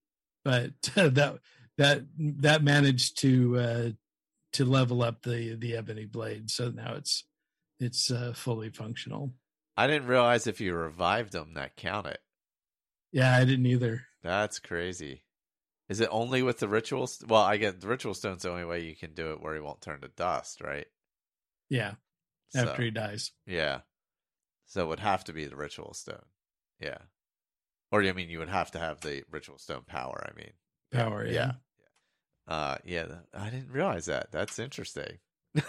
but 0.44 0.72
that 0.96 1.40
that 1.78 2.02
that 2.18 2.64
managed 2.64 3.20
to 3.22 3.58
uh, 3.58 3.90
to 4.54 4.66
level 4.66 5.02
up 5.04 5.22
the 5.24 5.56
the 5.56 5.76
ebony 5.76 6.06
blade, 6.06 6.50
so 6.50 6.70
now 6.70 6.94
it's 6.96 7.24
it's 7.80 8.12
uh, 8.12 8.34
fully 8.36 8.70
functional. 8.70 9.34
I 9.78 9.88
didn't 9.88 10.08
realize 10.08 10.46
if 10.48 10.60
you 10.60 10.74
revived 10.74 11.32
them 11.32 11.54
that 11.54 11.78
counted. 11.78 12.18
Yeah, 13.12 13.34
I 13.36 13.46
didn't 13.46 13.66
either. 13.66 14.06
That's 14.22 14.60
crazy. 14.60 15.24
Is 15.88 16.02
it 16.02 16.10
only 16.12 16.44
with 16.44 16.60
the 16.60 16.68
ritual? 16.68 17.08
St- 17.08 17.30
well, 17.32 17.42
I 17.42 17.58
get 17.58 17.80
the 17.80 17.88
ritual 17.88 18.14
stone's 18.14 18.44
the 18.44 18.50
only 18.52 18.66
way 18.66 18.82
you 18.82 18.96
can 18.96 19.14
do 19.14 19.32
it 19.32 19.42
where 19.42 19.56
he 19.56 19.62
won't 19.62 19.82
turn 19.82 20.02
to 20.02 20.10
dust, 20.10 20.62
right? 20.62 20.86
Yeah, 21.70 21.94
So, 22.50 22.62
after 22.62 22.84
he 22.84 22.92
dies. 22.92 23.32
yeah. 23.48 23.80
So 24.68 24.84
it 24.84 24.88
would 24.90 25.00
have 25.00 25.24
to 25.24 25.34
be 25.34 25.46
the 25.46 25.56
ritual 25.56 25.94
stone. 25.94 26.26
Yeah. 26.80 27.00
Or 27.92 28.04
I 28.04 28.12
mean, 28.14 28.30
you 28.30 28.40
would 28.40 28.50
have 28.50 28.72
to 28.72 28.80
have 28.80 29.02
the 29.02 29.24
ritual 29.32 29.58
stone 29.58 29.84
power. 29.88 30.30
I 30.32 30.38
mean, 30.38 30.52
Power, 30.92 31.26
yeah. 31.26 31.32
yeah. 31.34 31.52
Uh, 32.48 32.78
yeah. 32.86 33.06
I 33.34 33.50
didn't 33.50 33.72
realize 33.72 34.06
that. 34.08 34.32
That's 34.32 34.60
interesting. 34.60 35.18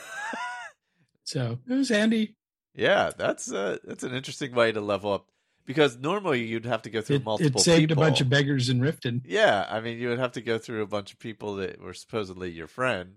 So 1.24 1.58
it 1.68 1.74
was 1.74 1.90
handy. 1.90 2.34
yeah, 2.74 3.10
that's 3.16 3.52
uh, 3.52 3.76
that's 3.84 4.02
an 4.02 4.14
interesting 4.14 4.52
way 4.52 4.72
to 4.72 4.80
level 4.80 5.12
up 5.12 5.26
because 5.64 5.96
normally 5.96 6.44
you'd 6.44 6.66
have 6.66 6.82
to 6.82 6.90
go 6.90 7.00
through 7.02 7.16
It, 7.16 7.24
multiple. 7.24 7.60
it 7.60 7.64
saved 7.64 7.90
people. 7.90 8.02
a 8.02 8.06
bunch 8.06 8.20
of 8.20 8.28
beggars 8.28 8.68
in 8.68 8.80
Riften. 8.80 9.20
Yeah, 9.24 9.64
I 9.70 9.80
mean, 9.80 9.98
you 9.98 10.08
would 10.08 10.18
have 10.18 10.32
to 10.32 10.40
go 10.40 10.58
through 10.58 10.82
a 10.82 10.88
bunch 10.88 11.12
of 11.12 11.20
people 11.20 11.54
that 11.56 11.80
were 11.80 11.94
supposedly 11.94 12.50
your 12.50 12.66
friend 12.66 13.16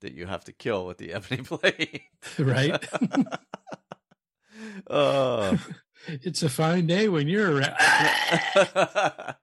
that 0.00 0.14
you 0.14 0.24
have 0.26 0.44
to 0.44 0.52
kill 0.52 0.86
with 0.86 0.96
the 0.96 1.12
ebony 1.14 1.42
blade. 1.42 2.00
Right? 2.38 2.82
oh, 4.90 5.58
it's 6.08 6.42
a 6.42 6.48
fine 6.48 6.86
day 6.86 7.08
when 7.08 7.28
you're 7.28 7.56
around. 7.56 7.74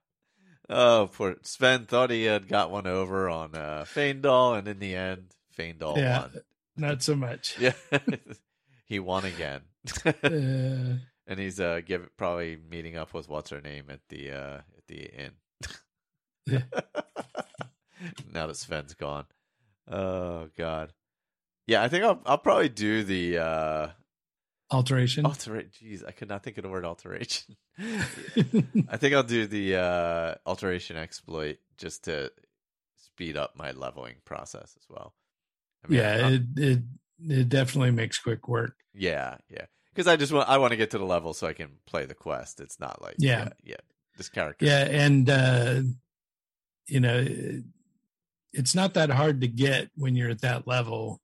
oh, 0.68 1.10
poor 1.12 1.36
Sven 1.42 1.86
thought 1.86 2.10
he 2.10 2.24
had 2.24 2.48
got 2.48 2.70
one 2.70 2.86
over 2.86 3.28
on 3.28 3.54
uh, 3.54 3.84
Faendal, 3.86 4.58
and 4.58 4.68
in 4.68 4.78
the 4.78 4.94
end, 4.94 5.34
Faendal 5.58 5.96
Yeah. 5.96 6.20
won. 6.20 6.30
Not 6.76 7.02
so 7.02 7.14
much. 7.14 7.56
Yeah, 7.60 7.72
he 8.86 8.98
won 8.98 9.24
again, 9.24 9.60
Uh, 10.04 10.98
and 11.26 11.38
he's 11.38 11.60
uh, 11.60 11.80
give 11.84 12.08
probably 12.16 12.58
meeting 12.70 12.96
up 12.96 13.14
with 13.14 13.28
what's 13.28 13.50
her 13.50 13.60
name 13.60 13.84
at 13.88 14.00
the 14.08 14.30
uh, 14.32 14.56
at 14.76 14.86
the 14.88 15.04
inn. 15.04 15.30
Yeah. 16.46 16.62
now 18.32 18.46
that 18.46 18.56
Sven's 18.56 18.94
gone. 18.94 19.26
Oh 19.88 20.48
God. 20.56 20.92
Yeah, 21.66 21.82
I 21.82 21.88
think 21.88 22.02
I'll 22.04 22.20
I'll 22.26 22.38
probably 22.38 22.68
do 22.70 23.04
the 23.04 23.38
uh 23.38 23.88
alteration. 24.70 25.24
alterate 25.26 25.72
jeez, 25.72 26.02
I 26.06 26.12
could 26.12 26.28
not 26.28 26.42
think 26.42 26.58
of 26.58 26.62
the 26.62 26.68
word 26.70 26.84
alteration. 26.84 27.56
I 27.78 28.96
think 28.96 29.14
I'll 29.14 29.22
do 29.22 29.46
the 29.46 29.76
uh 29.76 30.34
alteration 30.46 30.96
exploit 30.96 31.58
just 31.78 32.04
to 32.04 32.30
speed 32.96 33.36
up 33.36 33.56
my 33.56 33.72
leveling 33.72 34.16
process 34.24 34.74
as 34.76 34.86
well. 34.88 35.14
I 35.84 35.88
mean, 35.88 35.98
yeah, 36.00 36.12
I'm- 36.26 36.54
it, 36.56 36.62
it 36.62 36.82
it 37.28 37.48
definitely 37.48 37.90
makes 37.90 38.18
quick 38.18 38.48
work. 38.48 38.74
yeah, 38.94 39.36
yeah. 39.50 39.66
Because 39.92 40.06
I 40.06 40.16
just 40.16 40.32
want 40.32 40.48
I 40.48 40.58
want 40.58 40.70
to 40.70 40.76
get 40.76 40.90
to 40.92 40.98
the 40.98 41.04
level 41.04 41.34
so 41.34 41.46
I 41.46 41.52
can 41.52 41.70
play 41.86 42.06
the 42.06 42.14
quest. 42.14 42.60
It's 42.60 42.78
not 42.80 43.02
like 43.02 43.16
Yeah. 43.18 43.44
yeah, 43.44 43.72
yeah. 43.72 43.76
This 44.16 44.28
character. 44.28 44.64
Yeah, 44.66 44.84
and 44.88 45.28
uh, 45.28 45.80
you 46.86 47.00
know, 47.00 47.18
it- 47.18 47.64
it's 48.52 48.74
not 48.74 48.94
that 48.94 49.10
hard 49.10 49.42
to 49.42 49.48
get 49.48 49.90
when 49.94 50.16
you're 50.16 50.30
at 50.30 50.40
that 50.40 50.66
level. 50.66 51.20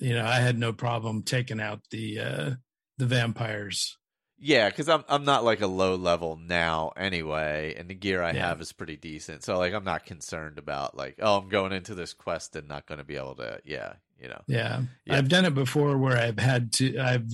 You 0.00 0.14
know, 0.14 0.24
I 0.24 0.36
had 0.36 0.58
no 0.58 0.72
problem 0.72 1.22
taking 1.22 1.60
out 1.60 1.80
the 1.90 2.18
uh, 2.20 2.50
the 2.98 3.06
vampires. 3.06 3.96
Yeah, 4.42 4.70
because 4.70 4.88
I'm 4.88 5.04
I'm 5.08 5.24
not 5.24 5.44
like 5.44 5.60
a 5.60 5.66
low 5.66 5.96
level 5.96 6.36
now 6.36 6.92
anyway, 6.96 7.74
and 7.76 7.88
the 7.90 7.94
gear 7.94 8.22
I 8.22 8.32
Yeah. 8.32 8.48
have 8.48 8.60
is 8.62 8.72
pretty 8.72 8.96
decent. 8.96 9.44
So 9.44 9.58
like 9.58 9.74
I'm 9.74 9.84
not 9.84 10.06
concerned 10.06 10.58
about 10.58 10.96
like 10.96 11.16
oh 11.20 11.36
I'm 11.36 11.48
going 11.50 11.72
into 11.72 11.94
this 11.94 12.14
quest 12.14 12.56
and 12.56 12.66
not 12.66 12.86
going 12.86 12.98
to 12.98 13.04
be 13.04 13.16
able 13.16 13.34
to 13.36 13.60
yeah 13.64 13.94
you 14.18 14.28
know 14.28 14.40
Yeah. 14.46 14.82
Yeah. 15.04 15.16
I've 15.18 15.28
done 15.28 15.44
it 15.44 15.54
before 15.54 15.98
where 15.98 16.16
I've 16.16 16.38
had 16.38 16.72
to 16.74 16.98
I've 16.98 17.30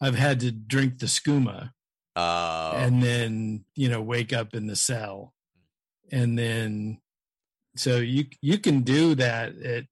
I've 0.00 0.16
had 0.16 0.40
to 0.40 0.50
drink 0.50 0.98
the 0.98 1.06
skooma 1.06 1.70
uh 2.16 2.72
and 2.76 3.00
then 3.02 3.64
you 3.76 3.88
know 3.88 4.02
wake 4.02 4.32
up 4.32 4.52
in 4.54 4.66
the 4.66 4.76
cell, 4.76 5.32
and 6.10 6.36
then 6.36 6.98
so 7.76 7.98
you 7.98 8.26
you 8.40 8.58
can 8.58 8.80
do 8.80 9.14
that 9.14 9.56
at 9.62 9.84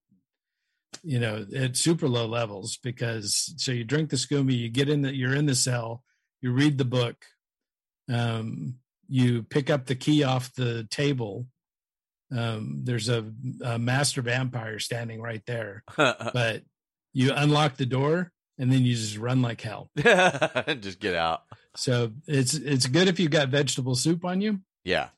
you 1.03 1.18
know 1.20 1.46
at 1.57 1.76
super 1.76 2.09
low 2.09 2.26
levels 2.26 2.76
because 2.83 3.55
so 3.57 3.72
you 3.72 3.85
drink 3.85 4.11
the 4.11 4.16
skooma, 4.16 4.57
you 4.57 4.68
get 4.68 4.88
in 4.88 5.03
the 5.03 5.14
you're 5.14 5.35
in 5.35 5.46
the 5.46 5.55
cell, 5.55 6.03
you 6.40 6.53
read 6.53 6.79
the 6.79 6.85
book, 6.85 7.16
um, 8.12 8.76
you 9.09 9.42
pick 9.44 9.70
up 9.70 9.87
the 9.87 9.94
key 9.94 10.22
off 10.22 10.53
the 10.55 10.85
table. 10.90 11.46
Um, 12.37 12.83
there's 12.85 13.09
a, 13.09 13.29
a 13.64 13.79
master 13.79 14.22
vampire 14.22 14.79
standing 14.79 15.20
right 15.20 15.42
there, 15.46 15.83
but 15.96 16.62
you 17.12 17.33
unlock 17.35 17.76
the 17.76 17.87
door 17.87 18.31
and 18.57 18.70
then 18.70 18.85
you 18.85 18.94
just 18.94 19.16
run 19.18 19.42
like 19.42 19.61
hell. 19.61 19.90
just 19.96 21.00
get 21.00 21.14
out. 21.14 21.42
So 21.76 22.12
it's 22.29 22.55
it's 22.55 22.86
good 22.86 23.09
if 23.09 23.18
you've 23.18 23.30
got 23.32 23.49
vegetable 23.49 23.95
soup 23.97 24.24
on 24.24 24.41
you, 24.41 24.61
Yeah. 24.84 25.09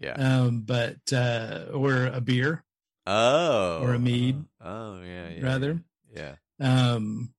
Yeah. 0.00 0.12
um, 0.14 0.60
but 0.62 0.98
uh, 1.12 1.66
or 1.72 2.06
a 2.06 2.20
beer 2.20 2.64
Oh. 3.06 3.80
or 3.82 3.94
a 3.94 3.98
mead, 3.98 4.44
Oh 4.60 5.00
yeah. 5.02 5.28
yeah 5.30 5.42
rather. 5.44 5.80
Yeah. 6.14 6.34
Um, 6.60 7.32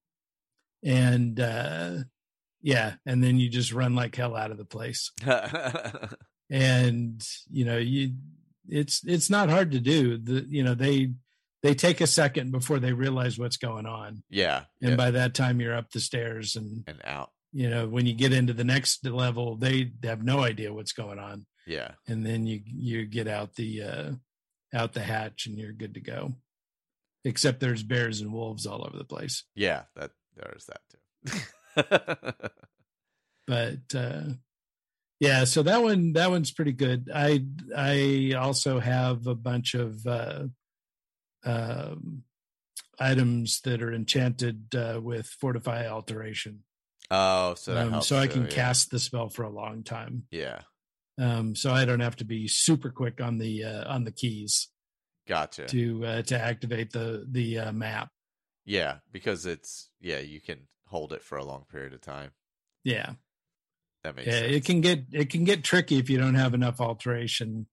and 0.83 1.39
uh, 1.39 1.97
yeah, 2.61 2.93
and 3.05 3.23
then 3.23 3.37
you 3.39 3.49
just 3.49 3.73
run 3.73 3.95
like 3.95 4.15
hell 4.15 4.35
out 4.35 4.51
of 4.51 4.57
the 4.57 4.65
place. 4.65 5.11
And 6.49 7.21
you 7.51 7.65
know 7.65 7.77
you 7.77 8.13
it's 8.69 9.01
it's 9.05 9.29
not 9.29 9.49
hard 9.49 9.71
to 9.71 9.81
do. 9.81 10.17
The 10.17 10.45
you 10.47 10.63
know 10.63 10.75
they 10.75 11.11
they 11.61 11.73
take 11.75 11.99
a 11.99 12.07
second 12.07 12.51
before 12.53 12.79
they 12.79 12.93
realize 12.93 13.37
what's 13.37 13.57
going 13.57 13.85
on, 13.85 14.23
yeah. 14.29 14.61
and 14.81 14.91
yeah. 14.91 14.95
by 14.95 15.11
that 15.11 15.33
time 15.33 15.59
you're 15.59 15.75
up 15.75 15.91
the 15.91 15.99
stairs 15.99 16.55
and 16.55 16.85
and 16.87 17.01
out. 17.03 17.31
you 17.51 17.69
know 17.69 17.85
when 17.89 18.05
you 18.05 18.13
get 18.13 18.31
into 18.31 18.53
the 18.53 18.63
next 18.63 19.05
level 19.05 19.57
they 19.57 19.91
have 20.03 20.23
no 20.23 20.39
idea 20.39 20.73
what's 20.73 20.93
going 20.93 21.19
on 21.19 21.45
Yeah. 21.65 21.91
and 22.07 22.25
then 22.25 22.45
you 22.47 22.61
you 22.65 23.05
get 23.05 23.27
out 23.27 23.55
the 23.55 23.81
uh 23.83 24.11
out 24.73 24.93
the 24.93 25.01
hatch 25.01 25.45
and 25.47 25.57
you're 25.57 25.71
good 25.71 25.93
to 25.93 26.01
go 26.01 26.35
except 27.23 27.59
there's 27.59 27.83
bears 27.83 28.21
and 28.21 28.31
wolves 28.31 28.65
all 28.65 28.85
over 28.85 28.97
the 28.97 29.03
place 29.03 29.43
Yeah. 29.55 29.83
That 29.95 30.11
there's 30.35 30.65
that 30.65 30.81
too. 30.89 32.49
but 33.47 33.95
uh 33.95 34.23
yeah 35.19 35.43
so 35.45 35.63
that 35.63 35.81
one 35.81 36.13
that 36.13 36.29
one's 36.29 36.51
pretty 36.51 36.71
good 36.71 37.09
i 37.13 37.43
i 37.75 38.33
also 38.37 38.79
have 38.79 39.25
a 39.27 39.35
bunch 39.35 39.73
of 39.73 40.05
uh 40.05 40.43
um 41.45 42.23
items 42.99 43.61
that 43.61 43.81
are 43.81 43.93
enchanted 43.93 44.73
uh 44.75 44.99
with 45.01 45.27
fortify 45.27 45.87
alteration 45.87 46.63
oh, 47.11 47.53
so 47.55 47.73
that 47.73 47.85
um, 47.85 47.91
helps 47.91 48.07
so 48.07 48.17
i 48.17 48.27
too, 48.27 48.33
can 48.33 48.43
yeah. 48.43 48.49
cast 48.49 48.91
the 48.91 48.99
spell 48.99 49.29
for 49.29 49.43
a 49.43 49.49
long 49.49 49.83
time 49.83 50.23
Yeah, 50.31 50.59
um 51.19 51.55
so 51.55 51.71
i 51.71 51.83
don't 51.85 51.99
have 52.01 52.15
to 52.15 52.25
be 52.25 52.47
super 52.47 52.89
quick 52.91 53.19
on 53.21 53.37
the 53.37 53.63
uh 53.63 53.91
on 53.91 54.03
the 54.03 54.11
keys 54.11 54.67
gotcha. 55.27 55.65
to 55.65 56.05
uh 56.05 56.21
to 56.21 56.39
activate 56.39 56.91
the 56.91 57.25
the 57.29 57.59
uh, 57.59 57.71
map 57.71 58.09
Yeah, 58.65 58.97
because 59.11 59.45
it's 59.45 59.89
yeah, 59.99 60.19
you 60.19 60.39
can 60.41 60.67
hold 60.87 61.11
it 61.13 61.23
for 61.23 61.37
a 61.37 61.43
long 61.45 61.65
period 61.69 61.93
of 61.93 62.01
time. 62.01 62.31
yeah 62.83 63.13
That 64.03 64.15
makes 64.15 64.27
yeah 64.27 64.39
sense. 64.39 64.55
it 64.55 64.65
can 64.65 64.81
get 64.81 65.05
it 65.11 65.29
can 65.29 65.43
get 65.43 65.63
tricky 65.63 65.97
if 65.97 66.09
you 66.09 66.17
don't 66.17 66.35
have 66.35 66.53
enough 66.53 66.79
alteration 66.81 67.67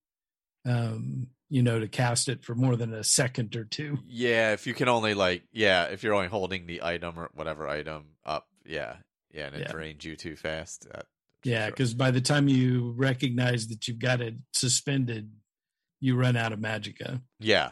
um 0.65 1.27
you 1.49 1.61
know 1.61 1.79
to 1.79 1.87
cast 1.87 2.27
it 2.27 2.43
for 2.43 2.55
more 2.55 2.75
than 2.75 2.93
a 2.93 3.03
second 3.03 3.55
or 3.55 3.63
two 3.65 3.99
Yeah, 4.07 4.53
if 4.53 4.65
you 4.67 4.73
can 4.73 4.89
only 4.89 5.13
like 5.13 5.43
yeah, 5.51 5.85
if 5.85 6.03
you're 6.03 6.13
only 6.15 6.27
holding 6.27 6.65
the 6.65 6.81
item 6.83 7.19
or 7.19 7.29
whatever 7.33 7.67
item 7.67 8.15
up, 8.25 8.47
yeah, 8.65 8.97
yeah, 9.31 9.45
and 9.47 9.55
it 9.55 9.61
Yeah. 9.67 9.71
drains 9.71 10.03
you 10.03 10.15
too 10.15 10.35
fast. 10.35 10.87
that- 10.91 11.05
yeah 11.45 11.65
sure. 11.65 11.71
because 11.71 11.93
by 11.93 12.11
the 12.11 12.19
time 12.21 12.47
you 12.47 12.93
recognize 12.97 13.67
that 13.67 13.87
you've 13.87 13.99
got 13.99 14.19
it 14.19 14.35
suspended 14.53 15.31
you 16.01 16.15
run 16.17 16.35
out 16.35 16.51
of 16.51 16.59
magicka. 16.59 17.21
yeah, 17.39 17.71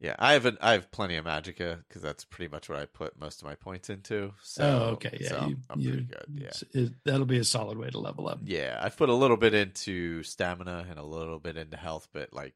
yeah. 0.00 0.14
I 0.18 0.32
have 0.34 0.46
an, 0.46 0.56
I 0.60 0.72
have 0.72 0.90
plenty 0.92 1.16
of 1.16 1.24
magicka 1.24 1.82
because 1.88 2.00
that's 2.02 2.24
pretty 2.24 2.50
much 2.50 2.68
what 2.68 2.78
I 2.78 2.86
put 2.86 3.18
most 3.18 3.42
of 3.42 3.48
my 3.48 3.56
points 3.56 3.90
into. 3.90 4.32
So, 4.42 4.62
oh 4.64 4.92
okay 4.92 5.18
yeah 5.20 5.28
so 5.28 5.46
you, 5.48 5.56
I'm 5.68 5.80
you, 5.80 5.90
pretty 5.90 6.04
good. 6.06 6.26
Yeah, 6.34 6.80
it- 6.80 6.92
that'll 7.04 7.26
be 7.26 7.38
a 7.38 7.44
solid 7.44 7.78
way 7.78 7.90
to 7.90 7.98
level 7.98 8.28
up 8.28 8.38
yeah. 8.44 8.78
I've 8.80 8.96
put 8.96 9.08
a 9.08 9.14
little 9.14 9.36
bit 9.36 9.54
into 9.54 10.22
stamina 10.22 10.86
and 10.88 10.98
a 10.98 11.04
little 11.04 11.38
bit 11.40 11.56
into 11.56 11.76
health, 11.76 12.08
but 12.12 12.32
like 12.32 12.54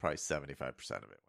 probably 0.00 0.18
seventy 0.18 0.54
five 0.54 0.76
percent 0.76 1.02
of 1.04 1.10
it 1.10 1.20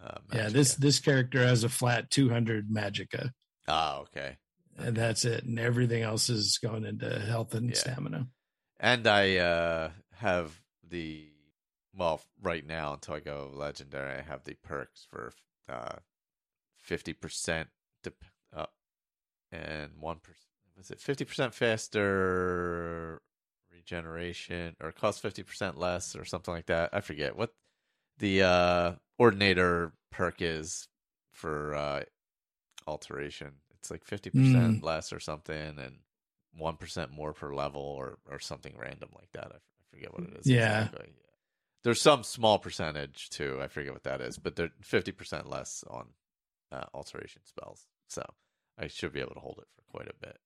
went 0.00 0.12
in. 0.32 0.38
Uh, 0.38 0.42
yeah 0.42 0.48
this 0.48 0.74
this 0.74 1.00
character 1.00 1.44
has 1.44 1.64
a 1.64 1.68
flat 1.68 2.10
200 2.10 2.70
magicka. 2.70 3.30
Ah, 3.66 3.98
okay. 4.00 4.36
And 4.78 4.96
that's 4.96 5.24
it 5.24 5.44
and 5.44 5.58
everything 5.58 6.02
else 6.02 6.28
is 6.30 6.58
going 6.58 6.84
into 6.84 7.18
health 7.20 7.54
and 7.54 7.70
Yeah. 7.70 7.74
stamina 7.76 8.28
And 8.80 9.06
I 9.06 9.36
uh 9.36 9.90
have 10.14 10.60
the 10.88 11.28
well 11.94 12.20
right 12.40 12.64
now 12.64 12.92
until 12.94 13.14
I 13.14 13.20
go 13.20 13.50
legendary, 13.52 14.18
I 14.18 14.22
have 14.22 14.44
the 14.44 14.54
perks 14.54 15.06
for 15.10 15.32
uh 15.68 15.96
fifty 16.78 17.12
percent 17.12 17.68
dep- 18.02 18.24
uh, 18.54 18.66
and 19.50 19.92
one 20.00 20.18
percent. 20.20 20.44
Was 20.76 20.90
it 20.90 21.00
fifty 21.00 21.24
percent 21.24 21.54
faster 21.54 23.20
regeneration, 23.72 24.76
or 24.80 24.92
cost 24.92 25.20
fifty 25.20 25.42
percent 25.42 25.78
less, 25.78 26.14
or 26.14 26.24
something 26.24 26.54
like 26.54 26.66
that? 26.66 26.90
I 26.92 27.00
forget 27.00 27.36
what 27.36 27.52
the 28.18 28.42
uh 28.42 28.92
ordinator 29.18 29.92
perk 30.10 30.36
is 30.40 30.88
for 31.32 31.74
uh 31.74 32.04
alteration. 32.86 33.54
It's 33.80 33.90
like 33.90 34.04
fifty 34.04 34.30
percent 34.30 34.82
less 34.82 35.12
or 35.12 35.20
something, 35.20 35.78
and 35.78 35.96
one 36.56 36.76
percent 36.76 37.12
more 37.12 37.32
per 37.32 37.54
level, 37.54 37.82
or 37.82 38.18
or 38.30 38.38
something 38.40 38.74
random 38.78 39.10
like 39.14 39.30
that. 39.32 39.52
I, 39.54 39.58
forget 39.90 40.12
what 40.12 40.24
it 40.28 40.36
is. 40.40 40.46
Yeah. 40.46 40.84
exactly. 40.84 41.12
There's 41.84 42.00
some 42.00 42.22
small 42.24 42.58
percentage 42.58 43.30
too. 43.30 43.58
I 43.62 43.68
forget 43.68 43.92
what 43.92 44.02
that 44.04 44.20
is, 44.20 44.36
but 44.38 44.56
they're 44.56 44.72
fifty 44.82 45.12
percent 45.12 45.48
less 45.48 45.84
on 45.88 46.08
uh, 46.72 46.84
alteration 46.92 47.42
spells. 47.44 47.86
So 48.08 48.22
I 48.78 48.88
should 48.88 49.12
be 49.12 49.20
able 49.20 49.34
to 49.34 49.40
hold 49.40 49.58
it 49.60 49.68
for 49.76 49.82
quite 49.96 50.08
a 50.08 50.14
bit. 50.26 50.38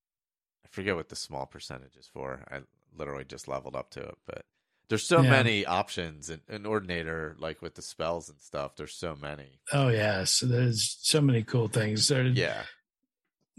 I 0.64 0.68
forget 0.70 0.94
what 0.94 1.08
the 1.08 1.16
small 1.16 1.46
percentage 1.46 1.96
is 1.98 2.06
for. 2.06 2.44
I 2.50 2.60
literally 2.96 3.24
just 3.24 3.48
leveled 3.48 3.74
up 3.74 3.90
to 3.92 4.00
it, 4.00 4.14
but 4.26 4.42
there's 4.88 5.06
so 5.08 5.22
Yeah. 5.22 5.30
many 5.30 5.64
options 5.66 6.28
in, 6.30 6.40
in 6.48 6.66
Ordinator, 6.66 7.34
like 7.38 7.62
with 7.62 7.74
the 7.74 7.82
spells 7.82 8.28
and 8.28 8.40
stuff. 8.40 8.76
There's 8.76 8.94
so 8.94 9.16
many. 9.20 9.58
oh 9.72 9.88
yeah 9.88 10.24
so 10.24 10.46
there's 10.46 10.98
so 11.00 11.20
many 11.22 11.42
cool 11.42 11.68
things 11.68 12.06
there 12.08 12.24
Yeah, 12.24 12.62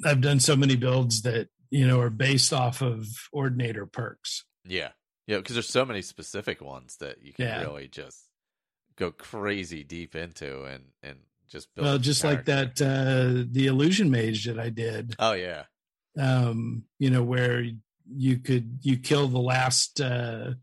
I've 0.05 0.21
done 0.21 0.39
so 0.39 0.55
many 0.55 0.75
builds 0.75 1.21
that 1.23 1.49
you 1.69 1.87
know 1.87 1.99
are 1.99 2.09
based 2.09 2.53
off 2.53 2.81
of 2.81 3.07
ordinator 3.31 3.85
perks. 3.85 4.45
yeah, 4.65 4.89
yeah. 5.27 5.37
Because 5.37 5.55
there's 5.55 5.69
so 5.69 5.85
many 5.85 6.01
specific 6.01 6.61
ones 6.61 6.97
that 6.97 7.21
you 7.23 7.33
can 7.33 7.45
Yeah. 7.45 7.61
really 7.61 7.87
just 7.87 8.29
go 8.95 9.11
crazy 9.11 9.83
deep 9.83 10.15
into 10.15 10.63
and 10.65 10.85
and 11.01 11.19
just 11.47 11.73
build. 11.75 11.85
Well, 11.85 11.97
just 11.99 12.23
like 12.23 12.45
that, 12.45 12.81
uh, 12.81 13.45
the 13.51 13.67
illusion 13.67 14.09
mage 14.11 14.45
that 14.45 14.59
I 14.59 14.69
did, 14.69 15.15
Oh 15.19 15.33
yeah, 15.33 15.63
um, 16.17 16.83
you 16.99 17.09
know, 17.09 17.23
where 17.23 17.63
you 18.15 18.37
could 18.37 18.79
you 18.81 18.97
kill 18.97 19.27
the 19.27 19.39
last, 19.39 20.01
uh, 20.01 20.53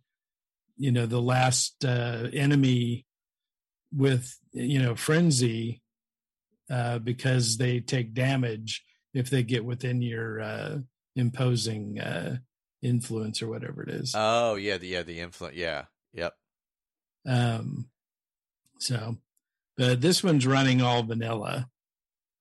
you 0.76 0.92
know, 0.92 1.06
the 1.06 1.20
last 1.22 1.84
uh, 1.84 2.28
enemy 2.32 3.06
with 3.92 4.36
you 4.52 4.80
know 4.80 4.94
frenzy 4.94 5.82
uh, 6.70 6.98
because 7.00 7.56
they 7.56 7.80
take 7.80 8.14
damage 8.14 8.84
if 9.14 9.30
they 9.30 9.42
get 9.42 9.64
within 9.64 10.02
your 10.02 10.40
uh, 10.40 10.78
imposing 11.16 11.98
uh, 12.00 12.36
influence 12.82 13.42
or 13.42 13.48
whatever 13.48 13.82
it 13.82 13.90
is. 13.90 14.12
oh 14.16 14.54
yeah, 14.54 14.78
the 14.78 14.86
yeah 14.86 15.02
the 15.02 15.20
influence. 15.20 15.56
Yeah, 15.56 15.84
yep. 16.12 16.34
Um, 17.26 17.88
so, 18.78 19.18
but 19.76 20.00
this 20.00 20.24
one's 20.24 20.46
running 20.46 20.80
all 20.80 21.02
vanilla 21.02 21.68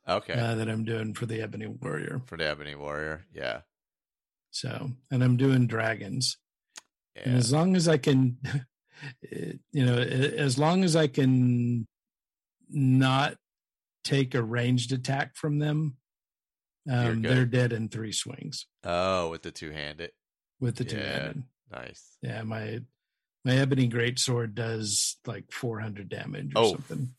Okay, 0.08 0.34
uh, 0.34 0.56
that 0.56 0.70
I'm 0.70 0.86
doing 0.86 1.14
for 1.14 1.26
the 1.26 1.42
Ebony 1.42 1.68
Warrior. 1.68 2.22
for 2.26 2.38
the 2.38 2.48
Ebony 2.48 2.76
Warrior. 2.76 3.26
Yeah, 3.34 3.62
So, 4.52 4.92
and 5.12 5.24
I'm 5.24 5.38
doing 5.38 5.68
dragons. 5.68 6.38
And 7.16 7.36
as 7.36 7.52
long 7.52 7.76
as 7.76 7.88
I 7.90 7.98
can, 7.98 8.38
you 9.22 9.86
know, 9.86 9.98
as 9.98 10.58
long 10.58 10.84
as 10.86 10.96
I 10.96 11.08
can 11.08 11.86
not 12.70 13.36
take 14.06 14.34
a 14.36 14.42
ranged 14.42 14.94
attack 14.94 15.36
from 15.36 15.60
them, 15.60 15.98
um, 16.90 17.22
they're 17.22 17.46
dead 17.46 17.74
in 17.74 17.90
three 17.90 18.12
swings 18.12 18.68
Oh, 18.84 19.30
with 19.30 19.42
the 19.44 19.52
two 19.52 19.72
handed. 19.72 20.12
with 20.60 20.76
the 20.76 20.86
two-handed. 20.86 21.44
Nice. 21.72 22.18
Yeah, 22.22 22.42
my 22.44 22.82
my 23.46 23.56
ebony 23.56 23.90
greatsword 23.90 24.54
does 24.54 25.18
like 25.26 25.52
400 25.52 26.10
damage 26.10 26.54
or 26.54 26.58
Oh, 26.60 26.72
something. 26.72 27.14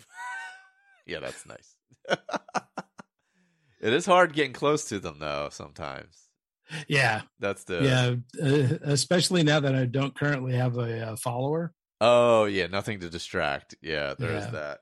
yeah, 1.06 1.20
that's 1.20 1.46
nice. 1.46 1.74
it 3.80 3.92
is 3.92 4.06
hard 4.06 4.32
getting 4.34 4.52
close 4.52 4.84
to 4.88 4.98
them 5.00 5.18
though. 5.18 5.48
Sometimes 5.50 6.28
Yeah, 6.88 7.22
that's 7.38 7.64
the 7.64 7.82
yeah, 7.82 8.44
uh, 8.46 8.78
especially 8.82 9.42
now 9.42 9.61
that 9.61 9.74
I 9.74 9.86
don't 9.86 10.14
currently 10.14 10.54
have 10.54 10.76
a, 10.78 11.12
uh 11.12 11.16
follower. 11.16 11.72
Oh 12.00 12.44
yeah, 12.44 12.66
nothing 12.66 13.00
to 13.00 13.11
distract. 13.11 13.74
Yeah, 13.82 14.14
there 14.18 14.30
is 14.36 14.44
Yeah. 14.44 14.50
that. 14.50 14.78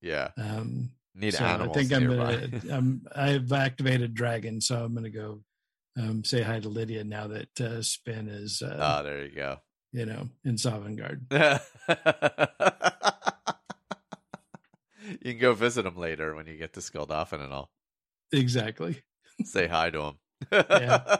Yeah, 0.00 0.30
Um, 0.36 0.90
need 1.18 1.34
so 1.34 1.44
animals 1.44 1.76
I 1.76 1.80
think 1.84 1.92
I'm, 1.92 2.06
gonna, 2.08 2.50
I'm 2.72 3.06
I've 3.14 3.52
activated 3.52 4.14
dragon, 4.14 4.60
so 4.60 4.82
I'm 4.84 4.94
gonna 4.94 5.10
go 5.10 5.40
um, 5.98 6.22
say 6.24 6.42
hi 6.42 6.60
to 6.60 6.68
Lydia 6.68 7.04
now 7.04 7.26
that 7.28 7.60
uh, 7.60 7.82
Spin 7.82 8.28
is 8.28 8.62
uh, 8.62 8.76
Ah, 8.80 9.02
there 9.02 9.24
you 9.24 9.34
go. 9.34 9.56
you 9.92 10.06
know 10.06 10.28
in 10.44 10.54
Sovngarde. 10.56 11.20
you 15.22 15.32
can 15.32 15.38
go 15.38 15.54
visit 15.54 15.86
him 15.86 15.96
later 15.96 16.34
when 16.34 16.46
you 16.46 16.56
get 16.56 16.72
to 16.74 16.80
Skuldafn 16.80 17.42
and 17.42 17.52
all. 17.52 17.70
Exactly. 18.32 19.02
Say 19.44 19.66
hi 19.66 19.90
to 19.90 20.00
him. 20.02 20.14
Yeah. 20.52 21.16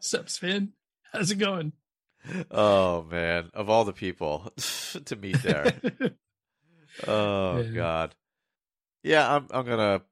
Sup, 0.00 0.28
Spin? 0.30 0.72
How's 1.12 1.30
it 1.30 1.36
going? 1.36 1.72
oh 2.50 3.02
man, 3.04 3.50
of 3.54 3.68
all 3.70 3.84
the 3.84 3.92
people 3.92 4.50
to 5.04 5.16
meet 5.16 5.42
there. 5.42 5.74
Oh 7.06 7.58
Yeah. 7.60 7.70
god. 7.72 8.14
Yeah, 9.06 9.34
I'm 9.36 9.46
I'm 9.50 9.64
gonna 9.66 10.02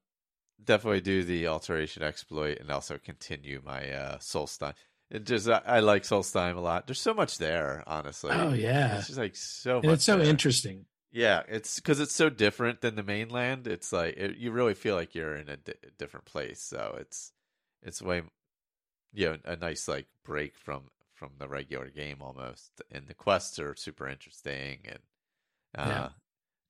definitely 0.63 1.01
do 1.01 1.23
the 1.23 1.47
alteration 1.47 2.01
exploit 2.01 2.59
and 2.59 2.71
also 2.71 2.97
continue 2.97 3.61
my 3.63 3.91
uh 3.91 4.17
Solstheim. 4.17 4.73
It 5.11 5.25
just 5.25 5.47
I, 5.47 5.61
I 5.65 5.79
like 5.81 6.03
Solstheim 6.03 6.55
a 6.55 6.59
lot. 6.61 6.87
There's 6.87 6.99
so 7.01 7.13
much 7.13 7.37
there, 7.37 7.83
honestly. 7.85 8.31
oh 8.33 8.53
yeah, 8.53 8.97
It's 8.97 9.07
just 9.07 9.19
like 9.19 9.35
so 9.35 9.75
and 9.77 9.85
much. 9.85 9.93
it's 9.95 10.05
so 10.05 10.17
there. 10.17 10.27
interesting. 10.27 10.85
Yeah, 11.11 11.43
it's 11.47 11.75
because 11.79 11.99
it's 11.99 12.13
so 12.15 12.29
different 12.29 12.81
than 12.81 12.95
the 12.95 13.03
mainland. 13.03 13.67
It's 13.67 13.93
like 13.93 14.17
it, 14.17 14.37
you 14.37 14.51
really 14.51 14.73
feel 14.73 14.95
like 14.95 15.15
you're 15.15 15.35
in 15.35 15.49
a 15.49 15.57
di- 15.57 15.73
different 15.97 16.25
place. 16.25 16.61
So 16.61 16.97
it's 16.99 17.31
it's 17.83 18.01
way, 18.01 18.23
you 19.13 19.25
know, 19.29 19.37
a 19.45 19.55
nice 19.55 19.87
like 19.87 20.07
break 20.23 20.57
from 20.57 20.89
from 21.13 21.31
the 21.37 21.47
regular 21.47 21.89
game 21.89 22.17
almost. 22.21 22.81
And 22.91 23.07
the 23.07 23.13
quests 23.13 23.59
are 23.59 23.75
super 23.75 24.07
interesting, 24.09 24.79
and 24.85 24.99
uh, 25.77 25.89
Yeah. 25.89 26.09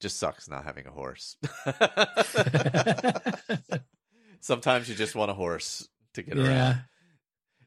Just 0.02 0.18
sucks 0.18 0.50
not 0.50 0.66
having 0.66 0.88
a 0.88 0.92
horse. 0.92 1.38
Sometimes 4.42 4.88
you 4.90 4.96
just 4.96 5.16
want 5.16 5.32
a 5.32 5.34
horse 5.34 5.88
to 6.14 6.22
get 6.24 6.38
around. 6.38 6.82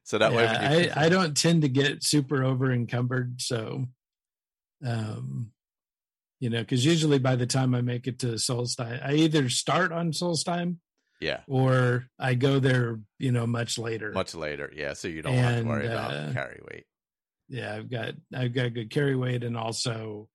So 0.05 0.18
that 0.18 0.33
way, 0.33 0.45
Yeah, 0.45 0.70
when 0.70 0.91
I, 0.99 1.07
I 1.07 1.09
don't 1.09 1.37
tend 1.37 1.62
to 1.62 1.68
get 1.68 2.05
super 2.05 2.45
over 2.45 2.72
encumbered, 2.72 3.41
so 3.41 3.85
um, 4.87 5.51
you 6.41 6.51
know, 6.51 6.61
because 6.61 6.85
usually 6.85 7.18
by 7.18 7.35
the 7.37 7.47
time 7.47 7.74
I 7.74 7.81
make 7.81 8.07
it 8.07 8.20
to 8.20 8.29
Solstheim, 8.35 9.05
I 9.05 9.14
either 9.14 9.49
start 9.49 9.91
on 9.93 10.12
Solstheim 10.12 10.76
Yeah. 11.20 11.41
or 11.49 12.07
I 12.18 12.35
go 12.35 12.61
there, 12.61 13.01
you 13.18 13.33
know, 13.33 13.47
much 13.47 13.76
later. 13.76 14.12
Much 14.12 14.35
later. 14.37 14.72
Yeah. 14.74 14.93
So 14.93 15.09
you 15.09 15.20
don't 15.20 15.35
have 15.35 15.53
to 15.55 15.59
And, 15.59 15.68
worry 15.68 15.87
about 15.89 16.14
uh, 16.14 16.33
carry 16.33 16.61
weight. 16.70 16.85
yeah, 17.49 17.74
I've 17.74 17.91
got 17.91 18.14
I've 18.33 18.55
got 18.55 18.72
good 18.72 18.91
carry 18.91 19.16
weight, 19.16 19.43
and 19.43 19.57
also 19.57 20.29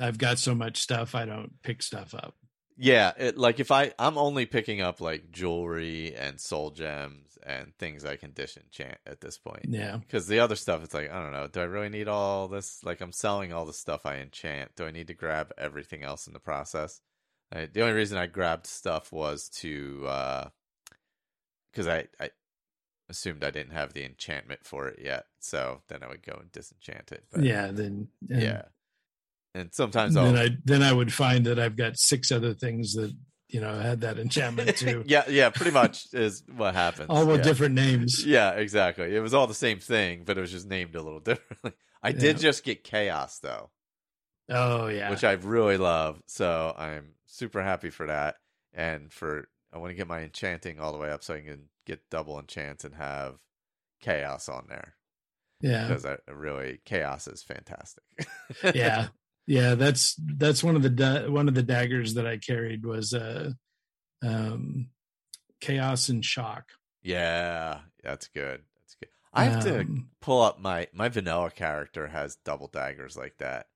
I've 0.00 0.18
got 0.18 0.38
so 0.38 0.54
much 0.54 0.78
stuff 0.78 1.14
I 1.14 1.24
don't 1.24 1.52
pick 1.62 1.82
stuff 1.82 2.14
up. 2.14 2.34
Yeah, 2.76 3.12
it, 3.18 3.36
like 3.36 3.60
if 3.60 3.70
I 3.70 3.92
I'm 3.98 4.16
only 4.16 4.46
picking 4.46 4.80
up 4.80 5.00
like 5.00 5.30
jewelry 5.30 6.14
and 6.14 6.40
soul 6.40 6.70
gems 6.70 7.36
and 7.44 7.74
things 7.78 8.04
I 8.06 8.16
can 8.16 8.32
disenchant 8.32 8.96
at 9.06 9.20
this 9.20 9.36
point. 9.36 9.66
Yeah, 9.68 9.98
Because 9.98 10.26
the 10.26 10.40
other 10.40 10.56
stuff, 10.56 10.82
it's 10.82 10.94
like 10.94 11.10
I 11.10 11.22
don't 11.22 11.32
know. 11.32 11.46
Do 11.46 11.60
I 11.60 11.64
really 11.64 11.90
need 11.90 12.08
all 12.08 12.48
this? 12.48 12.82
Like 12.82 13.02
I'm 13.02 13.12
selling 13.12 13.52
all 13.52 13.66
the 13.66 13.74
stuff 13.74 14.06
I 14.06 14.16
enchant. 14.18 14.76
Do 14.76 14.86
I 14.86 14.92
need 14.92 15.08
to 15.08 15.14
grab 15.14 15.52
everything 15.58 16.02
else 16.02 16.26
in 16.26 16.32
the 16.32 16.40
process? 16.40 17.00
Uh, 17.54 17.66
the 17.70 17.82
only 17.82 17.92
reason 17.94 18.16
I 18.16 18.26
grabbed 18.26 18.66
stuff 18.66 19.12
was 19.12 19.50
to 19.60 20.50
because 21.70 21.86
I 21.86 22.06
I 22.18 22.30
assumed 23.10 23.44
I 23.44 23.50
didn't 23.50 23.72
have 23.72 23.92
the 23.92 24.04
enchantment 24.04 24.64
for 24.64 24.88
it 24.88 25.00
yet. 25.04 25.26
So 25.40 25.82
then 25.88 26.02
I 26.02 26.08
would 26.08 26.24
go 26.24 26.38
and 26.40 26.50
disenchant 26.50 27.12
it. 27.12 27.24
But 27.30 27.42
yeah. 27.42 27.72
Then 27.72 28.08
yeah. 28.26 28.62
And 29.54 29.70
sometimes 29.74 30.16
I'll 30.16 30.32
Then 30.32 30.36
I 30.36 30.56
then 30.64 30.82
I 30.82 30.92
would 30.92 31.12
find 31.12 31.46
that 31.46 31.58
I've 31.58 31.76
got 31.76 31.98
six 31.98 32.30
other 32.30 32.54
things 32.54 32.92
that 32.94 33.12
you 33.48 33.60
know 33.60 33.74
had 33.80 34.02
that 34.02 34.18
enchantment 34.18 34.76
too, 34.76 35.02
yeah, 35.06 35.24
yeah, 35.28 35.50
pretty 35.50 35.72
much 35.72 36.06
is 36.12 36.44
what 36.56 36.74
happens. 36.74 37.06
all 37.10 37.26
with 37.26 37.38
yeah. 37.38 37.42
different 37.42 37.74
names. 37.74 38.24
Yeah, 38.24 38.52
exactly. 38.52 39.14
It 39.14 39.20
was 39.20 39.34
all 39.34 39.46
the 39.48 39.54
same 39.54 39.78
thing, 39.80 40.22
but 40.24 40.38
it 40.38 40.40
was 40.40 40.52
just 40.52 40.68
named 40.68 40.94
a 40.94 41.02
little 41.02 41.18
differently. 41.30 41.72
I 42.02 42.12
did 42.12 42.36
Yeah. 42.36 42.42
just 42.42 42.64
get 42.64 42.84
chaos 42.84 43.40
though, 43.40 43.70
Oh 44.48 44.86
yeah, 44.86 45.10
which 45.10 45.24
I 45.24 45.32
really 45.32 45.76
love. 45.78 46.22
So 46.28 46.72
I'm 46.78 47.14
super 47.26 47.62
happy 47.62 47.90
for 47.90 48.06
that. 48.06 48.36
And 48.72 49.12
for 49.12 49.48
I 49.72 49.78
want 49.78 49.90
to 49.90 49.94
get 49.96 50.06
my 50.06 50.20
enchanting 50.20 50.78
all 50.78 50.92
the 50.92 50.98
way 50.98 51.10
up 51.10 51.24
so 51.24 51.34
I 51.34 51.40
can 51.40 51.70
get 51.86 52.08
double 52.08 52.38
enchant 52.38 52.84
and 52.84 52.94
have 52.94 53.36
chaos 54.00 54.48
on 54.48 54.66
there 54.68 54.94
yeah, 55.60 55.88
because 55.88 56.06
I 56.06 56.16
really 56.30 56.80
chaos 56.84 57.26
is 57.26 57.42
fantastic. 57.42 58.04
yeah, 58.74 59.08
yeah. 59.50 59.74
That's 59.74 60.14
that's 60.36 60.62
one 60.64 60.76
of 60.76 60.82
the 60.82 60.90
da- 60.90 61.28
one 61.28 61.48
of 61.48 61.54
the 61.54 61.62
daggers 61.62 62.14
that 62.14 62.26
I 62.26 62.38
carried 62.38 62.84
was 62.86 63.12
uh, 63.12 63.50
um, 64.22 64.88
chaos 65.60 66.08
and 66.08 66.24
shock. 66.24 66.64
yeah, 67.02 67.80
that's 68.02 68.28
good. 68.28 68.62
That's 68.78 68.94
good. 68.94 69.08
I 69.32 69.44
have 69.44 69.62
to 69.64 69.80
Um, 69.80 70.08
pull 70.20 70.42
up 70.42 70.60
my 70.60 70.88
my 70.92 71.08
vanilla 71.08 71.50
character 71.50 72.08
has 72.08 72.36
double 72.36 72.68
daggers 72.68 73.16
like 73.16 73.38
that. 73.38 73.66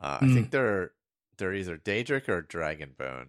Uh, 0.00 0.18
I 0.22 0.26
Hmm. 0.26 0.34
think 0.34 0.50
they're 0.50 0.92
they're 1.36 1.54
either 1.54 1.76
Daedric 1.78 2.28
or 2.28 2.42
Dragonbone, 2.42 3.28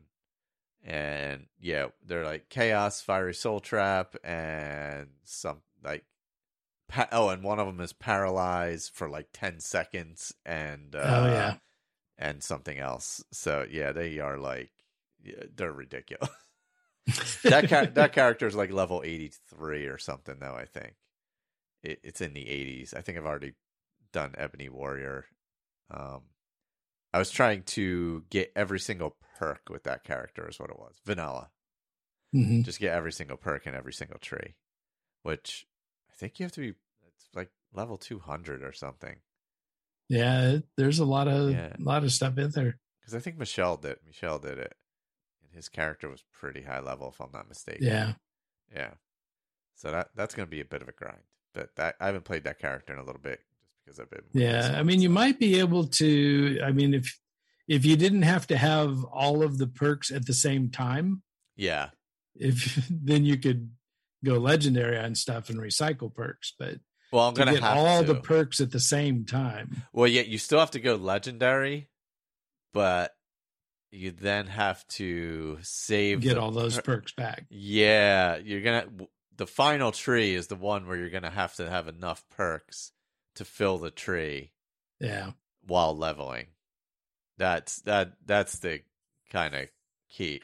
and 0.83 1.47
yeah, 1.59 1.87
they're 2.05 2.25
like 2.25 2.49
Chaos, 2.49 3.01
Fiery 3.01 3.33
Soul 3.33 3.59
Trap, 3.59 4.15
and 4.23 5.09
some 5.23 5.61
like 5.83 6.05
pa- 6.87 7.07
oh, 7.11 7.29
and 7.29 7.43
one 7.43 7.59
of 7.59 7.67
them 7.67 7.79
is 7.81 7.93
paralyzed 7.93 8.91
for 8.93 9.09
like 9.09 9.27
ten 9.33 9.59
seconds, 9.59 10.33
and 10.45 10.95
uh, 10.95 10.99
Oh, 11.03 11.25
yeah. 11.27 11.55
And 12.19 12.43
something 12.43 12.79
else. 12.79 13.23
So 13.33 13.65
yeah, 13.71 13.93
they 13.93 14.19
are 14.19 14.37
like 14.37 14.71
yeah, 15.23 15.45
they're 15.55 15.73
ridiculous. 15.73 16.29
that 17.47 17.67
char- 17.69 17.87
that 17.95 18.13
character 18.13 18.47
is 18.47 18.55
like 18.55 18.71
level 18.71 19.01
83 19.05 19.87
or 19.87 19.97
something 19.97 20.37
though 20.39 20.55
i 20.55 20.65
think 20.65 20.95
it, 21.83 21.99
it's 22.03 22.21
in 22.21 22.33
the 22.33 22.45
80s 22.45 22.93
i 22.95 23.01
think 23.01 23.17
i've 23.17 23.25
already 23.25 23.53
done 24.13 24.33
ebony 24.37 24.69
warrior 24.69 25.25
um 25.91 26.21
i 27.13 27.19
was 27.19 27.31
trying 27.31 27.63
to 27.63 28.23
get 28.29 28.51
every 28.55 28.79
single 28.79 29.17
perk 29.37 29.61
with 29.69 29.83
that 29.83 30.03
character 30.03 30.47
is 30.49 30.59
what 30.59 30.69
it 30.69 30.79
was 30.79 30.99
vanilla 31.05 31.49
Mhm. 32.35 32.63
just 32.63 32.79
get 32.79 32.93
every 32.93 33.11
single 33.11 33.37
perk 33.37 33.65
in 33.65 33.73
every 33.75 33.93
single 33.93 34.19
tree 34.19 34.55
which 35.23 35.65
i 36.11 36.13
think 36.13 36.39
you 36.39 36.45
have 36.45 36.53
to 36.53 36.61
be 36.61 36.73
it's 37.07 37.29
like 37.33 37.49
level 37.73 37.97
200 37.97 38.63
or 38.63 38.71
something 38.73 39.17
Yeah, 40.09 40.57
there's 40.75 40.99
a 40.99 41.05
lot 41.05 41.27
of 41.27 41.51
Yeah. 41.51 41.73
lot 41.79 42.03
of 42.03 42.11
stuff 42.11 42.37
in 42.37 42.49
there. 42.51 42.79
because 42.99 43.13
i 43.15 43.19
think 43.19 43.37
michelle 43.37 43.77
did 43.77 43.97
michelle 44.05 44.39
did 44.39 44.57
it 44.57 44.73
and 45.43 45.53
his 45.53 45.69
character 45.69 46.09
was 46.09 46.23
pretty 46.33 46.63
high 46.63 46.79
level 46.79 47.09
if 47.09 47.19
i'm 47.21 47.31
not 47.31 47.47
mistaken 47.47 47.85
Yeah, 47.87 48.13
Yeah. 48.75 48.93
So 49.75 49.91
that 49.91 50.09
that's 50.15 50.35
going 50.35 50.45
to 50.45 50.51
be 50.51 50.59
a 50.61 50.65
bit 50.65 50.81
of 50.81 50.89
a 50.89 50.91
grind. 50.91 51.23
But 51.53 51.69
that 51.77 51.95
I 52.01 52.07
haven't 52.07 52.25
played 52.25 52.43
that 52.43 52.59
character 52.59 52.91
in 52.93 52.99
a 52.99 53.03
little 53.03 53.21
bit 53.21 53.39
just 53.85 53.85
because 53.85 53.99
I've 54.01 54.09
been 54.09 54.25
yeah. 54.33 54.73
I 54.75 54.83
mean, 54.83 55.01
you 55.01 55.09
might 55.09 55.39
be 55.39 55.57
able 55.59 55.87
to. 55.87 56.59
I 56.61 56.71
mean, 56.73 56.93
if 56.93 57.17
if 57.69 57.85
you 57.85 57.95
didn't 57.95 58.23
have 58.23 58.45
to 58.47 58.57
have 58.57 59.03
all 59.05 59.41
of 59.41 59.57
the 59.57 59.67
perks 59.67 60.11
at 60.11 60.25
the 60.25 60.33
same 60.33 60.69
time, 60.69 61.23
Yeah. 61.55 61.91
if 62.35 62.75
then 62.91 63.23
you 63.23 63.37
could 63.37 63.71
go 64.25 64.37
legendary 64.37 64.97
on 64.99 65.15
stuff 65.15 65.49
and 65.49 65.57
recycle 65.59 66.13
perks. 66.13 66.53
But 66.59 66.79
Well, 67.11 67.27
I'm 67.27 67.33
going 67.33 67.47
to 67.47 67.53
get 67.55 67.63
have 67.63 67.77
all 67.77 68.01
to. 68.01 68.13
the 68.13 68.19
perks 68.19 68.59
at 68.59 68.71
the 68.71 68.79
same 68.79 69.25
time, 69.25 69.83
well, 69.93 70.07
yeah, 70.07 70.21
you 70.21 70.37
still 70.37 70.59
have 70.59 70.71
to 70.71 70.79
go 70.79 70.95
legendary, 70.95 71.89
but 72.73 73.15
you 73.91 74.11
then 74.11 74.45
have 74.47 74.85
to 74.89 75.57
save 75.61 76.21
get 76.21 76.37
all 76.37 76.51
those 76.51 76.75
per- 76.75 76.81
perks 76.83 77.11
back. 77.13 77.45
Yeah, 77.49 78.37
you're 78.37 78.61
going 78.61 78.83
to 78.83 79.07
the 79.37 79.47
final 79.47 79.91
tree 79.91 80.35
is 80.35 80.47
the 80.47 80.55
one 80.55 80.85
where 80.87 80.97
you're 80.97 81.09
going 81.09 81.23
to 81.23 81.29
have 81.29 81.55
to 81.55 81.69
have 81.69 81.87
enough 81.87 82.23
perks 82.29 82.91
to 83.35 83.45
fill 83.45 83.77
the 83.77 83.89
tree 83.89 84.51
Yeah, 84.99 85.31
while 85.65 85.95
leveling. 85.97 86.47
That's 87.37 87.81
that 87.83 88.13
that's 88.25 88.59
the 88.59 88.81
kind 89.31 89.55
of 89.55 89.69
key. 90.11 90.41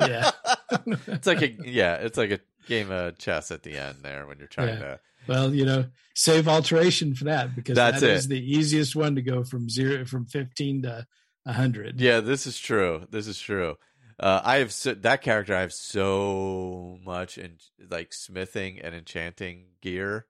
Yeah. 0.00 0.30
it's 0.86 1.26
like 1.26 1.42
a 1.42 1.50
yeah, 1.64 1.96
it's 1.96 2.16
like 2.16 2.30
a 2.30 2.38
game 2.66 2.90
of 2.90 3.18
chess 3.18 3.50
at 3.50 3.62
the 3.62 3.76
end 3.76 3.98
there 4.02 4.26
when 4.26 4.38
you're 4.38 4.46
trying 4.46 4.68
Yeah. 4.68 4.78
to 4.78 5.00
well, 5.28 5.54
you 5.54 5.64
know, 5.64 5.84
save 6.14 6.48
alteration 6.48 7.14
for 7.14 7.24
that 7.24 7.54
because 7.54 7.76
That's 7.76 8.00
that 8.00 8.10
is 8.10 8.26
it. 8.26 8.30
the 8.30 8.40
easiest 8.40 8.96
one 8.96 9.14
to 9.14 9.22
go 9.22 9.44
from 9.44 9.68
zero 9.70 10.04
from 10.04 10.26
fifteen 10.26 10.82
to 10.82 11.06
hundred. 11.46 12.00
Yeah, 12.00 12.20
this 12.20 12.46
is 12.46 12.58
true. 12.58 13.06
This 13.10 13.28
is 13.28 13.38
true. 13.38 13.76
Uh, 14.18 14.40
I 14.42 14.56
have 14.58 14.72
so, 14.72 14.94
that 14.94 15.22
character. 15.22 15.54
I 15.54 15.60
have 15.60 15.72
so 15.72 16.98
much 17.04 17.38
in 17.38 17.58
like 17.88 18.12
smithing 18.12 18.80
and 18.80 18.94
enchanting 18.94 19.66
gear. 19.80 20.26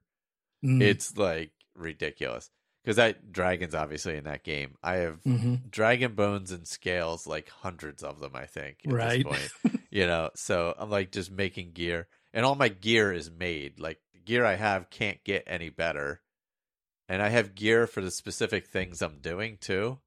Mm, 0.63 0.81
It's 0.81 1.17
like 1.17 1.51
ridiculous 1.75 2.51
because 2.83 2.97
that 2.97 3.31
dragons 3.31 3.73
obviously 3.73 4.15
in 4.15 4.25
that 4.25 4.43
game. 4.43 4.75
I 4.83 4.97
have 4.97 5.23
mhm. 5.23 5.71
dragon 5.71 6.13
bones 6.13 6.51
and 6.51 6.67
scales, 6.67 7.25
like 7.25 7.49
hundreds 7.49 8.03
of 8.03 8.19
them. 8.19 8.35
I 8.35 8.45
think 8.45 8.77
at 8.85 8.93
right. 8.93 9.25
this 9.27 9.51
point. 9.63 9.79
you 9.93 10.07
know 10.07 10.31
so 10.35 10.73
i'm 10.79 10.89
like 10.89 11.11
just 11.11 11.31
making 11.31 11.71
gear 11.71 12.07
and 12.33 12.45
all 12.45 12.55
my 12.55 12.69
gear 12.69 13.13
is 13.13 13.29
made. 13.31 13.79
Like 13.79 13.99
the 14.13 14.19
gear 14.19 14.45
i 14.45 14.55
have 14.55 14.89
can't 14.89 15.23
get 15.23 15.43
any 15.47 15.69
better. 15.69 16.21
And 17.07 17.21
i 17.21 17.29
have 17.29 17.55
gear 17.55 17.87
for 17.87 18.01
the 18.01 18.11
specific 18.11 18.67
things 18.67 19.01
i'm 19.01 19.19
doing 19.19 19.57
too. 19.59 19.99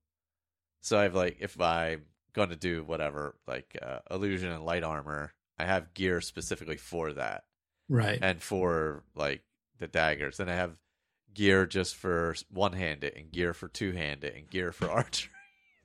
So 0.80 0.98
i 0.98 1.04
have 1.04 1.14
like 1.14 1.38
if 1.40 1.60
i'm 1.60 2.02
going 2.32 2.50
to 2.50 2.56
do 2.56 2.84
whatever 2.84 3.36
like 3.46 3.76
uh, 3.80 4.00
illusion 4.10 4.50
and 4.52 4.64
light 4.64 4.84
armor 4.84 5.32
i 5.58 5.64
have 5.64 5.94
gear 5.94 6.20
specifically 6.20 6.76
for 6.76 7.12
that. 7.14 7.44
Right. 7.88 8.18
and 8.20 8.42
for 8.42 9.04
like 9.14 9.42
the 9.78 9.86
daggers. 9.86 10.40
And 10.40 10.50
i 10.50 10.54
have 10.54 10.76
gear 11.34 11.66
just 11.66 11.94
for 11.94 12.34
one 12.50 12.72
handed 12.72 13.14
and 13.14 13.30
gear 13.30 13.52
for 13.54 13.68
two 13.68 13.92
handed 13.92 14.34
and 14.34 14.50
gear 14.50 14.72
for 14.72 14.90
archery. 14.90 15.30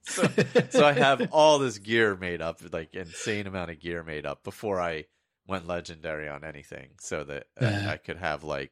So 0.03 0.27
so 0.71 0.83
I 0.85 0.93
have 0.93 1.29
all 1.31 1.59
this 1.59 1.77
gear 1.77 2.15
made 2.15 2.41
up, 2.41 2.59
like 2.71 2.95
insane 2.95 3.45
amount 3.45 3.69
of 3.69 3.79
gear 3.79 4.03
made 4.03 4.25
up 4.25 4.43
before 4.43 4.81
I 4.81 5.05
went 5.47 5.67
legendary 5.67 6.29
on 6.29 6.43
anything, 6.43 6.91
so 6.99 7.23
that 7.23 7.47
uh. 7.59 7.87
I 7.87 7.97
could 7.97 8.17
have 8.17 8.43
like, 8.43 8.71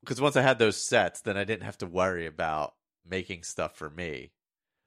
because 0.00 0.20
once 0.20 0.36
I 0.36 0.42
had 0.42 0.58
those 0.58 0.76
sets, 0.76 1.20
then 1.20 1.36
I 1.36 1.44
didn't 1.44 1.64
have 1.64 1.78
to 1.78 1.86
worry 1.86 2.26
about 2.26 2.74
making 3.08 3.42
stuff 3.42 3.76
for 3.76 3.90
me. 3.90 4.32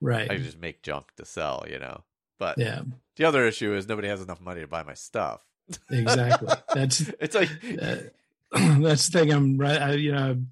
right. 0.00 0.30
I 0.30 0.34
could 0.36 0.44
just 0.44 0.60
make 0.60 0.82
junk 0.82 1.06
to 1.16 1.24
sell, 1.24 1.64
you 1.68 1.78
know. 1.78 2.04
But 2.38 2.58
yeah, 2.58 2.82
the 3.16 3.24
other 3.24 3.46
issue 3.46 3.74
is 3.74 3.86
nobody 3.86 4.08
has 4.08 4.22
enough 4.22 4.40
money 4.40 4.62
to 4.62 4.66
buy 4.66 4.82
my 4.82 4.94
stuff. 4.94 5.44
exactly. 5.90 6.48
That's 6.74 7.00
it's 7.20 7.34
like, 7.34 7.50
uh, 7.80 7.96
that's 8.80 9.08
the 9.08 9.20
thing. 9.20 9.32
I'm 9.32 9.58
right. 9.58 9.80
I, 9.80 9.92
you 9.92 10.10
know, 10.10 10.42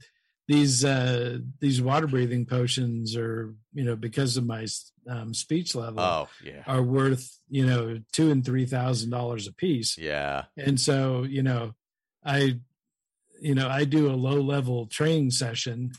these 0.48 0.84
uh 0.84 1.38
these 1.60 1.80
water 1.80 2.06
breathing 2.06 2.46
potions 2.46 3.14
are 3.16 3.54
you 3.74 3.84
know 3.84 3.94
because 3.94 4.36
of 4.38 4.46
my 4.46 4.66
um, 5.08 5.32
speech 5.34 5.74
level 5.74 6.00
oh 6.00 6.28
yeah, 6.42 6.62
are 6.66 6.82
worth 6.82 7.38
you 7.48 7.64
know 7.66 8.00
two 8.12 8.30
and 8.30 8.44
three 8.44 8.64
thousand 8.66 9.10
dollars 9.10 9.46
a 9.46 9.52
piece. 9.52 9.96
yeah, 9.98 10.44
and 10.56 10.80
so 10.80 11.22
you 11.22 11.42
know 11.42 11.74
i 12.24 12.58
you 13.40 13.54
know 13.54 13.68
i 13.68 13.84
do 13.84 14.10
a 14.10 14.16
low 14.16 14.40
level 14.40 14.86
training 14.86 15.30
session 15.30 15.92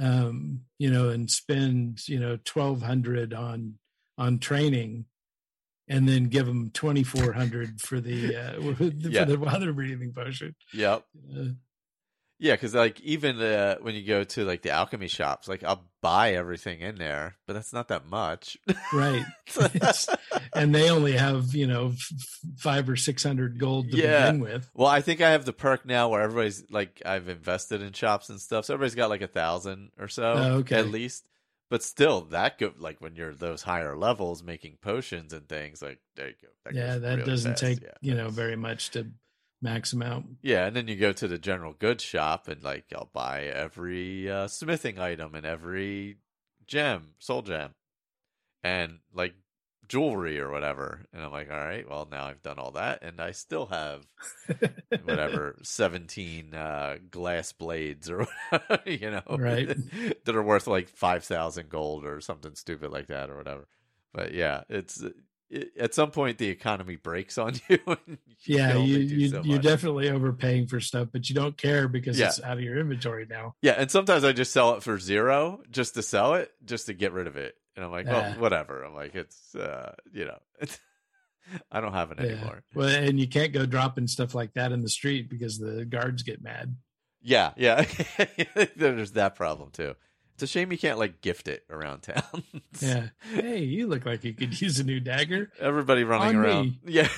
um 0.00 0.60
you 0.78 0.90
know 0.90 1.08
and 1.08 1.30
spend 1.30 2.06
you 2.08 2.20
know 2.20 2.36
1200 2.52 3.32
on 3.32 3.74
on 4.18 4.38
training 4.38 5.06
and 5.88 6.06
then 6.08 6.24
give 6.24 6.44
them 6.46 6.70
2400 6.74 7.80
for 7.80 8.00
the 8.00 8.36
uh 8.36 8.52
for 8.76 8.84
Yeah. 9.08 9.24
the 9.24 9.38
water 9.38 9.72
breathing 9.72 10.12
potion 10.12 10.54
yep. 10.74 11.04
uh, 11.36 11.44
Yeah, 12.40 12.54
because 12.54 12.74
like 12.74 13.00
even 13.00 13.40
uh, 13.40 13.78
when 13.80 13.94
you 13.96 14.04
go 14.06 14.22
to 14.24 14.44
like 14.44 14.62
the 14.62 14.70
alchemy 14.70 15.08
shops, 15.08 15.48
like 15.48 15.64
I'll 15.64 15.84
buy 16.00 16.34
everything 16.34 16.80
in 16.80 16.94
there, 16.96 17.36
but 17.46 17.54
that's 17.54 17.72
not 17.72 17.88
that 17.88 18.06
much. 18.06 18.56
right 18.92 19.24
and 20.54 20.74
they 20.74 20.88
only 20.90 21.12
have 21.16 21.54
you 21.54 21.66
know 21.66 21.88
f- 21.88 22.12
five 22.58 22.88
or 22.88 22.94
six 22.96 23.24
hundred 23.24 23.58
gold 23.58 23.90
to 23.90 23.96
Yeah. 23.96 24.26
begin 24.26 24.40
with 24.40 24.70
well, 24.74 24.86
I 24.88 25.00
think 25.00 25.20
I 25.20 25.30
have 25.30 25.44
the 25.44 25.52
perk 25.52 25.84
now 25.84 26.08
where 26.10 26.22
everybody's 26.22 26.62
like 26.70 27.02
I've 27.04 27.28
invested 27.28 27.82
in 27.82 27.92
shops 27.92 28.28
and 28.30 28.40
stuff, 28.40 28.66
so 28.66 28.74
everybody's 28.74 28.94
got 28.94 29.10
like 29.10 29.22
a 29.22 29.26
thousand 29.26 29.90
or 29.98 30.06
so 30.08 30.34
Oh, 30.34 30.52
okay. 30.58 30.78
at 30.78 30.86
least. 30.88 31.24
But 31.70 31.82
still, 31.82 32.22
that 32.30 32.58
go 32.58 32.72
like 32.78 33.00
when 33.00 33.14
you're 33.16 33.34
those 33.34 33.62
higher 33.62 33.94
levels 33.96 34.42
making 34.42 34.78
potions 34.80 35.32
and 35.32 35.46
things, 35.48 35.82
like 35.82 35.98
there 36.16 36.28
you 36.28 36.34
go. 36.40 36.48
That 36.64 36.74
yeah 36.74 36.98
that 36.98 37.16
really 37.16 37.24
doesn't 37.30 37.50
fast. 37.58 37.62
take 37.62 37.82
Yeah, 37.82 37.90
you 38.00 38.14
know 38.14 38.28
very 38.30 38.56
much 38.56 38.90
to 38.92 39.08
max 39.60 39.90
them 39.90 40.02
out 40.02 40.24
Yeah, 40.42 40.66
and 40.66 40.76
then 40.76 40.88
you 40.88 40.96
go 40.96 41.12
to 41.12 41.28
the 41.28 41.38
general 41.38 41.72
goods 41.72 42.04
shop 42.04 42.48
and 42.48 42.62
like 42.62 42.86
I'll 42.94 43.10
buy 43.12 43.44
every 43.44 44.30
uh, 44.30 44.48
smithing 44.48 44.98
item 44.98 45.34
and 45.34 45.44
every 45.46 46.18
gem, 46.66 47.14
soul 47.18 47.42
gem, 47.42 47.70
and 48.62 48.98
like 49.12 49.34
jewelry 49.88 50.38
or 50.38 50.50
whatever. 50.50 51.06
And 51.14 51.22
I'm 51.22 51.32
like, 51.32 51.50
all 51.50 51.56
right, 51.56 51.88
well 51.88 52.06
now 52.10 52.26
I've 52.26 52.42
done 52.42 52.58
all 52.58 52.72
that, 52.72 53.02
and 53.02 53.20
I 53.20 53.30
still 53.32 53.66
have 53.66 54.06
whatever 55.04 55.56
seventeen 55.62 56.54
uh, 56.54 56.98
glass 57.10 57.52
blades 57.52 58.10
or 58.10 58.26
you 58.86 59.10
know, 59.10 59.22
Right. 59.28 59.68
that 60.24 60.36
are 60.36 60.42
worth 60.42 60.66
like 60.66 60.88
five 60.88 61.24
thousand 61.24 61.68
gold 61.68 62.04
or 62.04 62.20
something 62.20 62.54
stupid 62.54 62.90
like 62.90 63.06
that 63.08 63.30
or 63.30 63.36
whatever. 63.36 63.66
But 64.12 64.34
yeah, 64.34 64.62
it's. 64.68 65.02
At 65.78 65.94
some 65.94 66.10
point, 66.10 66.36
the 66.38 66.48
economy 66.48 66.96
breaks 66.96 67.38
on 67.38 67.54
you. 67.68 67.78
and 67.86 68.18
you 68.44 68.56
yeah, 68.56 68.74
you, 68.76 68.98
you 68.98 69.28
so 69.30 69.42
you're 69.44 69.58
definitely 69.58 70.10
overpaying 70.10 70.66
for 70.66 70.78
stuff 70.80 71.08
but 71.12 71.28
you 71.28 71.34
don't 71.34 71.56
care 71.56 71.88
because 71.88 72.18
Yeah. 72.18 72.26
it's 72.26 72.42
out 72.42 72.58
of 72.58 72.62
your 72.62 72.78
inventory 72.78 73.26
now 73.28 73.54
Yeah, 73.62 73.72
and 73.72 73.90
sometimes 73.90 74.24
I 74.24 74.32
just 74.32 74.52
sell 74.52 74.74
it 74.74 74.82
for 74.82 74.98
zero 74.98 75.60
just 75.70 75.94
to 75.94 76.02
sell 76.02 76.34
it, 76.34 76.50
just 76.64 76.86
to 76.86 76.94
get 76.94 77.12
rid 77.12 77.26
of 77.26 77.36
it. 77.36 77.54
And 77.76 77.84
I'm 77.84 77.90
like, 77.92 78.06
well, 78.06 78.32
whatever. 78.38 78.82
I'm 78.84 78.94
like, 78.94 79.14
it's 79.14 79.54
uh, 79.54 79.94
you 80.12 80.24
know, 80.24 80.38
it's, 80.60 80.78
I 81.72 81.80
don't 81.80 81.92
have 81.94 82.10
it 82.12 82.18
Yeah. 82.20 82.26
anymore. 82.26 82.62
well 82.74 82.88
and 82.88 83.18
you 83.18 83.26
can't 83.28 83.52
go 83.52 83.64
dropping 83.64 84.06
stuff 84.06 84.34
like 84.34 84.52
that 84.54 84.72
in 84.72 84.82
the 84.82 84.88
street 84.90 85.30
because 85.30 85.58
the 85.58 85.84
guards 85.86 86.22
get 86.24 86.42
mad 86.42 86.76
Yeah, 87.22 87.52
yeah. 87.56 87.84
There's 88.76 89.12
that 89.12 89.34
problem 89.34 89.70
too. 89.70 89.94
It's 90.38 90.44
a 90.44 90.46
shame 90.46 90.70
you 90.70 90.78
can't 90.78 91.00
like 91.00 91.20
gift 91.20 91.48
it 91.48 91.64
around 91.68 92.02
town. 92.02 92.44
yeah 92.80 93.08
hey 93.34 93.58
you 93.58 93.88
look 93.88 94.06
like 94.06 94.22
you 94.22 94.32
could 94.32 94.60
use 94.60 94.78
a 94.78 94.84
new 94.84 95.00
dagger 95.00 95.50
Everybody 95.58 96.04
running 96.04 96.36
On 96.36 96.44
around. 96.44 96.64
me. 96.66 96.78
Yeah. 96.86 97.08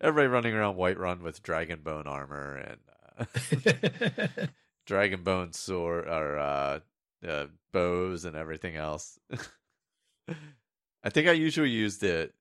Everybody 0.00 0.26
running 0.26 0.52
around 0.52 0.74
Whiterun 0.74 1.20
with 1.22 1.40
dragon 1.44 1.82
bone 1.84 2.08
armor 2.08 2.56
and 2.56 2.78
uh, 3.16 4.46
dragon 4.86 5.22
bone 5.22 5.52
sword 5.52 6.08
or 6.08 6.36
uh, 6.36 6.80
uh, 7.24 7.46
bows 7.72 8.24
and 8.24 8.34
everything 8.34 8.74
else. 8.74 9.20
I 11.04 11.10
think 11.10 11.28
I 11.28 11.32
usually 11.32 11.70
use 11.70 11.98
the 11.98 12.32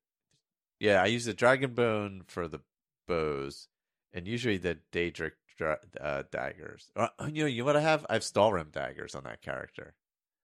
yeah 0.79 0.99
I 1.03 1.05
use 1.05 1.25
the 1.25 1.33
dragon 1.35 1.75
bone 1.75 2.23
for 2.25 2.47
the 2.47 2.61
bows 3.07 3.67
and 4.11 4.27
usually 4.27 4.57
the 4.57 4.79
Daedric 4.91 5.33
uh, 5.61 6.23
daggers. 6.31 6.89
Or, 6.95 7.09
you 7.31 7.43
know, 7.43 7.47
you 7.47 7.59
know 7.59 7.65
what 7.65 7.77
I 7.77 7.81
have? 7.81 8.05
I 8.09 8.13
have 8.13 8.23
Stalhrim 8.23 8.71
daggers 8.71 9.15
on 9.15 9.23
that 9.23 9.41
character. 9.41 9.93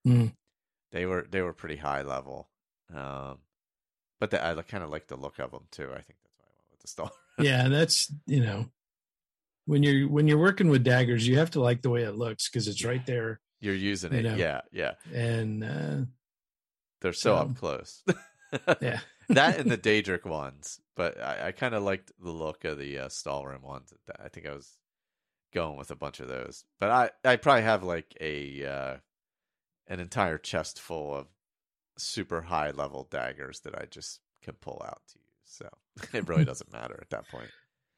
Hmm. 0.05 0.28
They 0.91 1.05
were 1.05 1.26
they 1.30 1.41
were 1.41 1.53
pretty 1.53 1.78
high 1.78 2.01
level, 2.01 2.49
um, 2.93 3.38
but 4.20 4.32
the, 4.32 4.45
I 4.45 4.59
kind 4.62 4.84
of 4.84 4.89
like 4.89 5.07
the 5.07 5.16
look 5.16 5.39
of 5.39 5.51
them 5.51 5.64
too. 5.72 5.89
I 5.91 6.01
think 6.01 6.18
that's 6.22 6.36
why 6.38 6.45
I 6.45 6.53
went 6.57 6.72
with 6.72 6.82
the 6.82 6.88
Stalhrim. 6.88 7.45
yeah 7.45 7.68
that's 7.70 8.14
you 8.28 8.41
know 8.43 8.66
when 9.66 9.84
you're 9.84 10.09
when 10.09 10.28
you're 10.28 10.38
working 10.38 10.68
with 10.70 10.84
daggers 10.84 11.26
you 11.26 11.38
have 11.38 11.51
to 11.51 11.62
like 11.62 11.82
the 11.82 11.89
way 11.89 12.03
it 12.03 12.16
looks 12.16 12.49
because 12.49 12.68
it's 12.68 12.84
right 12.84 13.05
there 13.05 13.39
You're 13.62 13.74
using 13.76 14.12
You 14.12 14.20
it, 14.20 14.24
know. 14.24 14.36
yeah, 14.36 14.62
yeah. 14.74 14.93
and 15.14 15.64
uh 15.64 16.05
They're 16.99 17.14
so 17.14 17.36
So- 17.36 17.36
up 17.38 17.55
close. 17.55 18.03
yeah 18.82 18.99
that 19.30 19.59
and 19.59 19.72
the 19.72 19.78
Daedric 19.78 20.26
ones, 20.26 20.82
but 20.97 21.18
I, 21.22 21.47
I 21.47 21.51
kind 21.53 21.74
of 21.74 21.84
liked 21.84 22.12
the 22.22 22.32
look 22.32 22.66
of 22.66 22.78
the 22.78 22.97
uh, 22.99 23.07
Stalhrim 23.07 23.62
ones. 23.62 23.93
I 24.22 24.28
think 24.28 24.45
I 24.45 24.51
was 24.53 24.78
going 25.54 25.78
with 25.78 25.91
a 25.91 25.95
bunch 25.95 26.20
of 26.20 26.28
those, 26.28 26.66
but 26.80 26.89
I 26.91 27.12
I 27.30 27.36
probably 27.38 27.64
have 27.64 27.84
like 27.84 28.16
a 28.22 28.66
uh, 28.66 28.97
an 29.88 29.99
entire 29.99 30.38
chest 30.38 30.80
full 30.80 31.16
of 31.16 31.28
super 31.97 32.41
high 32.43 32.72
level 32.72 33.08
daggers 33.10 33.62
that 33.62 33.76
I 33.80 33.86
just 33.86 34.22
can 34.43 34.56
pull 34.56 34.82
out 34.86 35.02
to 35.10 35.20
use. 35.20 35.28
So 35.45 35.70
it 36.14 36.28
really 36.28 36.45
doesn't 36.45 36.72
matter 36.74 36.99
at 37.02 37.10
that 37.12 37.28
point. 37.30 37.52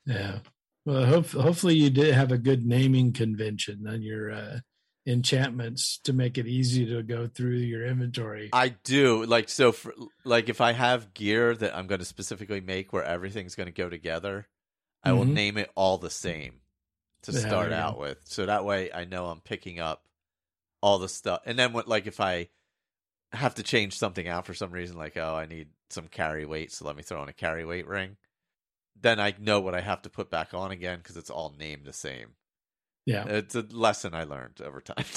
yeah 0.06 0.39
well 0.86 1.06
hope, 1.06 1.28
hopefully 1.28 1.76
you 1.76 1.89
did 1.89 2.14
have 2.14 2.32
a 2.32 2.38
good 2.38 2.66
naming 2.66 3.14
convention 3.14 3.86
on 3.88 4.01
your 4.01 4.32
uh 4.32 4.60
enchantments 5.06 5.99
to 5.99 6.14
make 6.14 6.38
it 6.38 6.47
easy 6.47 6.86
to 6.86 7.04
go 7.04 7.28
through 7.28 7.56
your 7.58 7.86
inventory 7.86 8.49
I 8.54 8.70
do 8.70 9.26
like 9.26 9.49
so 9.49 9.72
for 9.72 9.93
like 10.24 10.47
if 10.49 10.62
I 10.62 10.72
have 10.74 11.14
gear 11.14 11.56
that 11.56 11.76
I'm 11.76 11.88
going 11.88 11.99
to 11.99 12.06
specifically 12.06 12.62
make 12.62 12.93
where 12.93 13.04
everything's 13.04 13.56
going 13.56 13.66
to 13.68 13.74
go 13.74 13.89
together, 13.89 14.47
I 15.04 15.14
will 15.14 15.26
Mhm. 15.26 15.34
name 15.34 15.58
it 15.58 15.72
all 15.76 15.97
the 15.97 16.10
same 16.10 16.62
to 17.24 17.32
Yeah, 17.32 17.39
start 17.39 17.71
out 17.71 17.99
with. 17.99 18.19
So 18.26 18.45
that 18.45 18.65
way 18.65 18.91
I 18.93 19.05
know 19.05 19.28
I'm 19.28 19.41
picking 19.41 19.80
up 19.80 20.03
all 20.82 20.99
the 20.99 21.09
stuff. 21.09 21.41
And 21.45 21.57
then 21.57 21.74
what 21.74 21.88
like 21.88 22.07
if 22.07 22.19
I 22.19 22.49
have 23.32 23.55
to 23.55 23.63
change 23.63 23.97
something 23.97 24.28
out 24.28 24.45
for 24.45 24.53
some 24.53 24.71
reason 24.71 24.95
like 24.95 25.17
oh 25.17 25.36
I 25.36 25.47
need 25.47 25.69
some 25.89 26.07
carry 26.07 26.45
weight 26.45 26.71
so 26.71 26.86
let 26.86 26.95
me 26.95 27.01
throw 27.03 27.24
in 27.24 27.30
a 27.30 27.34
carry 27.34 27.65
weight 27.65 27.88
ring, 27.88 28.17
then 28.99 29.19
I 29.19 29.34
know 29.39 29.59
what 29.59 29.76
I 29.76 29.82
have 29.82 30.01
to 30.03 30.09
put 30.09 30.30
back 30.30 30.53
on 30.53 30.71
again 30.71 31.01
cuz 31.01 31.17
it's 31.17 31.30
all 31.30 31.53
named 31.57 31.86
the 31.86 31.93
same. 31.93 32.36
yeah 33.05 33.26
It's 33.28 33.55
a 33.55 33.61
lesson 33.61 34.13
I 34.13 34.24
learned 34.26 34.61
over 34.61 34.82
time. 34.82 35.05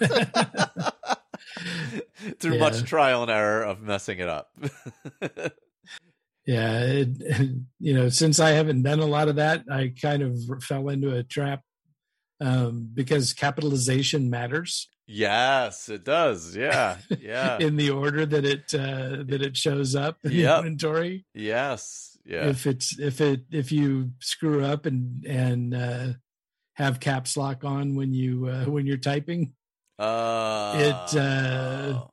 Through 2.40 2.54
Yeah. 2.54 2.58
much 2.58 2.82
trial 2.84 3.22
and 3.22 3.30
error 3.30 3.62
of 3.62 3.80
messing 3.80 4.18
it 4.18 4.28
up. 4.28 4.56
yeah 6.46 6.80
it, 6.82 7.08
you 7.80 7.92
know 7.94 8.08
since 8.08 8.38
i 8.40 8.50
haven't 8.50 8.82
done 8.82 9.00
a 9.00 9.06
lot 9.06 9.28
of 9.28 9.36
that 9.36 9.64
i 9.70 9.92
kind 10.00 10.22
of 10.22 10.38
fell 10.62 10.88
into 10.88 11.14
a 11.14 11.22
trap 11.22 11.62
um 12.40 12.88
because 12.94 13.32
capitalization 13.32 14.30
matters 14.30 14.88
yes, 15.08 15.88
it 15.88 16.04
does. 16.04 16.56
Yeah. 16.56 16.96
Yeah. 17.20 17.58
in 17.66 17.76
the 17.76 17.90
order 17.90 18.26
that 18.26 18.44
it 18.44 18.74
uh 18.74 19.22
that 19.30 19.40
it 19.40 19.56
shows 19.56 19.94
up 19.94 20.18
in 20.24 20.32
Yep. 20.32 20.48
the 20.50 20.56
inventory 20.58 21.24
yes. 21.32 22.18
Yeah. 22.24 22.48
if 22.48 22.66
it's 22.66 22.98
if 22.98 23.20
it 23.20 23.42
if 23.52 23.70
you 23.70 24.10
screw 24.20 24.64
up 24.64 24.84
and 24.84 25.24
and 25.24 25.74
uh 25.74 26.08
have 26.74 26.98
caps 27.00 27.36
lock 27.36 27.62
on 27.64 27.94
when 27.94 28.12
you 28.12 28.48
uh, 28.48 28.64
when 28.64 28.84
you're 28.84 28.96
typing 29.12 29.52
Uh, 29.98 30.74
It, 30.88 31.16
uh, 31.16 32.04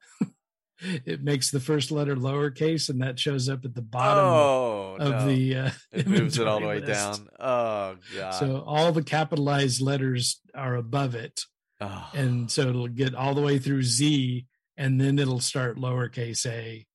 it 1.05 1.23
makes 1.23 1.51
the 1.51 1.59
first 1.59 1.91
letter 1.91 2.15
lowercase 2.15 2.89
and 2.89 3.01
that 3.01 3.19
shows 3.19 3.47
up 3.49 3.65
at 3.65 3.73
the 3.73 3.81
bottom 3.81 4.23
oh, 4.25 4.95
of 4.99 5.09
no. 5.09 5.27
the 5.27 5.55
uh, 5.55 5.69
it 5.91 6.07
moves 6.07 6.38
it 6.38 6.47
all 6.47 6.59
the 6.59 6.67
way 6.67 6.79
list. 6.79 6.88
down. 7.21 7.29
Oh 7.39 7.95
god. 8.15 8.31
so 8.31 8.63
all 8.65 8.91
the 8.91 9.03
capitalized 9.03 9.81
letters 9.81 10.41
are 10.53 10.75
above 10.75 11.15
it 11.15 11.41
Oh. 11.81 12.09
and 12.13 12.49
so 12.49 12.69
it'll 12.69 12.88
get 12.88 13.13
all 13.15 13.34
the 13.34 13.41
way 13.41 13.59
through 13.59 13.84
z 13.84 14.45
and 14.77 15.01
then 15.01 15.19
it'll 15.19 15.39
start 15.41 15.77
lowercase 15.77 16.45
a 16.45 16.86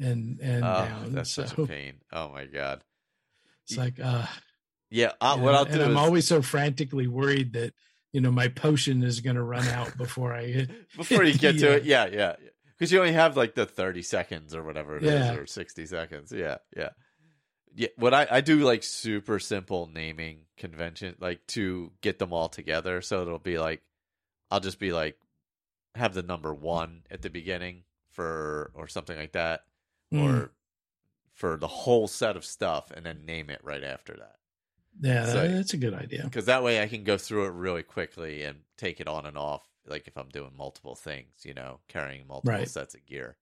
and 0.00 0.40
and 0.40 0.64
Oh, 0.64 0.84
down 0.84 1.12
that's 1.12 1.30
so 1.32 1.44
such 1.44 1.58
a 1.58 1.66
pain. 1.66 1.94
Oh 2.12 2.28
my 2.30 2.44
god. 2.46 2.82
it's 3.66 3.76
like 3.76 3.98
uh 4.02 4.26
Yeah. 4.90 5.12
Uh, 5.20 5.36
what 5.38 5.52
know, 5.52 5.58
I'll 5.58 5.64
do 5.64 5.82
i'm 5.82 5.90
is 5.92 5.96
always 5.96 6.26
so 6.26 6.40
frantically 6.42 7.06
worried 7.06 7.52
that 7.54 7.74
you 8.12 8.20
know 8.22 8.30
my 8.30 8.48
potion 8.48 9.02
is 9.02 9.20
going 9.20 9.36
to 9.36 9.42
run 9.42 9.66
out 9.68 9.98
before 9.98 10.32
i 10.32 10.44
hit 10.46 10.70
before 10.96 11.22
you 11.24 11.34
get 11.38 11.58
to 11.58 11.72
it. 11.76 11.84
Yeah. 11.84 12.06
Yeah. 12.06 12.36
Because 12.78 12.92
you 12.92 12.98
only 13.00 13.12
have 13.12 13.36
like 13.36 13.54
the 13.54 13.66
thirty 13.66 14.02
seconds 14.02 14.54
or 14.54 14.62
whatever 14.62 14.96
it 14.98 15.04
is, 15.04 15.12
Yeah. 15.12 15.34
or 15.34 15.46
sixty 15.46 15.86
seconds. 15.86 16.30
Yeah. 16.32 16.58
Yeah. 16.76 16.90
Yeah. 17.74 17.88
What 17.96 18.12
I 18.14 18.26
I 18.30 18.40
do 18.40 18.58
like 18.58 18.82
super 18.82 19.38
simple 19.38 19.86
naming 19.92 20.40
convention, 20.56 21.14
like 21.20 21.46
to 21.48 21.92
get 22.02 22.18
them 22.18 22.32
all 22.32 22.48
together. 22.48 23.00
So 23.02 23.22
it'll 23.22 23.38
be 23.38 23.58
like 23.58 23.82
I'll 24.50 24.60
just 24.60 24.78
be 24.78 24.92
like 24.92 25.16
have 25.94 26.12
the 26.14 26.22
number 26.22 26.52
one 26.54 27.02
at 27.10 27.22
the 27.22 27.30
beginning 27.30 27.84
for 28.12 28.70
or 28.74 28.88
something 28.88 29.16
like 29.16 29.32
that, 29.32 29.62
Mm. 30.12 30.22
or 30.22 30.52
for 31.32 31.56
the 31.56 31.66
whole 31.68 32.06
set 32.08 32.36
of 32.36 32.44
stuff, 32.44 32.90
and 32.90 33.04
then 33.04 33.24
name 33.26 33.50
it 33.50 33.60
right 33.62 33.82
after 33.84 34.14
that. 34.14 34.36
yeah 35.00 35.26
so- 35.26 35.48
that's 35.48 35.74
a 35.74 35.76
good 35.76 35.92
idea 35.92 36.22
Because 36.24 36.46
that 36.46 36.62
way 36.62 36.80
I 36.82 36.86
can 36.88 37.04
go 37.04 37.18
through 37.18 37.44
it 37.46 37.50
really 37.52 37.82
quickly 37.82 38.42
and 38.42 38.60
take 38.78 39.00
it 39.00 39.08
on 39.08 39.26
and 39.26 39.36
off. 39.36 39.66
Like 39.86 40.08
if 40.08 40.16
I'm 40.16 40.28
doing 40.28 40.52
multiple 40.56 40.94
things, 40.94 41.44
you 41.44 41.54
know, 41.54 41.80
carrying 41.88 42.26
multiple 42.26 42.52
Right. 42.52 42.68
sets 42.68 42.94
of 42.94 43.06
gear, 43.06 43.36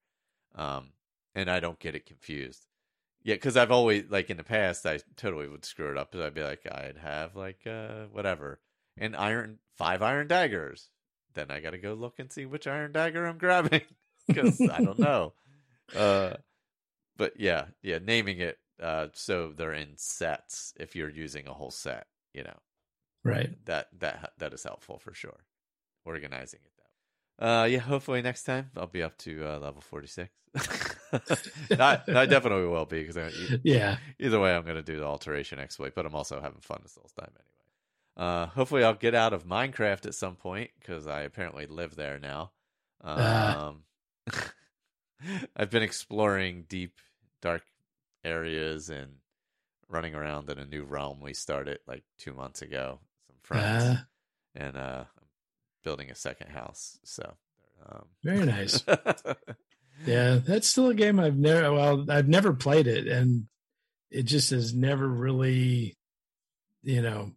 um, 0.54 0.90
and 1.34 1.50
I 1.50 1.60
don't 1.60 1.78
get 1.78 1.94
it 1.94 2.06
confused. 2.06 2.66
Yeah, 3.22 3.34
because 3.36 3.56
I've 3.56 3.70
always 3.72 4.04
like 4.10 4.30
in 4.30 4.36
the 4.36 4.44
past 4.44 4.84
I 4.86 5.00
totally 5.16 5.48
would 5.48 5.64
screw 5.64 5.90
it 5.90 5.98
up. 5.98 6.12
Because 6.12 6.26
I'd 6.26 6.34
be 6.34 6.42
like, 6.42 6.66
I'd 6.70 6.98
have 6.98 7.36
like 7.36 7.66
uh 7.66 8.06
whatever, 8.12 8.60
and 8.96 9.16
iron 9.16 9.58
five 9.76 10.02
iron 10.02 10.28
daggers. 10.28 10.90
Then 11.34 11.50
I 11.50 11.60
got 11.60 11.70
to 11.70 11.78
go 11.78 11.94
look 11.94 12.18
and 12.18 12.30
see 12.30 12.46
which 12.46 12.66
iron 12.66 12.92
dagger 12.92 13.26
I'm 13.26 13.38
grabbing 13.38 13.82
because 14.28 14.68
I 14.68 14.80
don't 14.82 15.00
know. 15.00 15.32
Uh, 15.92 16.34
but 17.16 17.38
yeah, 17.40 17.66
yeah, 17.82 17.98
naming 17.98 18.40
it 18.40 18.58
uh 18.82 19.08
so 19.14 19.52
they're 19.56 19.72
in 19.72 19.96
sets 19.96 20.74
if 20.78 20.96
you're 20.96 21.10
using 21.10 21.46
a 21.48 21.54
whole 21.54 21.70
set, 21.70 22.06
you 22.32 22.42
know. 22.44 22.58
Right. 23.24 23.50
that 23.64 23.88
that 24.00 24.32
that 24.38 24.52
is 24.52 24.64
helpful 24.64 24.98
for 24.98 25.14
sure. 25.14 25.44
Organizing 26.04 26.60
it 26.64 26.72
that. 26.76 27.44
Way. 27.46 27.52
Uh, 27.62 27.64
yeah. 27.64 27.78
Hopefully 27.78 28.22
next 28.22 28.44
time 28.44 28.70
I'll 28.76 28.86
be 28.86 29.02
up 29.02 29.16
to 29.18 29.46
uh, 29.46 29.58
level 29.58 29.80
forty 29.80 30.06
six. 30.06 30.30
I, 31.70 32.00
I 32.08 32.26
definitely 32.26 32.66
will 32.66 32.84
be 32.86 33.02
because 33.04 33.32
Yeah. 33.64 33.96
either 34.20 34.38
way 34.40 34.54
I'm 34.54 34.62
going 34.64 34.76
to 34.76 34.82
do 34.82 34.98
the 34.98 35.04
alteration 35.04 35.58
exploit, 35.58 35.94
but 35.94 36.06
I'm 36.06 36.14
also 36.14 36.40
having 36.40 36.60
fun 36.60 36.80
this 36.82 36.94
whole 36.96 37.10
time 37.18 37.30
anyway. 37.34 37.50
Uh, 38.16 38.46
hopefully 38.46 38.84
I'll 38.84 38.94
get 38.94 39.14
out 39.14 39.32
of 39.32 39.44
Minecraft 39.46 40.06
at 40.06 40.14
some 40.14 40.36
point 40.36 40.70
because 40.78 41.06
I 41.08 41.22
apparently 41.22 41.66
live 41.66 41.96
there 41.96 42.18
now. 42.20 42.52
Ah. 43.02 43.68
Um, 43.68 43.82
I've 45.56 45.70
been 45.70 45.82
exploring 45.82 46.66
deep, 46.68 47.00
dark 47.40 47.62
areas 48.24 48.90
and 48.90 49.16
running 49.88 50.14
around 50.14 50.48
in 50.50 50.58
a 50.58 50.64
new 50.64 50.84
realm 50.84 51.20
we 51.20 51.34
started 51.34 51.78
like 51.86 52.04
two 52.18 52.32
months 52.32 52.62
ago. 52.62 53.00
Some 53.26 53.36
friends 53.42 53.82
Uh, 53.84 53.96
and 54.54 54.76
uh, 54.76 55.04
building 55.84 56.10
a 56.10 56.14
second 56.16 56.48
house. 56.50 56.98
So 57.04 57.34
um, 57.88 58.06
very 58.24 58.44
nice. 58.46 58.82
Yeah, 60.06 60.40
that's 60.44 60.68
still 60.68 60.88
a 60.88 60.94
game 60.94 61.18
I've 61.20 61.36
never 61.36 61.72
well, 61.72 62.04
I've 62.10 62.28
never 62.28 62.52
played 62.52 62.88
it 62.88 63.06
and 63.06 63.46
it 64.10 64.24
just 64.24 64.50
has 64.50 64.74
never 64.74 65.06
really, 65.08 65.96
you 66.82 67.00
know, 67.00 67.30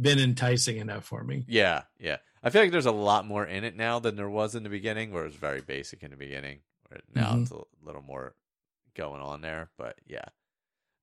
been 0.00 0.18
enticing 0.20 0.76
enough 0.78 1.04
for 1.04 1.22
me. 1.22 1.44
yeah, 1.48 1.82
yeah. 1.98 2.18
I 2.42 2.50
feel 2.50 2.62
like 2.62 2.70
there's 2.70 2.86
a 2.86 2.92
lot 2.92 3.26
more 3.26 3.44
in 3.44 3.64
it 3.64 3.76
now 3.76 3.98
than 3.98 4.16
there 4.16 4.30
was 4.30 4.54
in 4.54 4.62
the 4.62 4.68
beginning, 4.70 5.12
where 5.12 5.24
it 5.24 5.28
was 5.28 5.36
very 5.36 5.60
basic 5.62 6.02
in 6.02 6.10
the 6.12 6.16
beginning. 6.16 6.60
Where 6.88 7.00
now 7.14 7.34
Mhm. 7.34 7.42
it's 7.42 7.50
a 7.50 7.60
little 7.84 8.02
more 8.02 8.34
going 8.94 9.20
on 9.20 9.40
there, 9.40 9.70
but 9.76 9.96
yeah, 10.06 10.26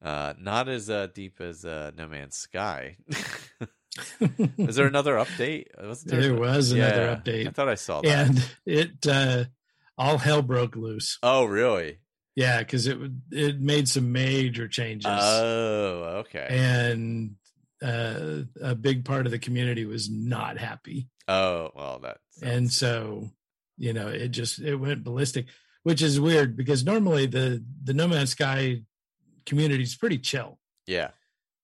uh, 0.01 0.33
not 0.39 0.67
as 0.69 0.89
uh, 0.89 1.07
deep 1.13 1.41
as 1.41 1.63
uh, 1.65 1.91
No 1.97 2.07
Man's 2.07 2.37
Sky. 2.37 2.97
Is 4.57 4.75
there 4.77 4.87
another 4.87 5.15
update? 5.15 5.65
Was 5.81 6.03
There 6.03 6.33
was 6.33 6.71
another 6.71 7.01
Yeah, 7.03 7.15
update. 7.15 7.47
I 7.47 7.51
thought 7.51 7.69
I 7.69 7.75
saw 7.75 8.01
that. 8.01 8.27
and 8.27 8.49
it 8.65 9.05
uh 9.07 9.45
all 9.97 10.17
hell 10.17 10.41
broke 10.41 10.75
loose. 10.75 11.17
oh, 11.21 11.45
really? 11.45 11.99
Yeah, 12.35 12.59
because 12.59 12.87
it 12.87 12.97
it 13.31 13.59
made 13.59 13.87
some 13.89 14.11
major 14.11 14.67
changes. 14.67 15.05
Oh, 15.11 16.23
okay. 16.25 16.47
and 16.49 17.35
uh, 17.83 18.43
a 18.61 18.75
big 18.75 19.03
part 19.05 19.25
of 19.25 19.31
the 19.31 19.39
community 19.39 19.85
was 19.85 20.09
not 20.09 20.57
happy. 20.57 21.09
oh, 21.27 21.71
well, 21.75 21.99
that. 21.99 22.17
and 22.41 22.71
so 22.71 23.29
you 23.77 23.91
know 23.93 24.07
it 24.07 24.29
just 24.29 24.59
it 24.59 24.75
went 24.75 25.03
ballistic 25.03 25.47
which 25.83 26.01
is 26.03 26.19
weird 26.19 26.55
because 26.55 26.83
normally 26.85 27.25
the 27.25 27.63
the 27.83 27.93
no 27.93 28.07
man's 28.07 28.29
sky 28.31 28.81
community 29.45 29.81
is 29.81 29.95
pretty 29.95 30.19
chill 30.19 30.59
yeah, 30.85 31.09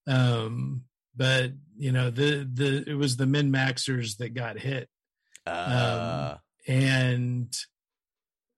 um 0.08 0.84
but 1.18 1.52
you 1.78 1.92
know 1.92 2.10
the 2.10 2.48
the 2.52 2.90
it 2.90 2.94
was 2.96 3.18
the 3.18 3.26
min 3.26 3.52
maxers 3.52 4.18
that 4.18 4.34
got 4.34 4.60
hit. 4.60 4.88
Uh, 5.46 6.36
and 6.68 7.54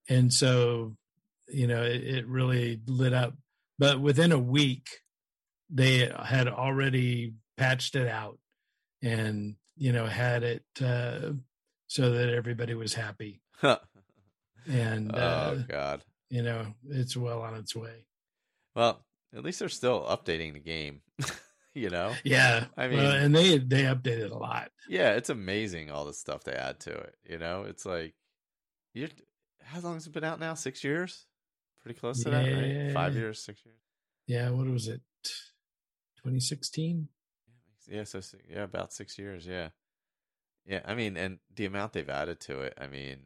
and 0.10 0.34
so 0.34 0.96
you 1.48 1.68
know 1.68 1.84
it, 1.84 2.04
it 2.04 2.28
really 2.28 2.80
lit 2.86 3.14
up. 3.14 3.36
But 3.78 4.02
within 4.02 4.32
a 4.32 4.40
week 4.40 4.88
they 5.70 6.12
had 6.24 6.48
already 6.48 7.34
patched 7.58 7.96
it 7.96 8.08
out 8.08 8.40
and 9.02 9.56
you 9.78 9.92
know 9.92 10.06
had 10.06 10.44
it 10.44 10.64
uh 10.82 11.32
so 11.88 12.12
that 12.12 12.30
everybody 12.30 12.74
was 12.74 12.94
happy. 12.94 13.42
And 14.68 15.16
uh 15.16 15.54
oh 15.56 15.64
God. 15.68 16.04
you 16.30 16.42
know 16.42 16.66
it's 16.90 17.16
well 17.16 17.42
on 17.42 17.56
its 17.56 17.76
way. 17.76 18.06
Well, 18.76 19.04
at 19.36 19.44
least 19.44 19.60
they're 19.60 19.70
still 19.70 20.02
updating 20.02 20.54
the 20.54 20.60
game. 20.60 21.02
you 21.74 21.90
know? 21.90 22.14
yeah 22.24 22.66
I 22.78 22.88
well, 22.88 22.98
mean- 22.98 23.22
and 23.24 23.36
they 23.36 23.58
they 23.58 23.84
updated 23.84 24.32
a 24.32 24.38
lot 24.38 24.72
Yeah, 24.88 25.14
it's 25.14 25.30
amazing 25.30 25.92
all 25.92 26.06
the 26.06 26.14
stuff 26.14 26.44
they 26.44 26.54
add 26.54 26.80
to 26.82 26.92
it. 26.92 27.16
You 27.30 27.38
know, 27.38 27.64
it's 27.64 27.86
like 27.86 28.14
you. 28.94 29.08
How 29.64 29.80
long 29.82 29.94
has 29.96 30.08
it 30.08 30.14
been 30.14 30.24
out 30.24 30.40
now? 30.40 30.56
Six 30.56 30.84
years? 30.84 31.28
Pretty 31.84 32.00
close 32.00 32.24
to 32.24 32.30
that, 32.32 32.44
right? 32.52 32.92
Five 32.94 33.16
years, 33.16 33.40
six 33.44 33.64
years. 33.66 33.78
yeah 34.28 34.50
what 34.50 34.66
was 34.68 34.88
it 34.88 35.02
2016 36.18 37.08
Yeah, 37.88 38.04
so 38.04 38.22
yeah, 38.50 38.64
about 38.64 38.94
six 38.94 39.18
years. 39.18 39.46
Yeah, 39.48 39.70
yeah. 40.66 40.82
I 40.86 40.96
mean, 40.96 41.18
and 41.18 41.40
the 41.56 41.66
amount 41.66 41.94
they've 41.94 42.10
added 42.10 42.40
to 42.42 42.62
it. 42.62 42.74
I 42.80 42.88
mean, 42.88 43.18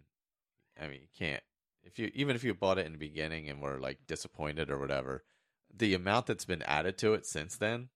I 0.82 0.88
mean, 0.88 1.02
you 1.02 1.08
can't. 1.18 1.44
If 1.84 2.00
you 2.00 2.12
even 2.14 2.36
if 2.36 2.44
you 2.44 2.54
bought 2.54 2.78
it 2.78 2.86
in 2.86 2.92
the 2.94 2.98
beginning 2.98 3.50
and 3.50 3.62
were 3.62 3.80
like 3.80 4.00
disappointed 4.08 4.70
or 4.70 4.80
whatever, 4.80 5.24
the 5.76 5.94
amount 5.94 6.28
that's 6.28 6.46
been 6.46 6.62
added 6.64 6.98
to 7.00 7.14
it 7.14 7.26
since 7.26 7.58
then 7.58 7.90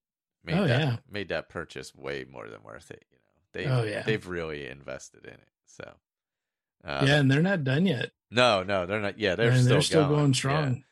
made 0.48 0.58
Oh, 0.58 0.68
that 0.68 0.80
yeah. 0.80 0.96
made 1.10 1.30
that 1.30 1.50
purchase 1.50 1.94
way 1.94 2.26
more 2.30 2.48
than 2.48 2.64
worth 2.64 2.90
it. 2.90 3.06
You 3.12 3.18
know, 3.18 3.42
they 3.54 3.66
Oh, 3.82 3.84
yeah. 3.84 4.02
they've 4.04 4.26
really 4.28 4.68
invested 4.68 5.26
in 5.26 5.34
it. 5.34 5.52
So 5.66 5.94
uh, 6.84 7.04
yeah 7.06 7.20
and 7.20 7.30
they're 7.30 7.42
not 7.42 7.64
done 7.64 7.86
yet 7.86 8.12
no, 8.30 8.62
no, 8.64 8.86
they're 8.86 9.00
not. 9.00 9.18
Yeah, 9.18 9.36
they're 9.36 9.52
and 9.52 9.62
still 9.62 9.76
they're 9.76 9.82
still 9.82 10.02
going, 10.08 10.16
going, 10.16 10.30
Yeah. 10.32 10.34
strong 10.34 10.84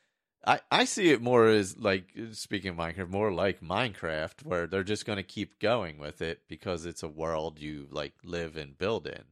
I, 0.47 0.59
I 0.71 0.85
see 0.85 1.09
it 1.09 1.21
more 1.21 1.47
as 1.47 1.75
like 1.75 2.05
speaking 2.33 2.69
of 2.69 2.75
Minecraft, 2.77 3.09
more 3.09 3.31
like 3.31 3.61
Minecraft, 3.61 4.45
where 4.45 4.67
they're 4.67 4.83
just 4.83 5.05
going 5.05 5.17
to 5.17 5.23
keep 5.23 5.59
going 5.59 5.97
with 5.97 6.21
it 6.21 6.41
because 6.47 6.85
it's 6.85 7.01
a 7.03 7.07
world 7.07 7.59
you 7.59 7.87
like 7.89 8.13
live 8.23 8.55
and 8.55 8.77
build 8.77 9.07
in. 9.07 9.23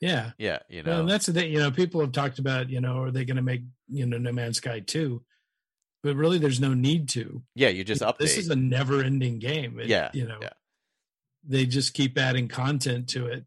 yeah 0.00 0.30
Yeah, 0.38 0.60
you 0.68 0.82
Well, 0.84 0.94
know. 0.94 1.00
and 1.00 1.10
that's 1.10 1.26
the 1.26 1.32
thing. 1.32 1.52
You 1.52 1.58
know, 1.58 1.70
people 1.72 2.00
have 2.00 2.12
talked 2.12 2.38
about, 2.38 2.70
you 2.70 2.80
know, 2.80 3.02
are 3.02 3.10
they 3.10 3.24
going 3.24 3.36
to 3.36 3.42
make, 3.42 3.62
you 3.88 4.06
know, 4.06 4.18
No 4.18 4.30
Man's 4.32 4.58
Sky 4.58 4.80
2? 4.80 5.22
But 6.02 6.16
really, 6.16 6.38
there's 6.38 6.60
no 6.60 6.74
need 6.74 7.08
to. 7.10 7.42
yeah, 7.54 7.68
you 7.68 7.84
just 7.84 8.02
update. 8.02 8.18
This 8.18 8.36
is 8.36 8.48
a 8.50 8.56
never 8.56 9.02
ending 9.02 9.38
game. 9.38 9.78
It- 9.78 9.86
Yeah, 9.88 10.10
You 10.12 10.26
know, 10.26 10.38
yeah. 10.42 10.50
they 11.44 11.64
just 11.66 11.94
keep 11.94 12.18
adding 12.18 12.48
content 12.48 13.08
to 13.10 13.26
it, 13.26 13.46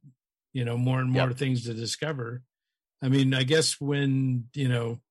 you 0.53 0.63
know, 0.63 0.77
more 0.77 1.01
and 1.01 1.11
more 1.11 1.27
Yep. 1.29 1.37
things 1.37 1.63
to 1.65 1.73
discover. 1.73 2.43
I 3.01 3.09
mean, 3.09 3.33
I 3.33 3.43
guess 3.43 3.79
when, 3.81 4.47
you 4.53 4.69
know, 4.69 5.01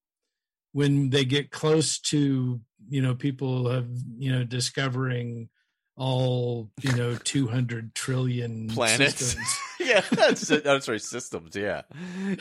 when 0.73 1.11
they 1.11 1.25
get 1.25 1.51
close 1.51 1.99
to, 2.01 2.61
you 2.89 3.03
know, 3.03 3.15
people 3.15 3.69
have, 3.71 3.89
you 4.17 4.33
know, 4.33 4.43
discovering 4.45 5.51
all, 5.97 6.71
you 6.83 6.93
know, 6.93 7.15
200 7.25 7.95
trillion 7.95 8.69
planets. 8.69 9.17
systems. 9.19 9.59
yeah, 9.81 10.03
that's 10.11 10.49
that's 10.49 10.89
right. 10.89 11.01
Systems. 11.01 11.55
Yeah, 11.57 11.83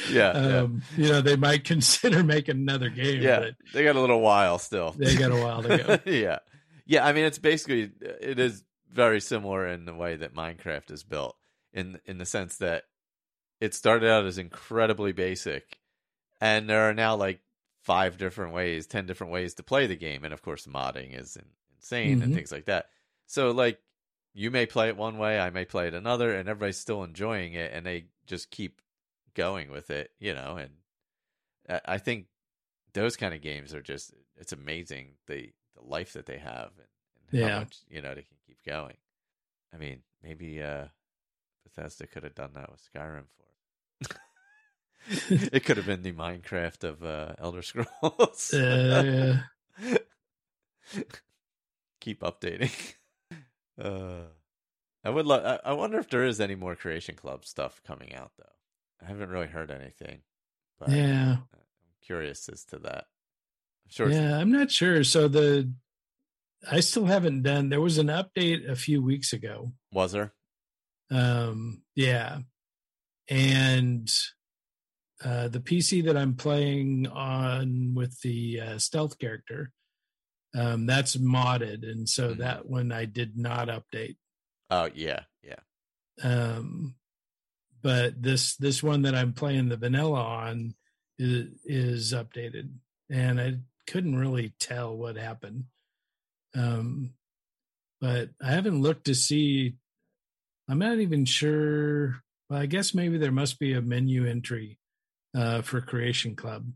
yeah, 0.10 0.30
um, 0.30 0.82
you 0.98 1.10
know, 1.10 1.22
they 1.22 1.36
might 1.36 1.64
consider 1.66 2.24
making 2.24 2.56
another 2.58 2.90
game, 2.90 3.22
yeah. 3.22 3.50
They 3.74 3.84
got 3.84 3.96
a 3.96 4.02
little 4.02 4.22
while 4.22 4.58
still. 4.60 4.92
they 4.98 5.16
got 5.16 5.32
a 5.32 5.36
while 5.38 5.62
to 5.64 5.78
go. 5.78 6.12
yeah, 6.12 6.40
yeah. 6.86 7.06
I 7.06 7.14
mean, 7.14 7.26
it's 7.26 7.38
basically 7.40 7.92
it 8.02 8.40
is 8.40 8.64
very 8.92 9.20
similar 9.22 9.68
in 9.68 9.86
the 9.86 9.94
way 9.94 10.16
that 10.16 10.36
Minecraft 10.36 10.92
is 10.92 11.04
built, 11.04 11.36
in 11.74 12.00
in 12.06 12.18
the 12.18 12.26
sense 12.26 12.58
that 12.58 12.84
it 13.62 13.74
started 13.74 14.10
out 14.10 14.26
as 14.26 14.38
incredibly 14.38 15.12
basic, 15.12 15.80
and 16.42 16.70
there 16.70 16.90
are 16.90 16.94
now 16.94 17.16
like 17.16 17.40
five 17.84 18.18
different 18.18 18.54
ways, 18.54 18.88
ten 18.88 19.06
different 19.06 19.34
ways 19.34 19.54
to 19.56 19.64
play 19.64 19.86
the 19.88 19.96
game, 19.96 20.24
and 20.24 20.34
of 20.34 20.42
course, 20.42 20.66
modding 20.66 21.20
is 21.20 21.38
insane 21.78 22.22
and 22.24 22.32
Mhm. 22.32 22.36
things 22.36 22.52
like 22.52 22.66
that. 22.66 22.86
So, 23.34 23.50
like, 23.50 23.82
you 24.36 24.52
may 24.52 24.68
play 24.68 24.90
it 24.90 24.96
one 24.96 25.18
way, 25.18 25.40
I 25.40 25.50
may 25.50 25.66
play 25.66 25.88
it 25.88 25.96
another, 25.96 26.36
and 26.36 26.48
everybody's 26.48 26.78
still 26.78 27.04
enjoying 27.04 27.54
it, 27.56 27.72
and 27.74 27.84
they 27.84 28.06
just 28.28 28.52
keep 28.52 28.80
going 29.34 29.72
with 29.72 29.90
it, 29.90 30.12
you 30.20 30.36
know. 30.36 30.58
And 30.58 30.78
I- 31.68 31.82
I 31.96 31.98
think 31.98 32.28
those 32.94 33.18
kind 33.18 33.34
of 33.34 33.42
games 33.42 33.74
are 33.74 33.82
just 33.82 34.14
it's 34.36 34.52
amazing 34.52 35.18
the 35.26 35.52
the 35.74 35.82
life 35.82 36.14
that 36.14 36.28
they 36.28 36.38
have 36.38 36.74
and, 36.78 36.88
and 37.32 37.42
Yeah. 37.42 37.50
how 37.54 37.60
much 37.62 37.80
you 37.90 38.04
know 38.04 38.14
they 38.14 38.22
can 38.22 38.38
keep 38.46 38.62
going. 38.64 38.98
I 39.74 39.78
mean, 39.78 40.04
maybe 40.22 40.62
uh 40.62 40.90
Bethesda 41.64 42.06
could 42.06 42.22
have 42.22 42.36
done 42.36 42.54
that 42.54 42.70
with 42.70 42.88
Skyrim 42.94 43.26
for 43.36 44.12
it. 45.42 45.54
it 45.56 45.66
could 45.66 45.78
have 45.78 45.88
been 45.88 46.04
the 46.04 46.14
Minecraft 46.14 46.84
of 46.84 47.04
uh, 47.04 47.34
Elder 47.40 47.62
Scrolls. 47.64 48.54
Uh, 48.54 49.40
keep 52.00 52.22
updating. 52.22 52.94
Uh, 53.82 54.26
I 55.04 55.10
would 55.10 55.26
love. 55.26 55.46
I, 55.46 55.70
I 55.70 55.74
wonder 55.74 56.00
if 56.00 56.10
there 56.10 56.26
is 56.26 56.40
any 56.40 56.56
more 56.56 56.76
Creation 56.76 57.16
Club 57.16 57.46
stuff 57.46 57.82
coming 57.86 58.14
out 58.14 58.32
though. 58.38 58.46
I 59.02 59.10
haven't 59.10 59.30
really 59.30 59.48
heard 59.48 59.72
anything, 59.72 60.22
but 60.80 60.90
yeah, 60.90 61.38
I'm 61.54 61.60
curious 62.06 62.48
as 62.50 62.64
to 62.66 62.80
that. 62.80 63.06
I'm 63.86 63.90
sure. 63.90 64.10
yeah, 64.10 64.38
I'm 64.38 64.52
not 64.52 64.72
sure. 64.72 65.04
So 65.04 65.28
the 65.28 65.72
I 66.70 66.80
still 66.80 67.06
haven't 67.06 67.44
done. 67.44 67.70
There 67.70 67.82
was 67.82 67.98
an 67.98 68.08
update 68.08 68.70
a 68.70 68.76
few 68.76 69.02
weeks 69.04 69.34
ago. 69.34 69.74
Was 69.92 70.14
there? 70.14 70.34
Um, 71.12 71.84
yeah, 71.96 72.40
and 73.30 74.10
uh, 75.24 75.48
the 75.50 75.60
PC 75.60 76.06
that 76.06 76.18
I'm 76.18 76.36
playing 76.36 77.08
on 77.08 77.94
with 77.94 78.20
the 78.22 78.62
uh, 78.62 78.78
stealth 78.78 79.20
character, 79.20 79.72
um, 80.56 80.86
that's 80.86 81.16
modded, 81.18 81.84
and 81.90 82.08
so 82.08 82.34
Mhm. 82.34 82.38
that 82.40 82.66
one 82.68 82.92
I 82.92 83.06
did 83.06 83.38
not 83.38 83.68
update. 83.70 84.18
Oh 84.70 84.90
yeah, 84.94 85.24
yeah. 85.44 85.60
um 86.24 86.96
but 87.82 88.22
this 88.22 88.56
this 88.58 88.82
one 88.84 89.02
that 89.02 89.14
i'm 89.16 89.34
playing 89.34 89.68
the 89.68 89.76
vanilla 89.78 90.22
on 90.22 90.74
is, 91.20 91.48
is 91.66 92.14
updated 92.14 92.70
and 93.10 93.42
i 93.42 93.58
couldn't 93.88 94.16
really 94.16 94.54
tell 94.60 94.96
what 94.96 95.16
happened 95.18 95.66
um 96.56 97.14
but 98.00 98.30
i 98.42 98.52
haven't 98.52 98.82
looked 98.82 99.06
to 99.06 99.16
see 99.16 99.76
I'm 100.70 100.80
not 100.80 101.00
even 101.00 101.26
sure. 101.26 102.24
Well, 102.50 102.62
I 102.62 102.68
guess 102.68 102.94
maybe 102.94 103.18
there 103.18 103.34
must 103.34 103.60
be 103.60 103.74
a 103.74 103.82
menu 103.82 104.26
entry 104.26 104.80
uh, 105.36 105.62
for 105.62 105.82
Creation 105.82 106.38
Club 106.38 106.72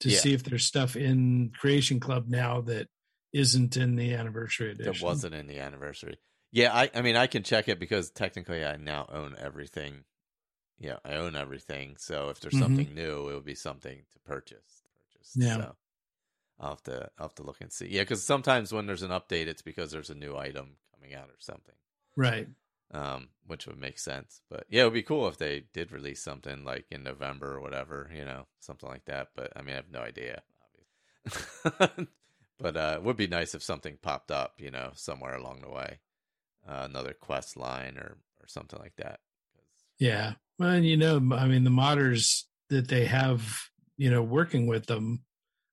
to 0.00 0.08
Yeah. 0.10 0.18
see 0.18 0.32
if 0.34 0.42
there's 0.44 0.64
stuff 0.64 0.96
in 0.96 1.50
Creation 1.50 2.00
Club 2.00 2.26
now 2.28 2.60
that 2.62 2.88
isn't 3.32 3.76
in 3.76 3.96
the 3.96 4.14
anniversary 4.14 4.72
edition. 4.72 4.92
That 4.92 5.02
wasn't 5.02 5.34
in 5.34 5.46
the 5.46 5.58
anniversary. 5.60 6.16
Yeah, 6.52 6.74
I 6.74 6.90
I 6.94 7.02
mean 7.02 7.16
I 7.16 7.26
can 7.28 7.42
check 7.44 7.68
it 7.68 7.78
because 7.78 8.10
technically 8.10 8.64
I 8.64 8.76
now 8.76 9.06
own 9.12 9.36
everything. 9.38 10.04
Yeah, 10.78 10.98
I 11.04 11.14
own 11.14 11.36
everything. 11.36 11.96
So 11.98 12.30
if 12.30 12.40
there's 12.40 12.54
Mhm. 12.54 12.58
something 12.60 12.94
new, 12.94 13.28
it 13.28 13.34
would 13.34 13.44
be 13.44 13.54
something 13.54 14.04
to 14.12 14.18
purchase. 14.20 14.82
Purchase. 15.12 15.32
Yeah. 15.36 15.56
So 15.58 15.76
I'll 16.58 16.70
have 16.70 16.82
to 16.84 17.10
I'll 17.18 17.26
have 17.28 17.34
to 17.36 17.42
look 17.42 17.60
and 17.60 17.72
see. 17.72 17.86
Yeah, 17.88 18.02
because 18.02 18.22
sometimes 18.24 18.72
when 18.72 18.86
there's 18.86 19.02
an 19.02 19.10
update, 19.10 19.46
it's 19.46 19.62
because 19.62 19.92
there's 19.92 20.10
a 20.10 20.14
new 20.14 20.36
item 20.36 20.76
coming 20.94 21.14
out 21.14 21.28
or 21.28 21.36
something. 21.38 21.74
right. 22.16 22.48
Um, 22.92 23.28
which 23.46 23.68
would 23.68 23.78
make 23.78 24.00
sense. 24.00 24.40
But 24.50 24.64
yeah, 24.68 24.82
it 24.82 24.84
would 24.86 24.94
be 24.94 25.02
cool 25.02 25.28
if 25.28 25.38
they 25.38 25.64
did 25.72 25.92
release 25.92 26.22
something 26.22 26.64
like 26.64 26.86
in 26.90 27.04
November 27.04 27.54
or 27.54 27.60
whatever, 27.60 28.10
you 28.12 28.24
know, 28.24 28.46
something 28.58 28.88
like 28.88 29.04
that. 29.04 29.28
But 29.36 29.52
I 29.54 29.62
mean, 29.62 29.74
I 29.74 29.76
have 29.76 29.92
no 29.92 30.00
idea, 30.00 30.42
obviously. 31.24 32.06
but 32.58 32.76
uh, 32.76 32.94
it 32.96 33.04
would 33.04 33.16
be 33.16 33.28
nice 33.28 33.54
if 33.54 33.62
something 33.62 33.96
popped 34.02 34.32
up, 34.32 34.54
you 34.58 34.72
know, 34.72 34.90
somewhere 34.94 35.36
along 35.36 35.60
the 35.60 35.70
way, 35.70 36.00
uh, 36.68 36.82
another 36.88 37.12
quest 37.12 37.56
line 37.56 37.96
or 37.96 38.18
or 38.40 38.48
something 38.48 38.78
like 38.78 38.96
that. 38.96 39.20
Yeah. 39.98 40.32
Well, 40.58 40.70
and 40.70 40.86
you 40.86 40.96
know, 40.96 41.16
I 41.32 41.46
mean, 41.46 41.64
the 41.64 41.70
modders 41.70 42.44
that 42.70 42.88
they 42.88 43.04
have, 43.06 43.58
you 43.96 44.10
know, 44.10 44.22
working 44.22 44.66
with 44.66 44.86
them 44.86 45.22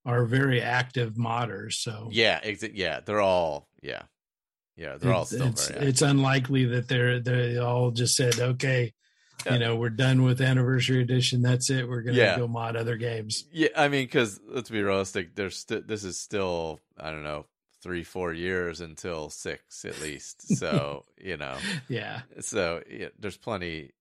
are 0.06 0.26
very 0.26 0.62
active 0.62 1.14
modders. 1.14 1.74
So 1.74 2.10
yeah, 2.12 2.40
exa- 2.42 2.72
yeah, 2.74 3.02
they're 3.02 3.22
all 3.22 3.70
yeah, 3.82 4.04
yeah, 4.78 4.98
they're 4.98 5.14
all 5.14 5.26
still 5.26 5.48
it's, 5.48 5.68
very. 5.70 5.88
it's 5.88 6.02
unlikely 6.02 6.66
that 6.66 6.88
they're 6.88 7.20
they 7.20 7.58
all 7.58 7.92
just 7.92 8.16
said, 8.16 8.40
okay, 8.40 8.94
Yeah. 9.46 9.54
you 9.54 9.60
know, 9.60 9.76
we're 9.76 9.90
done 9.90 10.24
with 10.24 10.40
anniversary 10.42 11.02
edition. 11.02 11.42
That's 11.42 11.70
it. 11.70 11.88
We're 11.90 12.02
gonna 12.04 12.18
Yeah. 12.18 12.38
go 12.38 12.48
mod 12.48 12.76
other 12.76 12.96
games. 12.98 13.46
Yeah, 13.52 13.70
I 13.76 13.88
mean, 13.88 14.06
because 14.06 14.40
let's 14.48 14.70
be 14.70 14.82
realistic. 14.84 15.36
There's 15.36 15.58
st- 15.58 15.88
this 15.88 16.04
is 16.04 16.20
still 16.20 16.80
I 16.98 17.12
don't 17.12 17.24
know 17.24 17.46
three 17.84 18.04
four 18.04 18.34
years 18.34 18.82
until 18.82 19.30
six 19.30 19.84
at 19.86 20.00
least. 20.02 20.56
So 20.58 21.06
you 21.20 21.38
know, 21.38 21.58
Yeah. 21.90 22.22
so 22.42 22.84
yeah, 22.90 23.10
there's 23.20 23.38
plenty 23.38 23.92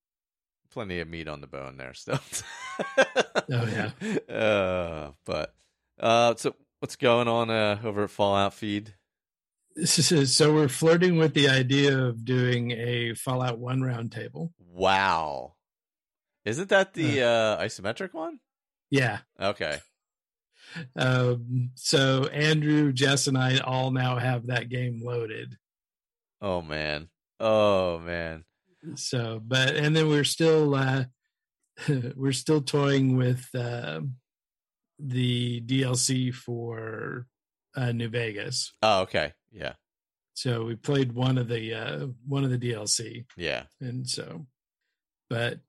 plenty 0.73 1.01
of 1.01 1.09
meat 1.09 1.27
on 1.29 1.41
the 1.41 1.47
bone 1.47 1.77
there 1.79 1.95
still. 1.95 2.21
Oh, 3.49 3.65
yeah. 3.67 4.35
Uh, 4.35 5.13
but 5.25 5.55
uh, 6.01 6.35
so 6.37 6.55
what's 6.81 6.97
going 6.97 7.29
on 7.29 7.49
uh, 7.49 7.79
over 7.85 8.05
at 8.05 8.11
Fallout 8.11 8.53
Feed? 8.55 8.95
So 9.85 10.55
we're 10.55 10.69
flirting 10.69 11.19
with 11.19 11.35
the 11.35 11.49
idea 11.49 11.99
of 11.99 12.25
doing 12.25 12.71
a 12.71 13.13
Fallout 13.15 13.59
One 13.59 13.81
roundtable. 13.81 14.53
Wow, 14.59 15.57
isn't 16.47 16.71
that 16.71 16.95
the 16.95 17.23
uh, 17.23 17.63
isometric 17.63 18.15
one? 18.15 18.39
Yeah. 18.91 19.19
Okay. 19.39 19.81
Um, 20.95 21.71
so 21.75 22.25
Andrew, 22.33 22.93
Jess, 22.93 23.27
and 23.27 23.37
I 23.37 23.59
all 23.59 23.91
now 23.91 24.17
have 24.19 24.47
that 24.47 24.69
game 24.69 25.01
loaded. 25.05 25.57
Oh 26.41 26.63
man. 26.63 27.09
Oh 27.41 27.99
man. 27.99 28.45
So, 28.95 29.41
but 29.45 29.75
and 29.75 29.97
then 29.97 30.09
we're 30.09 30.25
still 30.25 30.75
uh, 30.75 31.05
we're 32.17 32.33
still 32.33 32.61
toying 32.61 33.17
with 33.17 33.47
uh, 33.55 34.01
the 34.99 35.61
DLC 35.63 36.33
for 36.35 37.27
uh, 37.75 37.93
New 37.93 38.09
Vegas. 38.09 38.73
Oh 38.83 39.01
okay. 39.03 39.33
Yeah. 39.57 39.73
So 40.35 40.65
we 40.65 40.77
played 40.77 41.13
one 41.13 41.39
of 41.39 41.49
the 41.49 41.75
uh, 41.75 42.07
one 42.29 42.45
of 42.45 42.51
the 42.51 42.59
DLC, 42.59 43.25
Yeah. 43.39 43.63
and 43.81 44.07
so, 44.09 44.47
but 45.31 45.61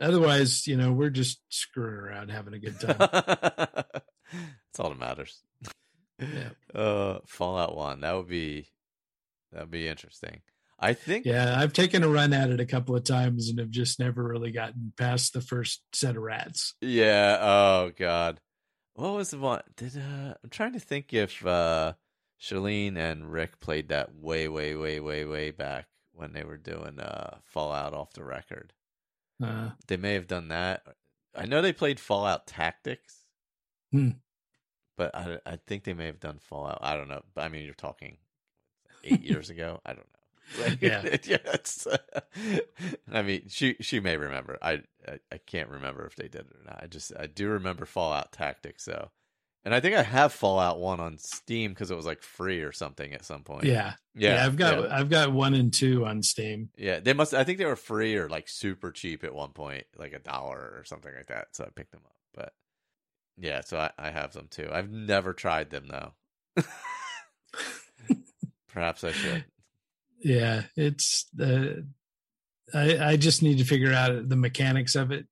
otherwise, 0.00 0.66
you 0.68 0.76
know, 0.76 0.92
we're 0.92 1.10
just 1.10 1.40
screwing 1.48 1.94
around, 1.94 2.30
having 2.30 2.54
a 2.54 2.58
good 2.60 2.78
time. 2.78 2.96
That's 4.32 4.78
all 4.78 4.90
that 4.90 4.98
matters. 4.98 5.42
Yeah. 6.20 6.50
Uh, 6.74 7.18
Fallout 7.26 7.76
One. 7.76 8.00
That 8.02 8.14
would 8.16 8.28
be 8.28 8.68
that 9.52 9.62
would 9.62 9.70
be 9.70 9.88
interesting. 9.88 10.42
I 10.80 10.92
think. 10.94 11.26
yeah, 11.26 11.58
I've 11.58 11.72
taken 11.72 12.04
a 12.04 12.08
run 12.08 12.32
at 12.32 12.50
it 12.50 12.60
a 12.60 12.66
couple 12.66 12.94
of 12.94 13.02
times 13.02 13.48
and 13.48 13.58
have 13.58 13.70
just 13.70 13.98
never 13.98 14.22
really 14.22 14.52
gotten 14.52 14.92
past 14.96 15.32
the 15.32 15.40
first 15.40 15.82
set 15.92 16.16
of 16.16 16.22
rats. 16.22 16.74
Yeah. 16.80 17.36
Oh 17.40 17.90
God. 17.98 18.38
What 18.94 19.14
was 19.14 19.30
the 19.30 19.38
one? 19.38 19.62
Did 19.76 19.96
uh, 19.96 20.34
I'm 20.42 20.50
trying 20.50 20.74
to 20.74 20.80
think 20.80 21.12
if 21.12 21.44
uh, 21.44 21.94
Shalene 22.40 22.96
and 22.96 23.30
Rick 23.32 23.60
played 23.60 23.88
that 23.88 24.14
way, 24.14 24.48
way, 24.48 24.74
way, 24.76 25.00
way, 25.00 25.24
way 25.24 25.50
back 25.50 25.86
when 26.12 26.32
they 26.32 26.44
were 26.44 26.56
doing 26.56 26.98
uh 27.00 27.38
Fallout 27.44 27.94
off 27.94 28.12
the 28.12 28.24
record. 28.24 28.72
Uh, 29.42 29.70
They 29.86 29.96
may 29.96 30.14
have 30.14 30.26
done 30.26 30.48
that. 30.48 30.82
I 31.34 31.46
know 31.46 31.62
they 31.62 31.72
played 31.72 32.00
Fallout 32.00 32.46
Tactics. 32.46 33.24
Hmm. 33.92 34.10
But 34.96 35.14
I, 35.14 35.38
I 35.46 35.56
think 35.64 35.84
they 35.84 35.94
may 35.94 36.06
have 36.06 36.18
done 36.20 36.38
Fallout. 36.40 36.80
I 36.82 36.96
don't 36.96 37.08
know. 37.08 37.22
But 37.34 37.42
I 37.44 37.48
mean, 37.48 37.64
you're 37.64 37.74
talking 37.74 38.18
eight 39.04 39.22
years 39.30 39.48
ago. 39.50 39.80
I 39.86 39.90
don't 39.94 40.06
know. 40.08 40.64
Like, 40.64 40.82
Yeah. 40.82 41.02
It's, 41.54 41.86
I 43.12 43.22
mean, 43.22 43.44
she 43.48 43.76
she 43.80 44.00
may 44.00 44.16
remember. 44.16 44.58
I, 44.62 44.82
I 45.06 45.18
I 45.30 45.38
can't 45.46 45.68
remember 45.68 46.04
if 46.06 46.16
they 46.16 46.28
did 46.28 46.42
it 46.42 46.56
or 46.60 46.64
not. 46.64 46.80
I 46.82 46.86
just 46.86 47.12
I 47.18 47.26
do 47.26 47.48
remember 47.48 47.84
Fallout 47.84 48.32
Tactics 48.32 48.84
though, 48.86 49.10
and 49.64 49.74
I 49.74 49.80
think 49.80 49.96
I 49.96 50.02
have 50.02 50.32
Fallout 50.32 50.78
One 50.80 51.00
on 51.00 51.18
Steam 51.18 51.72
because 51.72 51.90
it 51.90 51.96
was 51.96 52.06
like 52.06 52.22
free 52.22 52.62
or 52.62 52.72
something 52.72 53.12
at 53.12 53.24
some 53.24 53.42
point. 53.42 53.64
yeah, 53.64 53.94
yeah, 54.14 54.34
yeah, 54.36 54.46
I've 54.46 54.56
got 54.56 54.82
yeah. 54.82 54.96
I've 54.98 55.10
got 55.10 55.32
one 55.32 55.54
and 55.54 55.72
two 55.72 56.06
on 56.06 56.22
Steam. 56.22 56.70
Yeah, 56.76 57.00
they 57.00 57.12
must. 57.12 57.34
I 57.34 57.44
think 57.44 57.58
they 57.58 57.66
were 57.66 57.76
free 57.76 58.16
or 58.16 58.28
like 58.28 58.48
super 58.48 58.90
cheap 58.90 59.24
at 59.24 59.34
one 59.34 59.50
point, 59.50 59.84
like 59.96 60.12
a 60.12 60.18
dollar 60.18 60.58
or 60.58 60.84
something 60.84 61.12
like 61.14 61.28
that. 61.28 61.48
So 61.52 61.64
I 61.64 61.68
picked 61.74 61.92
them 61.92 62.02
up. 62.04 62.16
But 62.34 62.52
yeah, 63.36 63.60
so 63.62 63.78
I, 63.78 63.90
I 63.98 64.10
have 64.10 64.32
them 64.32 64.48
too. 64.50 64.68
I've 64.72 64.90
never 64.90 65.32
tried 65.32 65.70
them 65.70 65.88
though. 65.88 66.12
Perhaps 68.68 69.04
I 69.04 69.12
should. 69.12 69.44
Yeah, 70.20 70.62
it's 70.76 71.26
the 71.34 71.86
I 72.74 72.98
I 72.98 73.16
just 73.16 73.42
need 73.42 73.58
to 73.58 73.64
figure 73.64 73.92
out 73.92 74.28
the 74.28 74.36
mechanics 74.36 74.94
of 74.94 75.10
it 75.10 75.26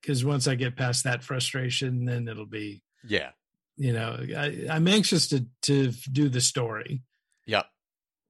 because 0.00 0.24
once 0.24 0.46
I 0.46 0.54
get 0.54 0.76
past 0.76 1.04
that 1.04 1.22
frustration, 1.22 2.04
then 2.04 2.28
it'll 2.28 2.46
be 2.46 2.82
Yeah. 3.06 3.30
You 3.78 3.92
know 3.92 4.18
I, 4.36 4.66
I'm 4.70 4.86
anxious 4.88 5.28
to 5.28 5.46
to 5.62 5.92
do 6.12 6.28
the 6.28 6.40
story, 6.40 7.02
Yep. 7.46 7.66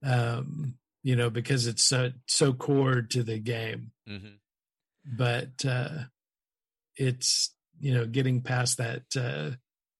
um, 0.04 0.74
you 1.02 1.16
know 1.16 1.30
because 1.30 1.66
it's 1.66 1.82
so 1.84 2.12
so 2.26 2.52
core 2.52 3.02
to 3.02 3.22
the 3.22 3.38
game, 3.38 3.90
hmm 4.06 4.36
but 5.04 5.64
uh, 5.66 6.04
it's 6.96 7.54
you 7.80 7.94
know 7.94 8.06
getting 8.06 8.42
past 8.42 8.78
that 8.78 9.02
uh, 9.16 9.56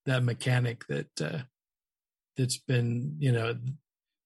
that 0.07 0.23
mechanic 0.23 0.87
that 0.89 1.21
uh, 1.21 1.39
that's 2.37 2.59
been 2.59 3.17
you 3.19 3.33
know 3.33 3.57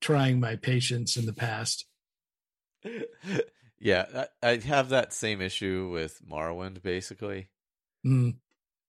trying 0.01 0.41
my 0.41 0.57
patience 0.57 1.16
in 1.16 1.27
the 1.27 1.33
past. 1.33 1.87
yeah, 3.79 4.27
I, 4.43 4.49
I 4.51 4.57
have 4.57 4.89
that 4.89 5.12
same 5.12 5.41
issue 5.41 5.89
with 5.93 6.20
Morrowind, 6.29 6.83
basically, 6.83 7.49
Mm, 8.05 8.35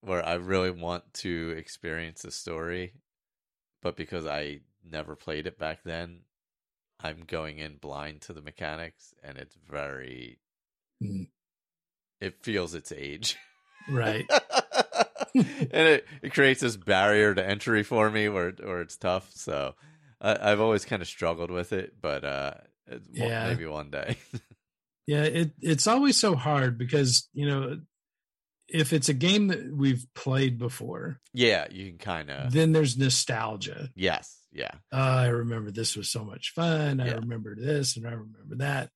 where 0.04 0.26
I 0.26 0.34
really 0.34 0.72
want 0.72 1.14
to 1.16 1.56
experience 1.58 2.22
the 2.22 2.32
story, 2.32 2.94
but 3.82 3.96
because 3.96 4.26
I 4.26 4.60
never 4.84 5.16
played 5.16 5.48
it 5.48 5.58
back 5.58 5.80
then, 5.84 6.22
I'm 7.02 7.24
going 7.26 7.60
in 7.60 7.78
blind 7.78 8.22
to 8.22 8.34
the 8.34 8.42
mechanics, 8.42 9.14
and 9.24 9.38
it's 9.38 9.56
very. 9.70 10.40
Mm. 11.02 11.28
It 12.22 12.44
feels 12.44 12.74
its 12.74 12.92
age. 12.92 13.38
right. 13.90 14.26
and 15.36 15.72
it, 15.74 16.06
it 16.22 16.34
creates 16.34 16.62
this 16.62 16.78
barrier 16.78 17.34
to 17.34 17.46
entry 17.46 17.84
for 17.84 18.10
me 18.10 18.30
where 18.30 18.52
where 18.52 18.82
it's 18.82 18.98
tough. 18.98 19.32
So 19.34 19.76
I, 20.22 20.52
I've 20.52 20.62
always 20.62 20.86
kind 20.86 21.02
of 21.02 21.08
struggled 21.08 21.52
with 21.52 21.74
it, 21.74 21.96
but 22.02 22.24
uh, 22.24 22.54
Yeah. 23.12 23.48
maybe 23.48 23.66
one 23.66 23.90
day. 23.90 24.18
Yeah, 25.06 25.24
it 25.24 25.52
it's 25.60 25.86
always 25.86 26.16
so 26.16 26.34
hard 26.34 26.78
because 26.78 27.28
you 27.34 27.46
know 27.46 27.78
if 28.74 28.92
it's 28.92 29.08
a 29.08 29.14
game 29.14 29.48
that 29.48 29.72
we've 29.72 30.06
played 30.16 30.58
before, 30.58 31.20
yeah, 31.34 31.68
you 31.72 31.90
can 31.90 32.00
kind 32.00 32.30
of. 32.30 32.52
then 32.52 32.72
there's 32.72 32.98
nostalgia. 32.98 33.90
Yes, 33.96 34.40
yeah, 34.52 34.72
Oh, 34.92 34.98
I 35.00 35.28
remember 35.28 35.72
this 35.72 35.96
was 35.96 36.12
so 36.12 36.24
much 36.26 36.52
fun. 36.54 37.00
I 37.00 37.14
remember 37.14 37.56
this 37.56 37.96
and 37.96 38.06
I 38.08 38.12
remember 38.12 38.56
that. 38.58 38.90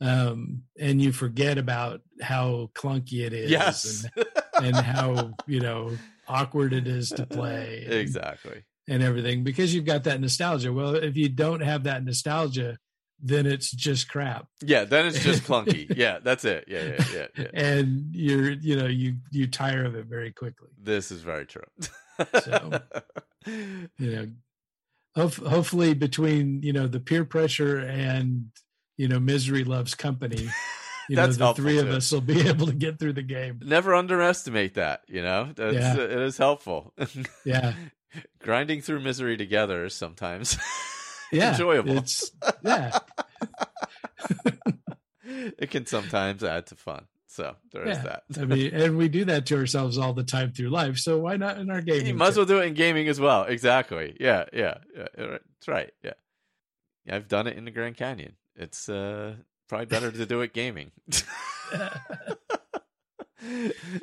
Um, 0.00 0.62
and 0.78 1.02
you 1.02 1.10
forget 1.10 1.58
about 1.58 2.02
how 2.22 2.70
clunky 2.74 3.26
it 3.26 3.32
is 3.32 3.50
yes, 3.50 4.06
and, 4.16 4.66
and 4.66 4.76
how, 4.76 5.32
you 5.46 5.58
know, 5.58 5.90
awkward 6.28 6.72
it 6.72 6.86
is 6.86 7.08
to 7.10 7.26
play 7.26 7.82
and, 7.84 7.94
exactly. 7.94 8.62
and 8.88 9.02
everything 9.02 9.42
because 9.42 9.74
you've 9.74 9.84
got 9.84 10.04
that 10.04 10.20
nostalgia. 10.20 10.72
Well, 10.72 10.94
if 10.94 11.16
you 11.16 11.28
don't 11.28 11.62
have 11.62 11.84
that 11.84 12.04
nostalgia, 12.04 12.78
then 13.20 13.46
it's 13.46 13.70
just 13.70 14.08
crap. 14.08 14.46
Yeah, 14.62 14.84
then 14.84 15.06
it's 15.06 15.22
just 15.22 15.42
clunky. 15.48 15.94
yeah, 15.96 16.18
that's 16.22 16.44
it. 16.44 16.64
Yeah, 16.68 16.84
yeah, 16.84 17.04
yeah, 17.14 17.26
yeah. 17.36 17.46
and 17.54 18.14
you're 18.14 18.50
you 18.52 18.76
know 18.76 18.86
you 18.86 19.16
you 19.30 19.46
tire 19.46 19.84
of 19.84 19.94
it 19.96 20.06
very 20.06 20.32
quickly 20.32 20.68
This 20.80 21.10
is 21.10 21.22
very 21.22 21.46
true. 21.46 21.64
So- 22.42 22.80
you 23.46 23.88
know 23.98 24.26
Hof- 25.16 25.36
hopefully 25.38 25.94
between 25.94 26.62
you 26.62 26.72
know 26.72 26.86
the 26.86 27.00
peer 27.00 27.24
pressure 27.24 27.78
and 27.78 28.50
you 28.96 29.06
know, 29.08 29.20
misery 29.20 29.64
loves 29.64 29.94
company. 29.94 30.48
You 31.10 31.16
That's 31.16 31.38
know, 31.38 31.54
the 31.54 31.62
three 31.62 31.78
of 31.78 31.86
too. 31.86 31.92
us 31.92 32.12
will 32.12 32.20
be 32.20 32.46
able 32.46 32.66
to 32.66 32.74
get 32.74 32.98
through 32.98 33.14
the 33.14 33.22
game. 33.22 33.60
Never 33.64 33.94
underestimate 33.94 34.74
that. 34.74 35.04
You 35.08 35.22
know, 35.22 35.48
That's, 35.56 35.74
Yeah. 35.74 35.94
Uh, 35.94 36.00
it 36.04 36.10
is 36.18 36.36
helpful. 36.36 36.92
Yeah, 37.46 37.72
Grinding 38.40 38.82
through 38.82 39.00
misery 39.00 39.38
together 39.38 39.88
sometimes 39.88 40.58
yeah, 41.32 41.50
enjoyable. 41.52 41.98
It's 41.98 42.30
yeah, 42.62 42.98
it 45.24 45.70
can 45.70 45.86
sometimes 45.86 46.42
add 46.44 46.66
to 46.66 46.74
fun. 46.76 47.04
So 47.30 47.54
there 47.72 47.86
is 47.86 47.98
Yeah. 47.98 48.02
that. 48.04 48.22
I 48.40 48.44
mean, 48.46 48.74
and 48.74 48.96
we 48.96 49.08
do 49.08 49.24
that 49.26 49.46
to 49.46 49.56
ourselves 49.56 49.98
all 49.98 50.12
the 50.14 50.24
time 50.24 50.50
through 50.52 50.70
life. 50.70 50.98
So 50.98 51.18
why 51.18 51.36
not 51.36 51.58
in 51.58 51.70
our 51.70 51.80
gaming? 51.82 52.06
You 52.06 52.14
might 52.14 52.28
as 52.28 52.36
well 52.36 52.46
do 52.46 52.58
it 52.60 52.66
in 52.66 52.74
gaming 52.74 53.06
as 53.08 53.20
well. 53.20 53.44
Exactly. 53.44 54.16
Yeah, 54.18 54.46
yeah, 54.52 54.78
yeah. 54.96 55.06
That's 55.16 55.68
right. 55.68 55.92
Yeah. 56.02 56.14
yeah. 57.04 57.16
I've 57.16 57.28
done 57.28 57.46
it 57.46 57.56
in 57.56 57.64
the 57.64 57.70
Grand 57.70 57.96
Canyon. 57.96 58.32
It's 58.56 58.88
uh, 58.88 59.34
probably 59.68 59.86
better 59.86 60.10
to 60.10 60.26
do 60.26 60.40
it 60.40 60.52
gaming. 60.52 60.90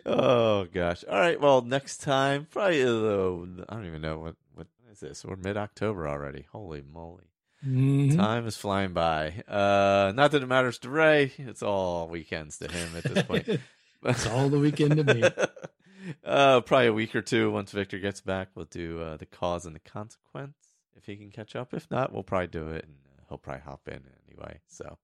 oh 0.05 0.65
gosh. 0.65 1.03
All 1.09 1.19
right. 1.19 1.39
Well, 1.39 1.61
next 1.61 1.97
time, 1.97 2.47
probably. 2.49 2.83
Uh, 2.83 3.63
I 3.67 3.75
don't 3.75 3.85
even 3.87 4.01
know 4.01 4.19
what 4.19 4.35
what 4.53 4.67
is 4.95 5.01
this. 5.01 5.25
We're 5.25 5.35
mid 5.35 5.57
October 5.57 6.07
already. 6.07 6.45
Holy 6.51 6.81
moly! 6.81 7.29
Mhm. 7.65 8.15
Time 8.15 8.47
is 8.47 8.57
flying 8.57 8.93
by. 8.93 9.43
Uh, 9.47 10.13
not 10.15 10.31
that 10.31 10.43
it 10.43 10.47
matters 10.47 10.79
to 10.79 10.89
Ray. 10.89 11.33
It's 11.37 11.63
all 11.63 12.07
weekends 12.07 12.57
to 12.59 12.71
him 12.71 12.95
at 12.95 13.03
this 13.03 13.23
point. 13.23 13.47
it's 14.03 14.27
all 14.27 14.49
the 14.49 14.59
weekend 14.59 14.97
to 14.97 15.13
me. 15.13 15.23
uh, 16.23 16.61
probably 16.61 16.87
a 16.87 16.93
week 16.93 17.15
or 17.15 17.21
two 17.21 17.51
once 17.51 17.71
Victor 17.71 17.99
gets 17.99 18.21
back. 18.21 18.49
We'll 18.55 18.65
do 18.65 19.01
uh, 19.01 19.17
the 19.17 19.25
cause 19.25 19.65
and 19.65 19.75
the 19.75 19.79
consequence 19.79 20.55
if 20.95 21.05
he 21.05 21.15
can 21.15 21.31
catch 21.31 21.55
up. 21.55 21.73
If 21.73 21.89
not, 21.91 22.13
we'll 22.13 22.23
probably 22.23 22.47
do 22.47 22.69
it, 22.69 22.85
and 22.85 22.95
uh, 23.17 23.23
he'll 23.29 23.37
probably 23.37 23.61
hop 23.61 23.87
in 23.87 24.01
anyway. 24.29 24.59
So, 24.67 24.97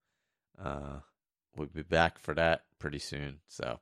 uh, 0.63 0.99
we'll 1.55 1.67
be 1.67 1.83
back 1.83 2.19
for 2.19 2.33
that 2.35 2.63
pretty 2.79 2.99
soon. 2.99 3.39
So, 3.47 3.79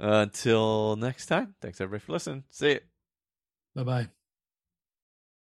uh, 0.00 0.22
until 0.22 0.96
next 0.96 1.26
time, 1.26 1.54
thanks 1.60 1.80
everybody 1.80 2.04
for 2.04 2.12
listening. 2.12 2.44
See 2.50 2.72
you. 2.72 2.80
Bye 3.74 3.84
bye. 3.84 4.08